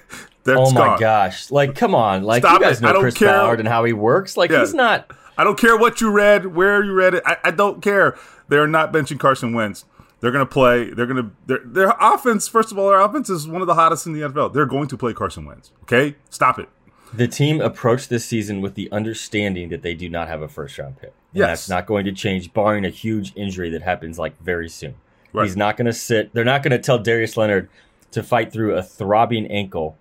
That's 0.56 0.70
oh 0.70 0.72
my 0.72 0.80
gone. 0.86 1.00
gosh! 1.00 1.50
Like, 1.50 1.74
come 1.74 1.94
on! 1.94 2.22
Like, 2.24 2.42
Stop 2.42 2.60
you 2.60 2.66
guys 2.66 2.78
it. 2.78 2.82
Know 2.82 3.00
Chris 3.00 3.14
care. 3.14 3.28
Ballard 3.28 3.60
and 3.60 3.68
how 3.68 3.84
he 3.84 3.92
works. 3.92 4.36
Like, 4.36 4.50
Yeah. 4.50 4.60
he's 4.60 4.74
not. 4.74 5.10
I 5.36 5.44
don't 5.44 5.58
care 5.58 5.76
what 5.76 6.00
you 6.00 6.10
read, 6.10 6.46
where 6.56 6.82
you 6.82 6.92
read 6.92 7.14
it. 7.14 7.22
I, 7.24 7.36
I 7.44 7.50
don't 7.52 7.80
care. 7.80 8.16
They're 8.48 8.66
not 8.66 8.92
benching 8.92 9.20
Carson 9.20 9.52
Wentz. 9.54 9.84
They're 10.20 10.32
going 10.32 10.44
to 10.44 10.52
play. 10.52 10.90
They're 10.90 11.06
going 11.06 11.22
to 11.22 11.30
their 11.46 11.60
their 11.64 11.94
offense. 12.00 12.48
First 12.48 12.72
of 12.72 12.78
all, 12.78 12.88
their 12.88 12.98
offense 13.00 13.30
is 13.30 13.46
one 13.46 13.60
of 13.60 13.66
the 13.68 13.74
hottest 13.74 14.06
in 14.06 14.14
the 14.14 14.22
NFL. 14.22 14.52
They're 14.52 14.66
going 14.66 14.88
to 14.88 14.96
play 14.96 15.12
Carson 15.14 15.44
Wentz. 15.44 15.70
Okay, 15.84 16.16
stop 16.30 16.58
it. 16.58 16.68
The 17.12 17.28
team 17.28 17.60
approached 17.60 18.10
this 18.10 18.24
season 18.24 18.60
with 18.60 18.74
the 18.74 18.90
understanding 18.92 19.68
that 19.70 19.82
they 19.82 19.94
do 19.94 20.08
not 20.10 20.28
have 20.28 20.42
a 20.42 20.48
first 20.48 20.76
round 20.78 20.96
pick. 20.96 21.10
And 21.32 21.38
Yes. 21.40 21.48
that's 21.60 21.68
not 21.68 21.86
going 21.86 22.04
to 22.06 22.12
change, 22.12 22.52
barring 22.52 22.84
a 22.84 22.88
huge 22.90 23.32
injury 23.36 23.70
that 23.70 23.82
happens 23.82 24.18
like 24.18 24.38
very 24.40 24.68
soon. 24.68 24.94
Right. 25.32 25.44
He's 25.44 25.56
not 25.56 25.76
going 25.76 25.86
to 25.86 25.92
sit. 25.92 26.32
They're 26.34 26.44
not 26.44 26.62
going 26.62 26.72
to 26.72 26.78
tell 26.78 26.98
Darius 26.98 27.36
Leonard 27.36 27.68
to 28.12 28.22
fight 28.22 28.50
through 28.52 28.74
a 28.74 28.82
throbbing 28.82 29.46
ankle, 29.48 29.97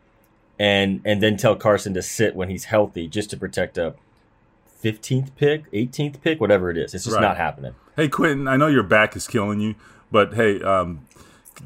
and 0.59 1.01
and 1.05 1.21
then 1.21 1.37
tell 1.37 1.55
Carson 1.55 1.93
to 1.93 2.01
sit 2.01 2.35
when 2.35 2.49
he's 2.49 2.65
healthy 2.65 3.07
just 3.07 3.29
to 3.31 3.37
protect 3.37 3.77
a 3.77 3.95
15th 4.83 5.35
pick, 5.35 5.71
18th 5.71 6.21
pick, 6.21 6.39
whatever 6.39 6.69
it 6.69 6.77
is. 6.77 6.93
It's 6.93 7.03
just 7.05 7.15
Right. 7.15 7.21
not 7.21 7.37
happening. 7.37 7.73
Hey 7.95 8.07
Quentin, 8.07 8.47
I 8.47 8.57
know 8.57 8.67
your 8.67 8.83
back 8.83 9.15
is 9.15 9.27
killing 9.27 9.59
you, 9.59 9.75
but 10.11 10.33
hey, 10.35 10.61
um, 10.61 11.01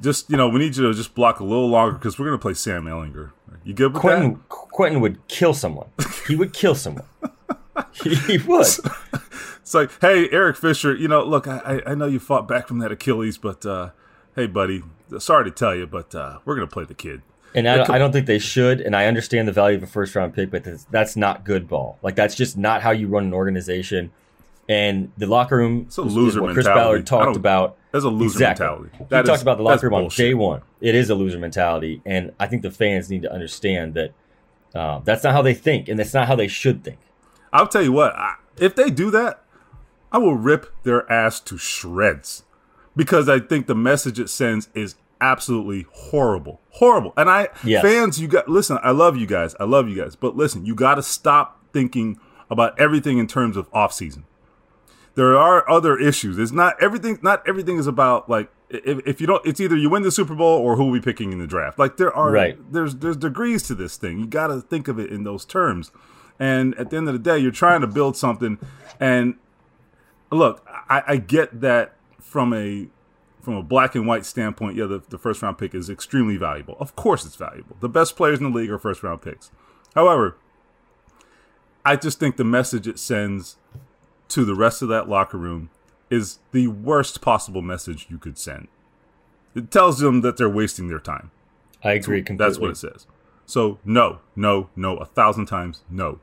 just 0.02 0.30
you 0.30 0.38
know, 0.38 0.48
we 0.48 0.60
need 0.60 0.76
you 0.78 0.88
to 0.88 0.94
just 0.94 1.14
block 1.14 1.39
a 1.39 1.44
little 1.44 1.68
longer 1.68 1.94
because 1.98 2.18
we're 2.18 2.28
going 2.28 2.38
to 2.38 2.42
play 2.42 2.54
Sam 2.54 2.86
Ehlinger. 2.86 3.32
You 3.64 3.74
good 3.74 3.94
with 3.94 4.02
Quentin 4.02 4.36
Quentin 4.48 5.02
would 5.02 5.28
kill 5.28 5.54
someone. 5.54 5.89
He 6.28 6.36
would 6.36 6.54
kill 6.54 6.74
someone. 6.76 7.06
he, 8.04 8.16
he 8.16 8.38
would. 8.38 8.66
that? 8.66 9.22
It's 9.62 9.76
like, 9.76 9.92
hey, 10.02 10.28
Eric 10.32 10.58
Fisher, 10.58 10.94
you 10.94 11.08
know, 11.08 11.24
look, 11.24 11.48
I, 11.48 11.82
I 11.88 11.96
know 11.96 12.06
you 12.06 12.20
fought 12.20 12.46
back 12.46 12.68
from 12.68 12.80
that 12.80 12.92
Achilles, 12.92 13.38
but 13.38 13.66
uh, 13.66 13.92
hey, 14.36 14.46
buddy, 14.48 14.84
sorry 15.20 15.46
to 15.46 15.52
tell 15.52 15.74
you, 15.74 15.88
but 15.88 16.14
uh, 16.14 16.39
we're 16.44 16.56
going 16.56 16.68
to 16.68 16.74
play 16.74 16.84
the 16.84 16.94
kid. 16.94 17.22
And 17.54 17.68
I, 17.68 17.78
don't- 17.78 17.89
I 17.89 17.97
don't 17.97 18.12
think 18.12 18.28
they 18.28 18.39
should. 18.39 18.80
And 18.82 18.95
I 18.95 19.06
understand 19.08 19.47
the 19.47 19.52
value 19.52 19.78
of 19.78 19.84
a 19.84 19.88
first 19.88 20.16
round 20.16 20.34
pick, 20.34 20.52
but 20.52 20.64
that's, 20.64 20.86
that's 20.86 21.16
not 21.16 21.43
good 21.43 21.68
ball. 21.68 21.97
Like 22.02 22.16
that's 22.16 22.36
just 22.36 22.58
not 22.58 22.82
how 22.82 22.91
you 22.91 23.08
run 23.08 23.26
an 23.26 23.34
organization. 23.34 24.12
And 24.70 25.12
the 25.18 25.28
locker 25.28 25.58
room, 25.58 25.84
It's 25.88 25.97
a 25.97 26.02
loser 26.02 26.41
what 26.41 26.54
Chris 26.54 26.66
mentality. 26.66 27.02
Ballard 27.04 27.08
talked 27.08 27.36
about. 27.36 27.78
That's 27.91 28.06
a 28.06 28.10
loser 28.10 28.36
exactly. 28.38 28.66
mentality. 28.66 28.97
He 28.99 29.04
That 29.10 29.26
talked 29.26 29.41
about 29.41 29.58
the 29.58 29.64
locker 29.64 29.89
room 29.89 29.95
on 30.06 30.08
day 30.10 30.34
one. 30.34 30.62
It 30.80 30.95
is 30.95 31.10
a 31.10 31.16
loser 31.16 31.38
mentality, 31.39 32.02
and 32.06 32.32
I 32.39 32.47
think 32.47 32.62
the 32.62 32.72
fans 32.72 33.10
need 33.10 33.24
to 33.24 33.34
understand 33.34 33.95
that 33.95 34.14
uh, 34.74 34.99
that's 35.04 35.24
not 35.26 35.34
how 35.34 35.41
they 35.41 35.54
think, 35.54 35.89
and 35.89 35.99
that's 35.99 36.14
not 36.14 36.28
how 36.28 36.36
they 36.38 36.47
should 36.47 36.86
think. 36.86 36.99
I'll 37.52 37.68
tell 37.68 37.82
you 37.82 37.91
what, 37.91 38.16
I, 38.16 38.36
if 38.58 38.76
they 38.76 38.89
do 38.89 39.12
that, 39.12 39.43
I 40.10 40.20
will 40.20 40.36
rip 40.36 40.74
their 40.84 41.12
ass 41.12 41.41
to 41.41 41.58
shreds 41.58 42.43
because 42.95 43.28
I 43.28 43.39
think 43.39 43.68
the 43.68 43.76
message 43.76 44.20
it 44.22 44.30
sends 44.30 44.70
is 44.74 44.95
absolutely 45.22 45.86
horrible. 45.94 46.60
Horrible. 46.72 47.14
And 47.16 47.30
I 47.30 47.48
Yes. 47.64 47.82
fans, 47.84 48.20
you 48.20 48.28
got 48.28 48.50
listen, 48.50 48.78
I 48.84 48.92
love 48.92 49.16
you 49.16 49.28
guys. 49.28 49.56
I 49.60 49.64
love 49.66 49.88
you 49.88 49.96
guys. 49.96 50.16
But 50.16 50.36
listen, 50.36 50.66
you 50.66 50.76
got 50.76 50.96
to 50.96 51.04
stop 51.04 51.62
thinking 51.72 52.20
about 52.50 52.78
everything 52.80 53.18
in 53.18 53.28
terms 53.28 53.56
of 53.56 53.70
off 53.72 53.94
season. 53.94 54.26
There 55.16 55.38
are 55.38 55.70
other 55.70 55.98
issues. 55.98 56.38
It's 56.38 56.52
not 56.52 56.82
everything 56.82 57.20
not 57.22 57.48
everything 57.48 57.78
is 57.78 57.88
about 57.88 58.30
like 58.30 58.50
if, 58.70 59.00
if 59.06 59.22
you 59.22 59.28
don't 59.28 59.46
it's 59.46 59.60
either 59.60 59.76
you 59.76 59.90
win 59.90 60.04
the 60.04 60.12
Super 60.12 60.34
Bowl 60.36 60.60
or 60.60 60.76
who 60.78 60.90
we 60.90 61.00
picking 61.02 61.32
in 61.34 61.40
the 61.40 61.48
draft. 61.48 61.78
Like 61.78 61.98
there 61.98 62.14
are 62.16 62.32
Right. 62.32 62.58
there's 62.74 62.96
there's 62.96 63.18
degrees 63.18 63.64
to 63.64 63.76
this 63.76 63.98
thing. 63.98 64.20
You 64.20 64.26
got 64.28 64.48
to 64.48 64.62
think 64.62 64.88
of 64.88 64.98
it 65.00 65.10
in 65.12 65.24
those 65.24 65.46
terms. 65.46 65.92
And 66.40 66.74
at 66.76 66.90
the 66.90 66.98
end 66.98 67.08
of 67.08 67.14
the 67.14 67.20
day, 67.20 67.38
you're 67.38 67.52
trying 67.52 67.82
to 67.82 67.88
build 67.88 68.18
something. 68.18 68.58
And 69.00 69.36
look, 70.32 70.66
I, 70.90 71.04
I 71.08 71.18
get 71.18 71.62
that 71.62 71.94
from 72.20 72.54
a 72.54 72.88
from 73.42 73.56
a 73.56 73.64
black 73.64 73.96
and 73.96 74.08
white 74.08 74.26
standpoint. 74.26 74.78
Yeah, 74.78 74.86
the, 74.86 75.04
the 75.10 75.18
first 75.18 75.42
round 75.42 75.58
pick 75.58 75.74
is 75.74 75.89
extremely 75.89 76.38
valuable. 76.38 76.78
Of 76.80 76.96
course, 76.96 77.26
it's 77.26 77.36
valuable. 77.36 77.76
The 77.80 77.89
best 77.89 78.16
players 78.16 78.39
in 78.39 78.52
the 78.52 78.58
league 78.58 78.70
are 78.70 78.78
first 78.78 79.04
round 79.04 79.22
picks. 79.22 79.52
However, 79.96 80.38
I 81.84 81.96
just 81.96 82.20
think 82.20 82.38
the 82.38 82.44
message 82.44 82.88
it 82.88 83.00
sends 83.00 83.58
to 84.30 84.46
the 84.46 84.56
rest 84.56 84.82
of 84.82 84.88
that 84.89 85.10
locker 85.10 85.38
room 85.38 85.70
is 86.10 86.39
the 86.52 86.68
worst 86.68 87.22
possible 87.22 87.62
message 87.62 88.08
you 88.10 88.18
could 88.18 88.38
send. 88.38 88.68
It 89.56 89.72
tells 89.72 90.00
them 90.00 90.22
that 90.22 90.38
they're 90.38 90.50
wasting 90.50 90.88
their 90.88 91.00
time. 91.00 91.32
I 91.84 91.94
agree 91.94 92.22
completely. 92.22 92.50
That's 92.50 92.60
what 92.60 92.72
it 92.72 92.78
says. 92.78 93.08
So 93.46 93.80
no, 93.84 94.20
no, 94.36 94.70
no, 94.76 94.98
a 94.98 95.06
thousand 95.06 95.48
times 95.48 95.84
no. 95.89 96.20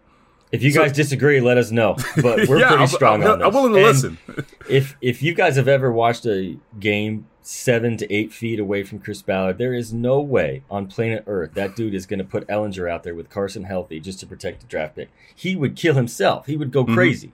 If 0.51 0.63
you 0.63 0.71
So- 0.71 0.83
guys 0.83 0.93
disagree, 0.93 1.41
let 1.41 1.59
us 1.59 1.71
know. 1.71 1.97
But 2.23 2.49
we're 2.49 2.59
Yeah, 2.61 2.69
pretty 2.69 2.87
strong 2.87 3.23
I'm- 3.23 3.33
on 3.33 3.39
this. 3.41 3.47
I'm 3.49 3.55
willing 3.55 3.73
to 3.73 3.79
And 3.79 3.87
listen. 3.87 4.19
if 4.69 4.97
if 5.01 5.23
you 5.23 5.35
guys 5.35 5.57
have 5.57 5.69
ever 5.69 5.93
watched 5.93 6.25
a 6.27 6.57
game 6.81 7.27
seven 7.43 7.97
to 7.97 8.13
eight 8.13 8.33
feet 8.33 8.59
away 8.61 8.83
from 8.83 8.99
Chris 8.99 9.23
Ballard, 9.23 9.57
there 9.59 9.73
is 9.73 9.93
no 9.93 10.21
way 10.21 10.63
on 10.71 10.87
planet 10.87 11.25
Earth 11.27 11.53
that 11.55 11.75
dude 11.77 11.95
is 11.95 12.05
going 12.07 12.19
to 12.19 12.25
put 12.25 12.47
Ehlinger 12.49 12.91
out 12.91 13.03
there 13.05 13.15
with 13.15 13.31
Carson 13.31 13.65
healthy 13.65 14.01
just 14.01 14.21
to 14.21 14.27
protect 14.27 14.61
the 14.61 14.67
draft 14.67 14.97
pick. 14.97 15.09
He 15.35 15.57
would 15.57 15.75
kill 15.77 15.95
himself. 15.95 16.47
He 16.47 16.57
would 16.57 16.71
go 16.73 16.85
crazy. 16.85 17.33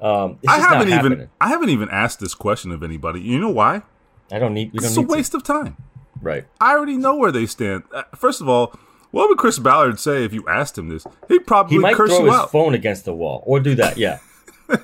Um, 0.00 0.38
it's 0.42 0.48
Mm-hmm. 0.48 0.50
I 0.50 0.56
just 0.56 0.68
haven't 0.68 0.88
even 0.88 0.92
happening. 1.02 1.28
I 1.40 1.48
haven't 1.48 1.68
even 1.70 1.88
asked 1.90 2.18
this 2.20 2.34
question 2.34 2.72
of 2.72 2.82
anybody. 2.82 3.20
You 3.20 3.38
know 3.38 3.50
why? 3.50 3.82
I 4.30 4.38
don't 4.38 4.54
need. 4.54 4.72
We 4.72 4.78
don't 4.78 4.86
It's 4.88 4.96
a 4.96 5.00
need 5.00 5.08
to. 5.08 5.12
waste 5.14 5.34
of 5.34 5.42
time. 5.42 5.76
Right. 6.20 6.44
I 6.60 6.72
already 6.72 6.96
know 6.96 7.14
where 7.16 7.30
they 7.32 7.46
stand. 7.46 7.82
Uh, 7.94 8.04
First 8.16 8.40
of 8.40 8.48
all, 8.48 8.74
what 9.12 9.28
would 9.28 9.38
Chris 9.38 9.58
Ballard 9.60 10.00
say 10.00 10.24
if 10.24 10.32
you 10.32 10.44
asked 10.48 10.76
him 10.76 10.88
this? 10.88 11.06
He'd 11.28 11.46
probably 11.46 11.76
He 11.76 11.78
might 11.78 11.94
curse 11.94 12.10
throw 12.10 12.24
his 12.24 12.34
out. 12.34 12.50
phone 12.50 12.74
against 12.74 13.04
the 13.04 13.14
wall 13.14 13.42
or 13.46 13.60
do 13.60 13.74
that. 13.76 13.96
Yeah. 13.96 14.18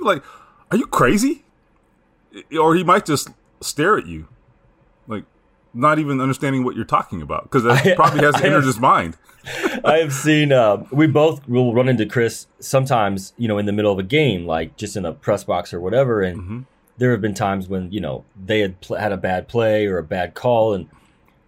Like, 0.00 0.22
are 0.70 0.76
you 0.76 0.86
crazy? 0.86 1.44
Or 2.58 2.74
he 2.74 2.82
might 2.84 3.06
just 3.06 3.28
stare 3.60 3.96
at 3.96 4.06
you, 4.06 4.26
like 5.06 5.24
not 5.72 5.98
even 5.98 6.20
understanding 6.20 6.64
what 6.64 6.74
you're 6.76 6.84
talking 6.84 7.22
about 7.22 7.44
because 7.44 7.62
that 7.64 7.86
I- 7.86 7.94
probably 7.94 8.20
hasn't 8.24 8.42
I 8.44 8.46
entered 8.48 8.64
his 8.64 8.78
mind. 8.80 9.16
I 9.84 9.98
have 9.98 10.12
seen. 10.12 10.52
Uh, 10.52 10.84
we 10.90 11.06
both 11.06 11.46
will 11.48 11.74
run 11.74 11.88
into 11.88 12.06
Chris 12.06 12.46
sometimes, 12.60 13.34
you 13.36 13.46
know, 13.46 13.58
in 13.58 13.66
the 13.66 13.72
middle 13.72 13.92
of 13.92 13.98
a 13.98 14.02
game, 14.02 14.46
like 14.46 14.76
just 14.76 14.96
in 14.96 15.04
a 15.04 15.12
press 15.12 15.44
box 15.44 15.72
or 15.74 15.80
whatever. 15.80 16.22
And 16.22 16.40
Mm-hmm. 16.40 16.60
there 16.98 17.10
have 17.12 17.20
been 17.20 17.34
times 17.34 17.68
when 17.68 17.92
you 17.92 18.00
know 18.00 18.24
they 18.42 18.60
had 18.60 18.80
pl- 18.80 18.96
had 18.96 19.12
a 19.12 19.16
bad 19.18 19.46
play 19.48 19.86
or 19.86 19.98
a 19.98 20.02
bad 20.02 20.32
call, 20.34 20.72
and 20.74 20.88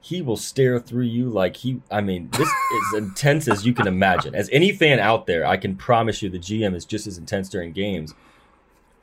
he 0.09 0.23
will 0.23 0.37
stare 0.37 0.79
through 0.79 1.05
you 1.05 1.29
like 1.29 1.57
he. 1.57 1.81
I 1.91 2.01
mean, 2.01 2.29
this 2.31 2.49
is 2.93 2.99
intense 2.99 3.49
as 3.49 3.67
you 3.67 3.75
can 3.75 3.89
imagine. 3.89 4.35
As 4.37 4.49
any 4.53 4.71
fan 4.71 5.01
out 5.01 5.27
there, 5.27 5.45
I 5.45 5.57
can 5.57 5.75
promise 5.75 6.23
you, 6.23 6.29
the 6.31 6.39
GM 6.39 6.75
is 6.77 6.85
just 6.85 7.09
as 7.09 7.19
intense 7.19 7.49
during 7.49 7.73
games. 7.73 8.15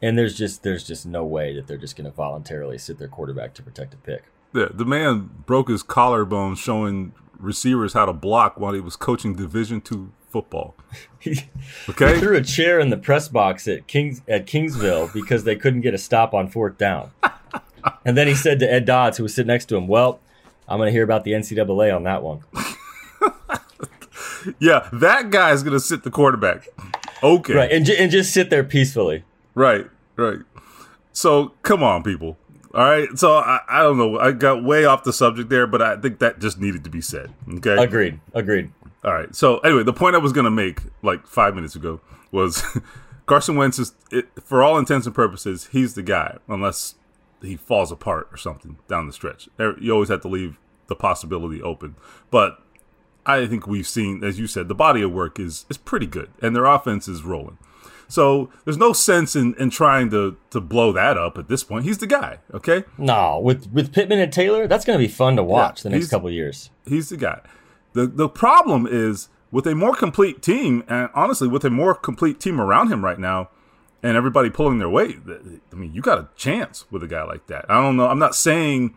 And 0.01 0.17
there's 0.17 0.37
just 0.37 0.63
there's 0.63 0.85
just 0.87 1.05
no 1.05 1.25
way 1.25 1.53
that 1.55 1.67
they're 1.67 1.77
just 1.77 1.97
going 1.97 2.05
to 2.05 2.11
voluntarily 2.15 2.77
sit 2.77 2.99
their 2.99 3.09
quarterback 3.09 3.53
to 3.55 3.61
protect 3.63 3.93
a 3.93 3.97
pick. 3.97 4.23
The, 4.53 4.71
the 4.73 4.85
man 4.85 5.29
broke 5.45 5.67
his 5.69 5.83
collarbone 5.83 6.55
showing 6.55 7.13
receivers 7.37 7.93
how 7.93 8.05
to 8.05 8.13
block 8.13 8.57
while 8.59 8.73
he 8.73 8.79
was 8.79 8.95
coaching 8.95 9.35
Division 9.35 9.81
two 9.81 10.11
football. 10.29 10.75
He 11.19 11.39
Okay, 11.89 12.19
threw 12.19 12.35
a 12.35 12.41
chair 12.41 12.79
in 12.81 12.89
the 12.89 12.97
press 12.97 13.27
box 13.29 13.67
at 13.67 13.87
Kings 13.87 14.21
at 14.27 14.45
Kingsville 14.45 15.11
because 15.13 15.43
they 15.43 15.55
couldn't 15.55 15.81
get 15.81 15.93
a 15.93 15.97
stop 15.97 16.33
on 16.33 16.47
fourth 16.47 16.77
down. 16.77 17.11
And 18.05 18.17
then 18.17 18.27
he 18.27 18.35
said 18.35 18.59
to 18.59 18.71
Ed 18.71 18.85
Dodds, 18.85 19.17
who 19.17 19.23
was 19.23 19.33
sitting 19.35 19.47
next 19.49 19.65
to 19.65 19.75
him, 19.75 19.89
"Well, 19.89 20.21
I'm 20.67 20.77
going 20.77 20.87
to 20.87 20.91
hear 20.91 21.03
about 21.03 21.23
the 21.23 21.31
NCAA 21.31 21.95
on 21.95 22.03
that 22.03 22.23
one." 22.23 22.41
yeah, 24.59 24.89
that 24.93 25.29
guy's 25.29 25.63
gonna 25.63 25.79
sit 25.79 26.03
the 26.03 26.11
quarterback. 26.11 26.67
Okay, 27.21 27.53
Right, 27.53 27.71
and, 27.71 27.85
ju- 27.85 27.95
and 27.97 28.11
just 28.11 28.33
sit 28.33 28.49
there 28.49 28.63
peacefully. 28.63 29.23
Right, 29.55 29.87
right. 30.17 30.39
So 31.13 31.53
come 31.63 31.83
on, 31.83 32.03
people. 32.03 32.37
All 32.73 32.83
right. 32.83 33.07
So 33.17 33.35
I, 33.35 33.59
I 33.69 33.81
don't 33.83 33.97
know. 33.97 34.17
I 34.19 34.31
got 34.31 34.63
way 34.63 34.83
off 34.83 35.03
the 35.03 35.13
subject 35.13 35.49
there, 35.49 35.67
but 35.67 35.81
I 35.81 35.95
think 35.95 36.19
that 36.19 36.39
just 36.39 36.59
needed 36.59 36.83
to 36.85 36.89
be 36.89 37.01
said. 37.01 37.31
Okay. 37.57 37.75
Agreed. 37.81 38.19
Agreed. 38.33 38.71
All 39.03 39.13
right. 39.13 39.33
So 39.35 39.59
anyway, 39.59 39.83
the 39.83 39.93
point 39.93 40.15
I 40.15 40.19
was 40.19 40.33
going 40.33 40.45
to 40.45 40.51
make 40.51 40.79
like 41.03 41.27
five 41.27 41.53
minutes 41.53 41.75
ago 41.75 42.01
was 42.31 42.63
Carson 43.27 43.55
Wentz 43.57 43.77
is, 43.77 43.93
it, 44.11 44.27
for 44.43 44.63
all 44.63 44.79
intents 44.79 45.05
and 45.05 45.13
purposes, 45.13 45.69
he's 45.71 45.93
the 45.93 46.01
guy, 46.01 46.37
unless 46.47 46.95
he 47.43 47.55
falls 47.55 47.91
apart 47.91 48.27
or 48.31 48.37
something 48.37 48.77
down 48.87 49.07
the 49.07 49.13
stretch. 49.13 49.49
You 49.57 49.91
always 49.91 50.09
have 50.09 50.21
to 50.21 50.27
leave 50.27 50.57
the 50.87 50.95
possibility 50.95 51.61
open. 51.61 51.95
But 52.31 52.59
I 53.25 53.45
think 53.45 53.67
we've 53.67 53.87
seen, 53.87 54.23
as 54.23 54.39
you 54.39 54.47
said, 54.47 54.67
the 54.67 54.75
body 54.75 55.01
of 55.01 55.11
work 55.11 55.39
is 55.39 55.65
is 55.69 55.77
pretty 55.77 56.07
good, 56.07 56.29
and 56.41 56.55
their 56.55 56.65
offense 56.65 57.07
is 57.07 57.23
rolling. 57.23 57.57
So 58.07 58.51
there's 58.63 58.77
no 58.77 58.93
sense 58.93 59.35
in, 59.35 59.55
in 59.55 59.69
trying 59.69 60.09
to 60.11 60.37
to 60.51 60.61
blow 60.61 60.91
that 60.91 61.17
up 61.17 61.37
at 61.37 61.47
this 61.47 61.63
point. 61.63 61.85
He's 61.85 61.97
the 61.97 62.07
guy. 62.07 62.39
Okay. 62.53 62.83
No, 62.97 63.39
with 63.39 63.71
with 63.71 63.93
Pittman 63.93 64.19
and 64.19 64.31
Taylor, 64.31 64.67
that's 64.67 64.85
going 64.85 64.99
to 64.99 65.03
be 65.03 65.11
fun 65.11 65.35
to 65.37 65.43
watch 65.43 65.83
the 65.83 65.89
next 65.89 66.09
couple 66.09 66.27
of 66.27 66.33
years. 66.33 66.69
He's 66.85 67.09
the 67.09 67.17
guy. 67.17 67.41
The 67.93 68.05
the 68.07 68.29
problem 68.29 68.87
is 68.89 69.29
with 69.51 69.67
a 69.67 69.75
more 69.75 69.95
complete 69.95 70.41
team, 70.41 70.83
and 70.87 71.09
honestly, 71.13 71.47
with 71.47 71.63
a 71.63 71.69
more 71.69 71.95
complete 71.95 72.39
team 72.39 72.59
around 72.59 72.91
him 72.91 73.05
right 73.05 73.19
now, 73.19 73.49
and 74.03 74.17
everybody 74.17 74.49
pulling 74.49 74.77
their 74.79 74.89
weight. 74.89 75.17
I 75.71 75.75
mean, 75.75 75.93
you 75.93 76.01
got 76.01 76.19
a 76.19 76.27
chance 76.35 76.85
with 76.91 77.01
a 77.01 77.07
guy 77.07 77.23
like 77.23 77.47
that. 77.47 77.65
I 77.69 77.81
don't 77.81 77.97
know. 77.97 78.07
I'm 78.07 78.19
not 78.19 78.35
saying 78.35 78.95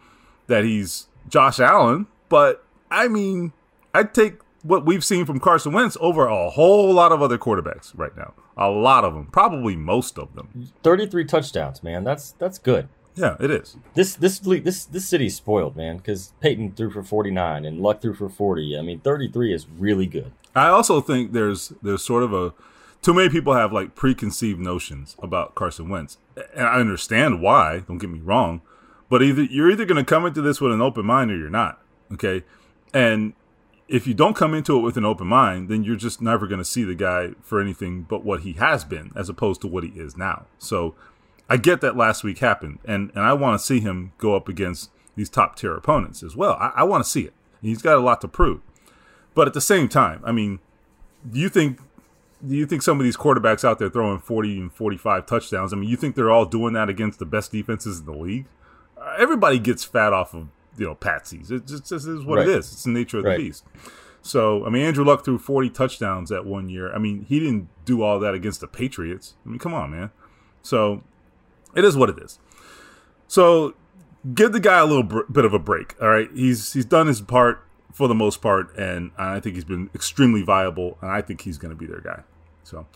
that 0.48 0.64
he's 0.64 1.06
Josh 1.28 1.60
Allen, 1.60 2.08
but 2.28 2.64
I 2.90 3.08
mean, 3.08 3.52
I'd 3.94 4.12
take 4.12 4.34
what 4.62 4.84
we've 4.84 5.04
seen 5.04 5.24
from 5.24 5.38
Carson 5.38 5.72
Wentz 5.72 5.96
over 6.00 6.26
a 6.26 6.50
whole 6.50 6.92
lot 6.92 7.12
of 7.12 7.22
other 7.22 7.38
quarterbacks 7.38 7.92
right 7.96 8.14
now. 8.16 8.34
A 8.56 8.68
lot 8.68 9.04
of 9.04 9.14
them, 9.14 9.26
probably 9.26 9.76
most 9.76 10.18
of 10.18 10.34
them. 10.34 10.72
Thirty-three 10.82 11.26
touchdowns, 11.26 11.82
man. 11.82 12.04
That's 12.04 12.32
that's 12.32 12.58
good. 12.58 12.88
Yeah, 13.14 13.36
it 13.38 13.50
is. 13.50 13.76
This 13.94 14.14
this 14.14 14.38
this 14.40 14.84
this 14.86 15.08
city's 15.08 15.36
spoiled, 15.36 15.76
man, 15.76 15.98
because 15.98 16.32
Peyton 16.40 16.72
threw 16.72 16.90
for 16.90 17.02
forty-nine 17.02 17.64
and 17.64 17.80
Luck 17.80 18.02
threw 18.02 18.14
for 18.14 18.28
forty. 18.28 18.76
I 18.76 18.82
mean, 18.82 19.00
thirty-three 19.00 19.54
is 19.54 19.66
really 19.78 20.06
good. 20.06 20.32
I 20.54 20.68
also 20.68 21.00
think 21.00 21.32
there's 21.32 21.72
there's 21.82 22.02
sort 22.02 22.22
of 22.22 22.32
a 22.32 22.54
too 23.06 23.14
many 23.14 23.28
people 23.28 23.54
have 23.54 23.72
like 23.72 23.94
preconceived 23.94 24.58
notions 24.58 25.14
about 25.22 25.54
Carson 25.54 25.88
Wentz, 25.88 26.18
and 26.52 26.66
I 26.66 26.80
understand 26.80 27.40
why. 27.40 27.84
Don't 27.86 27.98
get 27.98 28.10
me 28.10 28.18
wrong, 28.18 28.62
But 29.08 29.22
either 29.22 29.44
you're 29.44 29.70
either 29.70 29.84
going 29.84 30.04
to 30.04 30.14
come 30.14 30.26
into 30.26 30.42
this 30.42 30.60
with 30.60 30.72
an 30.72 30.82
open 30.82 31.06
mind 31.06 31.30
or 31.30 31.36
you're 31.36 31.48
not. 31.48 31.80
Okay, 32.14 32.42
and 32.92 33.34
if 33.86 34.08
you 34.08 34.14
don't 34.14 34.34
come 34.34 34.54
into 34.54 34.76
it 34.76 34.80
with 34.80 34.96
an 34.96 35.04
open 35.04 35.28
mind, 35.28 35.68
then 35.68 35.84
you're 35.84 35.94
just 35.94 36.20
never 36.20 36.48
going 36.48 36.58
to 36.58 36.64
see 36.64 36.82
the 36.82 36.96
guy 36.96 37.30
for 37.42 37.60
anything 37.60 38.02
but 38.02 38.24
what 38.24 38.40
he 38.40 38.54
has 38.54 38.84
been, 38.84 39.12
as 39.14 39.28
opposed 39.28 39.60
to 39.60 39.68
what 39.68 39.84
he 39.84 39.90
is 39.90 40.16
now. 40.16 40.46
So 40.58 40.96
I 41.48 41.58
get 41.58 41.80
that 41.82 41.96
last 41.96 42.24
week 42.24 42.38
happened, 42.38 42.80
and 42.84 43.12
and 43.14 43.20
I 43.20 43.34
want 43.34 43.60
to 43.60 43.64
see 43.64 43.78
him 43.78 44.14
go 44.18 44.34
up 44.34 44.48
against 44.48 44.90
these 45.14 45.30
top 45.30 45.54
tier 45.54 45.76
opponents 45.76 46.24
as 46.24 46.34
well. 46.34 46.54
I, 46.58 46.72
I 46.74 46.82
want 46.82 47.04
to 47.04 47.08
see 47.08 47.22
it. 47.22 47.34
He's 47.62 47.82
got 47.82 47.98
a 47.98 48.00
lot 48.00 48.20
to 48.22 48.28
prove, 48.28 48.62
but 49.32 49.46
at 49.46 49.54
the 49.54 49.60
same 49.60 49.88
time, 49.88 50.22
I 50.24 50.32
mean, 50.32 50.58
do 51.30 51.38
you 51.38 51.48
think 51.48 51.78
you 52.46 52.66
think 52.66 52.82
some 52.82 52.98
of 53.00 53.04
these 53.04 53.16
quarterbacks 53.16 53.64
out 53.64 53.78
there 53.78 53.88
throwing 53.88 54.18
40 54.18 54.58
and 54.60 54.72
45 54.72 55.26
touchdowns, 55.26 55.72
I 55.72 55.76
mean, 55.76 55.88
you 55.88 55.96
think 55.96 56.14
they're 56.16 56.30
all 56.30 56.44
doing 56.44 56.74
that 56.74 56.88
against 56.88 57.18
the 57.18 57.26
best 57.26 57.52
defenses 57.52 58.00
in 58.00 58.06
the 58.06 58.12
league? 58.16 58.46
Uh, 58.96 59.14
everybody 59.18 59.58
gets 59.58 59.84
fat 59.84 60.12
off 60.12 60.34
of, 60.34 60.48
you 60.76 60.86
know, 60.86 60.94
patsies. 60.94 61.50
It 61.50 61.66
just, 61.66 61.88
just 61.88 62.06
is 62.06 62.24
what 62.24 62.38
Right. 62.38 62.48
it 62.48 62.56
is. 62.56 62.72
It's 62.72 62.84
the 62.84 62.90
nature 62.90 63.18
of 63.18 63.24
Right. 63.24 63.38
the 63.38 63.44
beast. 63.44 63.64
So, 64.22 64.66
I 64.66 64.70
mean, 64.70 64.82
Andrew 64.82 65.04
Luck 65.04 65.24
threw 65.24 65.38
40 65.38 65.70
touchdowns 65.70 66.30
that 66.30 66.44
one 66.44 66.68
year. 66.68 66.92
I 66.92 66.98
mean, 66.98 67.24
he 67.28 67.38
didn't 67.38 67.68
do 67.84 68.02
all 68.02 68.18
that 68.20 68.34
against 68.34 68.60
the 68.60 68.66
Patriots. 68.66 69.34
I 69.46 69.48
mean, 69.50 69.58
come 69.58 69.72
on, 69.72 69.90
man. 69.92 70.10
So, 70.62 71.04
it 71.76 71.84
is 71.84 71.96
what 71.96 72.10
it 72.10 72.18
is. 72.18 72.38
So, 73.28 73.74
give 74.34 74.52
the 74.52 74.60
guy 74.60 74.78
a 74.78 74.84
little 74.86 75.02
br- 75.04 75.20
bit 75.30 75.44
of 75.44 75.54
a 75.54 75.58
break. 75.58 75.94
All 76.02 76.08
right, 76.08 76.28
he's 76.34 76.72
he's 76.72 76.84
done 76.84 77.06
his 77.06 77.20
part 77.20 77.62
for 77.96 78.08
the 78.08 78.14
most 78.14 78.42
part, 78.42 78.76
and 78.76 79.10
I 79.16 79.40
think 79.40 79.54
he's 79.54 79.64
been 79.64 79.88
extremely 79.94 80.42
viable, 80.42 80.98
and 81.00 81.10
I 81.10 81.22
think 81.22 81.40
he's 81.40 81.56
going 81.56 81.70
to 81.70 81.76
be 81.76 81.86
their 81.86 82.02
guy. 82.02 82.24
So, 82.62 82.86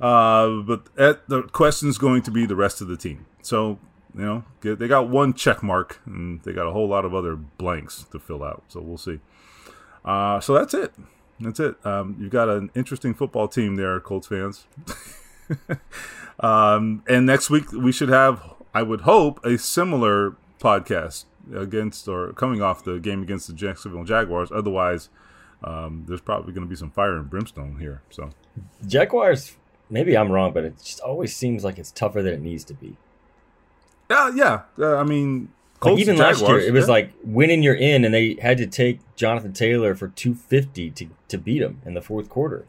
uh, 0.00 0.62
but 0.62 0.86
at, 0.96 1.28
the 1.28 1.42
question 1.42 1.90
is 1.90 1.98
going 1.98 2.22
to 2.22 2.30
be 2.30 2.46
the 2.46 2.56
rest 2.56 2.80
of 2.80 2.88
the 2.88 2.96
team. 2.96 3.26
So, 3.42 3.78
you 4.16 4.24
know, 4.24 4.44
they 4.62 4.88
got 4.88 5.10
one 5.10 5.34
check 5.34 5.62
mark, 5.62 6.00
and 6.06 6.42
they 6.42 6.54
got 6.54 6.66
a 6.66 6.72
whole 6.72 6.88
lot 6.88 7.04
of 7.04 7.14
other 7.14 7.36
blanks 7.36 8.06
to 8.12 8.18
fill 8.18 8.42
out. 8.42 8.64
So 8.68 8.80
we'll 8.80 8.96
see. 8.96 9.20
Uh, 10.06 10.40
so 10.40 10.54
that's 10.54 10.72
it. 10.72 10.94
That's 11.38 11.60
it. 11.60 11.76
Um, 11.84 12.16
you've 12.18 12.30
got 12.30 12.48
an 12.48 12.70
interesting 12.74 13.12
football 13.12 13.48
team 13.48 13.76
there, 13.76 14.00
Colts 14.00 14.28
fans. 14.28 14.66
um, 16.40 17.02
and 17.06 17.26
next 17.26 17.50
week 17.50 17.72
we 17.72 17.92
should 17.92 18.08
have, 18.08 18.42
I 18.72 18.82
would 18.82 19.02
hope, 19.02 19.44
a 19.44 19.58
similar 19.58 20.34
podcast 20.58 21.26
against 21.54 22.08
or 22.08 22.32
coming 22.32 22.62
off 22.62 22.84
the 22.84 22.98
game 22.98 23.22
against 23.22 23.46
the 23.46 23.52
Jacksonville 23.52 24.04
Jaguars. 24.04 24.50
Otherwise, 24.52 25.08
um, 25.62 26.04
there's 26.06 26.20
probably 26.20 26.52
going 26.52 26.66
to 26.66 26.68
be 26.68 26.76
some 26.76 26.90
fire 26.90 27.16
and 27.16 27.28
brimstone 27.28 27.78
here. 27.78 28.02
So 28.10 28.30
Jaguars. 28.86 29.56
Maybe 29.88 30.16
I'm 30.16 30.32
wrong, 30.32 30.52
but 30.52 30.64
it 30.64 30.78
just 30.78 30.98
always 30.98 31.36
seems 31.36 31.62
like 31.62 31.78
it's 31.78 31.92
tougher 31.92 32.20
than 32.20 32.34
it 32.34 32.40
needs 32.40 32.64
to 32.64 32.74
be. 32.74 32.96
yeah, 34.10 34.32
yeah. 34.34 34.62
Uh, 34.76 34.96
I 34.96 35.04
mean, 35.04 35.42
Like 35.74 35.80
Colts, 35.80 36.00
even 36.00 36.16
last 36.16 36.40
year, 36.40 36.58
it 36.58 36.72
was 36.72 36.88
yeah. 36.88 36.92
like 36.92 37.12
winning 37.22 37.62
you're 37.62 37.76
in, 37.76 38.04
and 38.04 38.12
they 38.12 38.36
had 38.42 38.58
to 38.58 38.66
take 38.66 38.98
Jonathan 39.14 39.52
Taylor 39.52 39.94
for 39.94 40.08
250 40.08 40.90
to, 40.90 41.08
to 41.28 41.38
beat 41.38 41.62
him 41.62 41.82
in 41.84 41.94
the 41.94 42.02
fourth 42.02 42.28
quarter. 42.28 42.66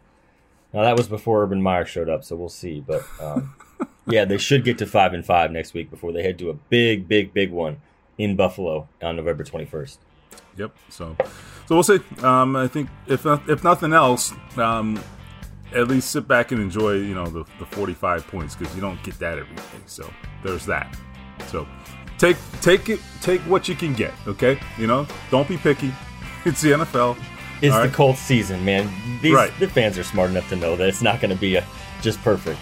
Now 0.74 0.84
that 0.84 0.96
was 0.96 1.08
before 1.08 1.42
Urban 1.42 1.60
Meyer 1.60 1.86
showed 1.86 2.08
up, 2.08 2.24
so 2.24 2.36
we'll 2.36 2.50
see. 2.50 2.82
But 2.82 3.04
um, 3.20 3.56
yeah, 4.08 4.26
they 4.26 4.38
should 4.38 4.64
get 4.64 4.78
to 4.78 4.86
five 4.86 5.14
and 5.14 5.26
five 5.26 5.52
next 5.52 5.74
week 5.74 5.90
before 5.90 6.12
they 6.12 6.22
head 6.22 6.38
to 6.40 6.52
a 6.52 6.54
big, 6.54 7.08
big, 7.08 7.34
big 7.34 7.52
one 7.52 7.78
in 8.18 8.36
Buffalo 8.36 8.88
on 9.02 9.16
November 9.16 9.44
21st. 9.44 9.98
Yep. 10.58 10.76
So, 10.90 11.16
so 11.68 11.76
we'll 11.76 11.84
see. 11.84 12.00
Um, 12.24 12.56
I 12.56 12.68
think 12.68 12.90
if 13.08 13.26
not, 13.26 13.48
if 13.50 13.64
nothing 13.64 13.94
else, 13.94 14.34
um, 14.58 15.00
at 15.74 15.88
least 15.88 16.10
sit 16.12 16.28
back 16.28 16.52
and 16.52 16.62
enjoy, 16.62 16.94
you 16.94 17.14
know, 17.14 17.28
the, 17.28 17.44
the 17.60 17.66
45 17.66 18.26
points 18.28 18.56
because 18.56 18.74
you 18.76 18.82
don't 18.82 19.02
get 19.04 19.20
that 19.20 19.38
every 19.38 19.56
day. 19.56 19.62
So 19.86 20.12
there's 20.44 20.66
that. 20.66 20.98
So 21.48 21.68
take 22.18 22.38
take 22.62 22.90
it 22.90 23.00
take 23.22 23.42
what 23.42 23.68
you 23.68 23.76
can 23.76 23.94
get. 23.94 24.14
Okay. 24.28 24.60
You 24.78 24.88
know, 24.88 25.08
don't 25.32 25.48
be 25.48 25.58
picky. 25.58 25.94
It's 26.46 26.62
the 26.62 26.70
NFL. 26.72 27.18
It's 27.62 27.74
All 27.74 27.82
the 27.82 27.88
right. 27.88 27.94
Colts 27.94 28.20
season, 28.20 28.64
man. 28.64 28.90
These 29.22 29.34
Right. 29.34 29.52
the 29.60 29.68
fans 29.68 29.98
are 29.98 30.04
smart 30.04 30.30
enough 30.30 30.48
to 30.50 30.56
know 30.56 30.78
that 30.78 30.88
it's 30.88 31.02
not 31.02 31.20
going 31.20 31.32
to 31.34 31.40
be 31.40 31.56
a 31.58 31.66
just 32.02 32.22
perfect. 32.22 32.60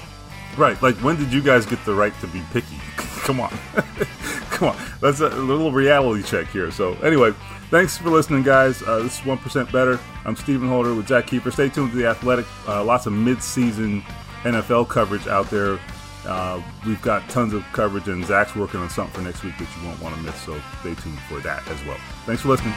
Right. 0.58 0.82
Like 0.82 0.96
when 0.98 1.18
did 1.18 1.34
you 1.34 1.42
guys 1.42 1.66
get 1.66 1.84
the 1.86 1.94
right 1.94 2.14
to 2.22 2.28
be 2.28 2.42
picky? 2.52 2.78
Come 2.98 3.40
on. 3.40 3.50
Come 4.52 4.70
on. 4.70 4.78
That's 5.02 5.20
a 5.20 5.30
little 5.30 5.72
reality 5.72 6.24
check 6.24 6.48
here. 6.48 6.72
So 6.72 6.94
anyway, 6.96 7.34
thanks 7.70 7.98
for 7.98 8.10
listening, 8.10 8.44
guys. 8.44 8.82
Uh, 8.84 9.00
this 9.00 9.20
is 9.20 9.26
one 9.26 9.38
percent 9.38 9.72
better. 9.72 10.00
I'm 10.24 10.36
Stephen 10.36 10.68
Holder 10.70 10.94
with 10.94 11.08
Zak 11.08 11.28
Keefer. 11.28 11.52
Stay 11.52 11.70
tuned 11.70 11.92
to 11.92 11.98
the 11.98 12.08
Athletic. 12.08 12.46
Uh, 12.68 12.84
lots 12.84 13.06
of 13.06 13.14
mid-season 13.14 14.02
NFL 14.44 14.88
coverage 14.90 15.28
out 15.28 15.50
there. 15.50 15.80
Uh, 16.26 16.62
we've 16.86 17.02
got 17.02 17.28
tons 17.30 17.54
of 17.54 17.64
coverage, 17.74 18.08
and 18.08 18.26
Zak's 18.26 18.56
working 18.56 18.80
on 18.80 18.90
something 18.90 19.14
for 19.14 19.22
next 19.22 19.44
week 19.44 19.58
that 19.60 19.68
you 19.78 19.88
won't 19.88 20.02
want 20.02 20.16
to 20.16 20.22
miss. 20.22 20.40
So 20.42 20.60
stay 20.80 20.96
tuned 20.96 21.20
for 21.30 21.40
that 21.42 21.68
as 21.68 21.84
well. 21.86 21.98
Thanks 22.26 22.42
for 22.42 22.50
listening. 22.50 22.74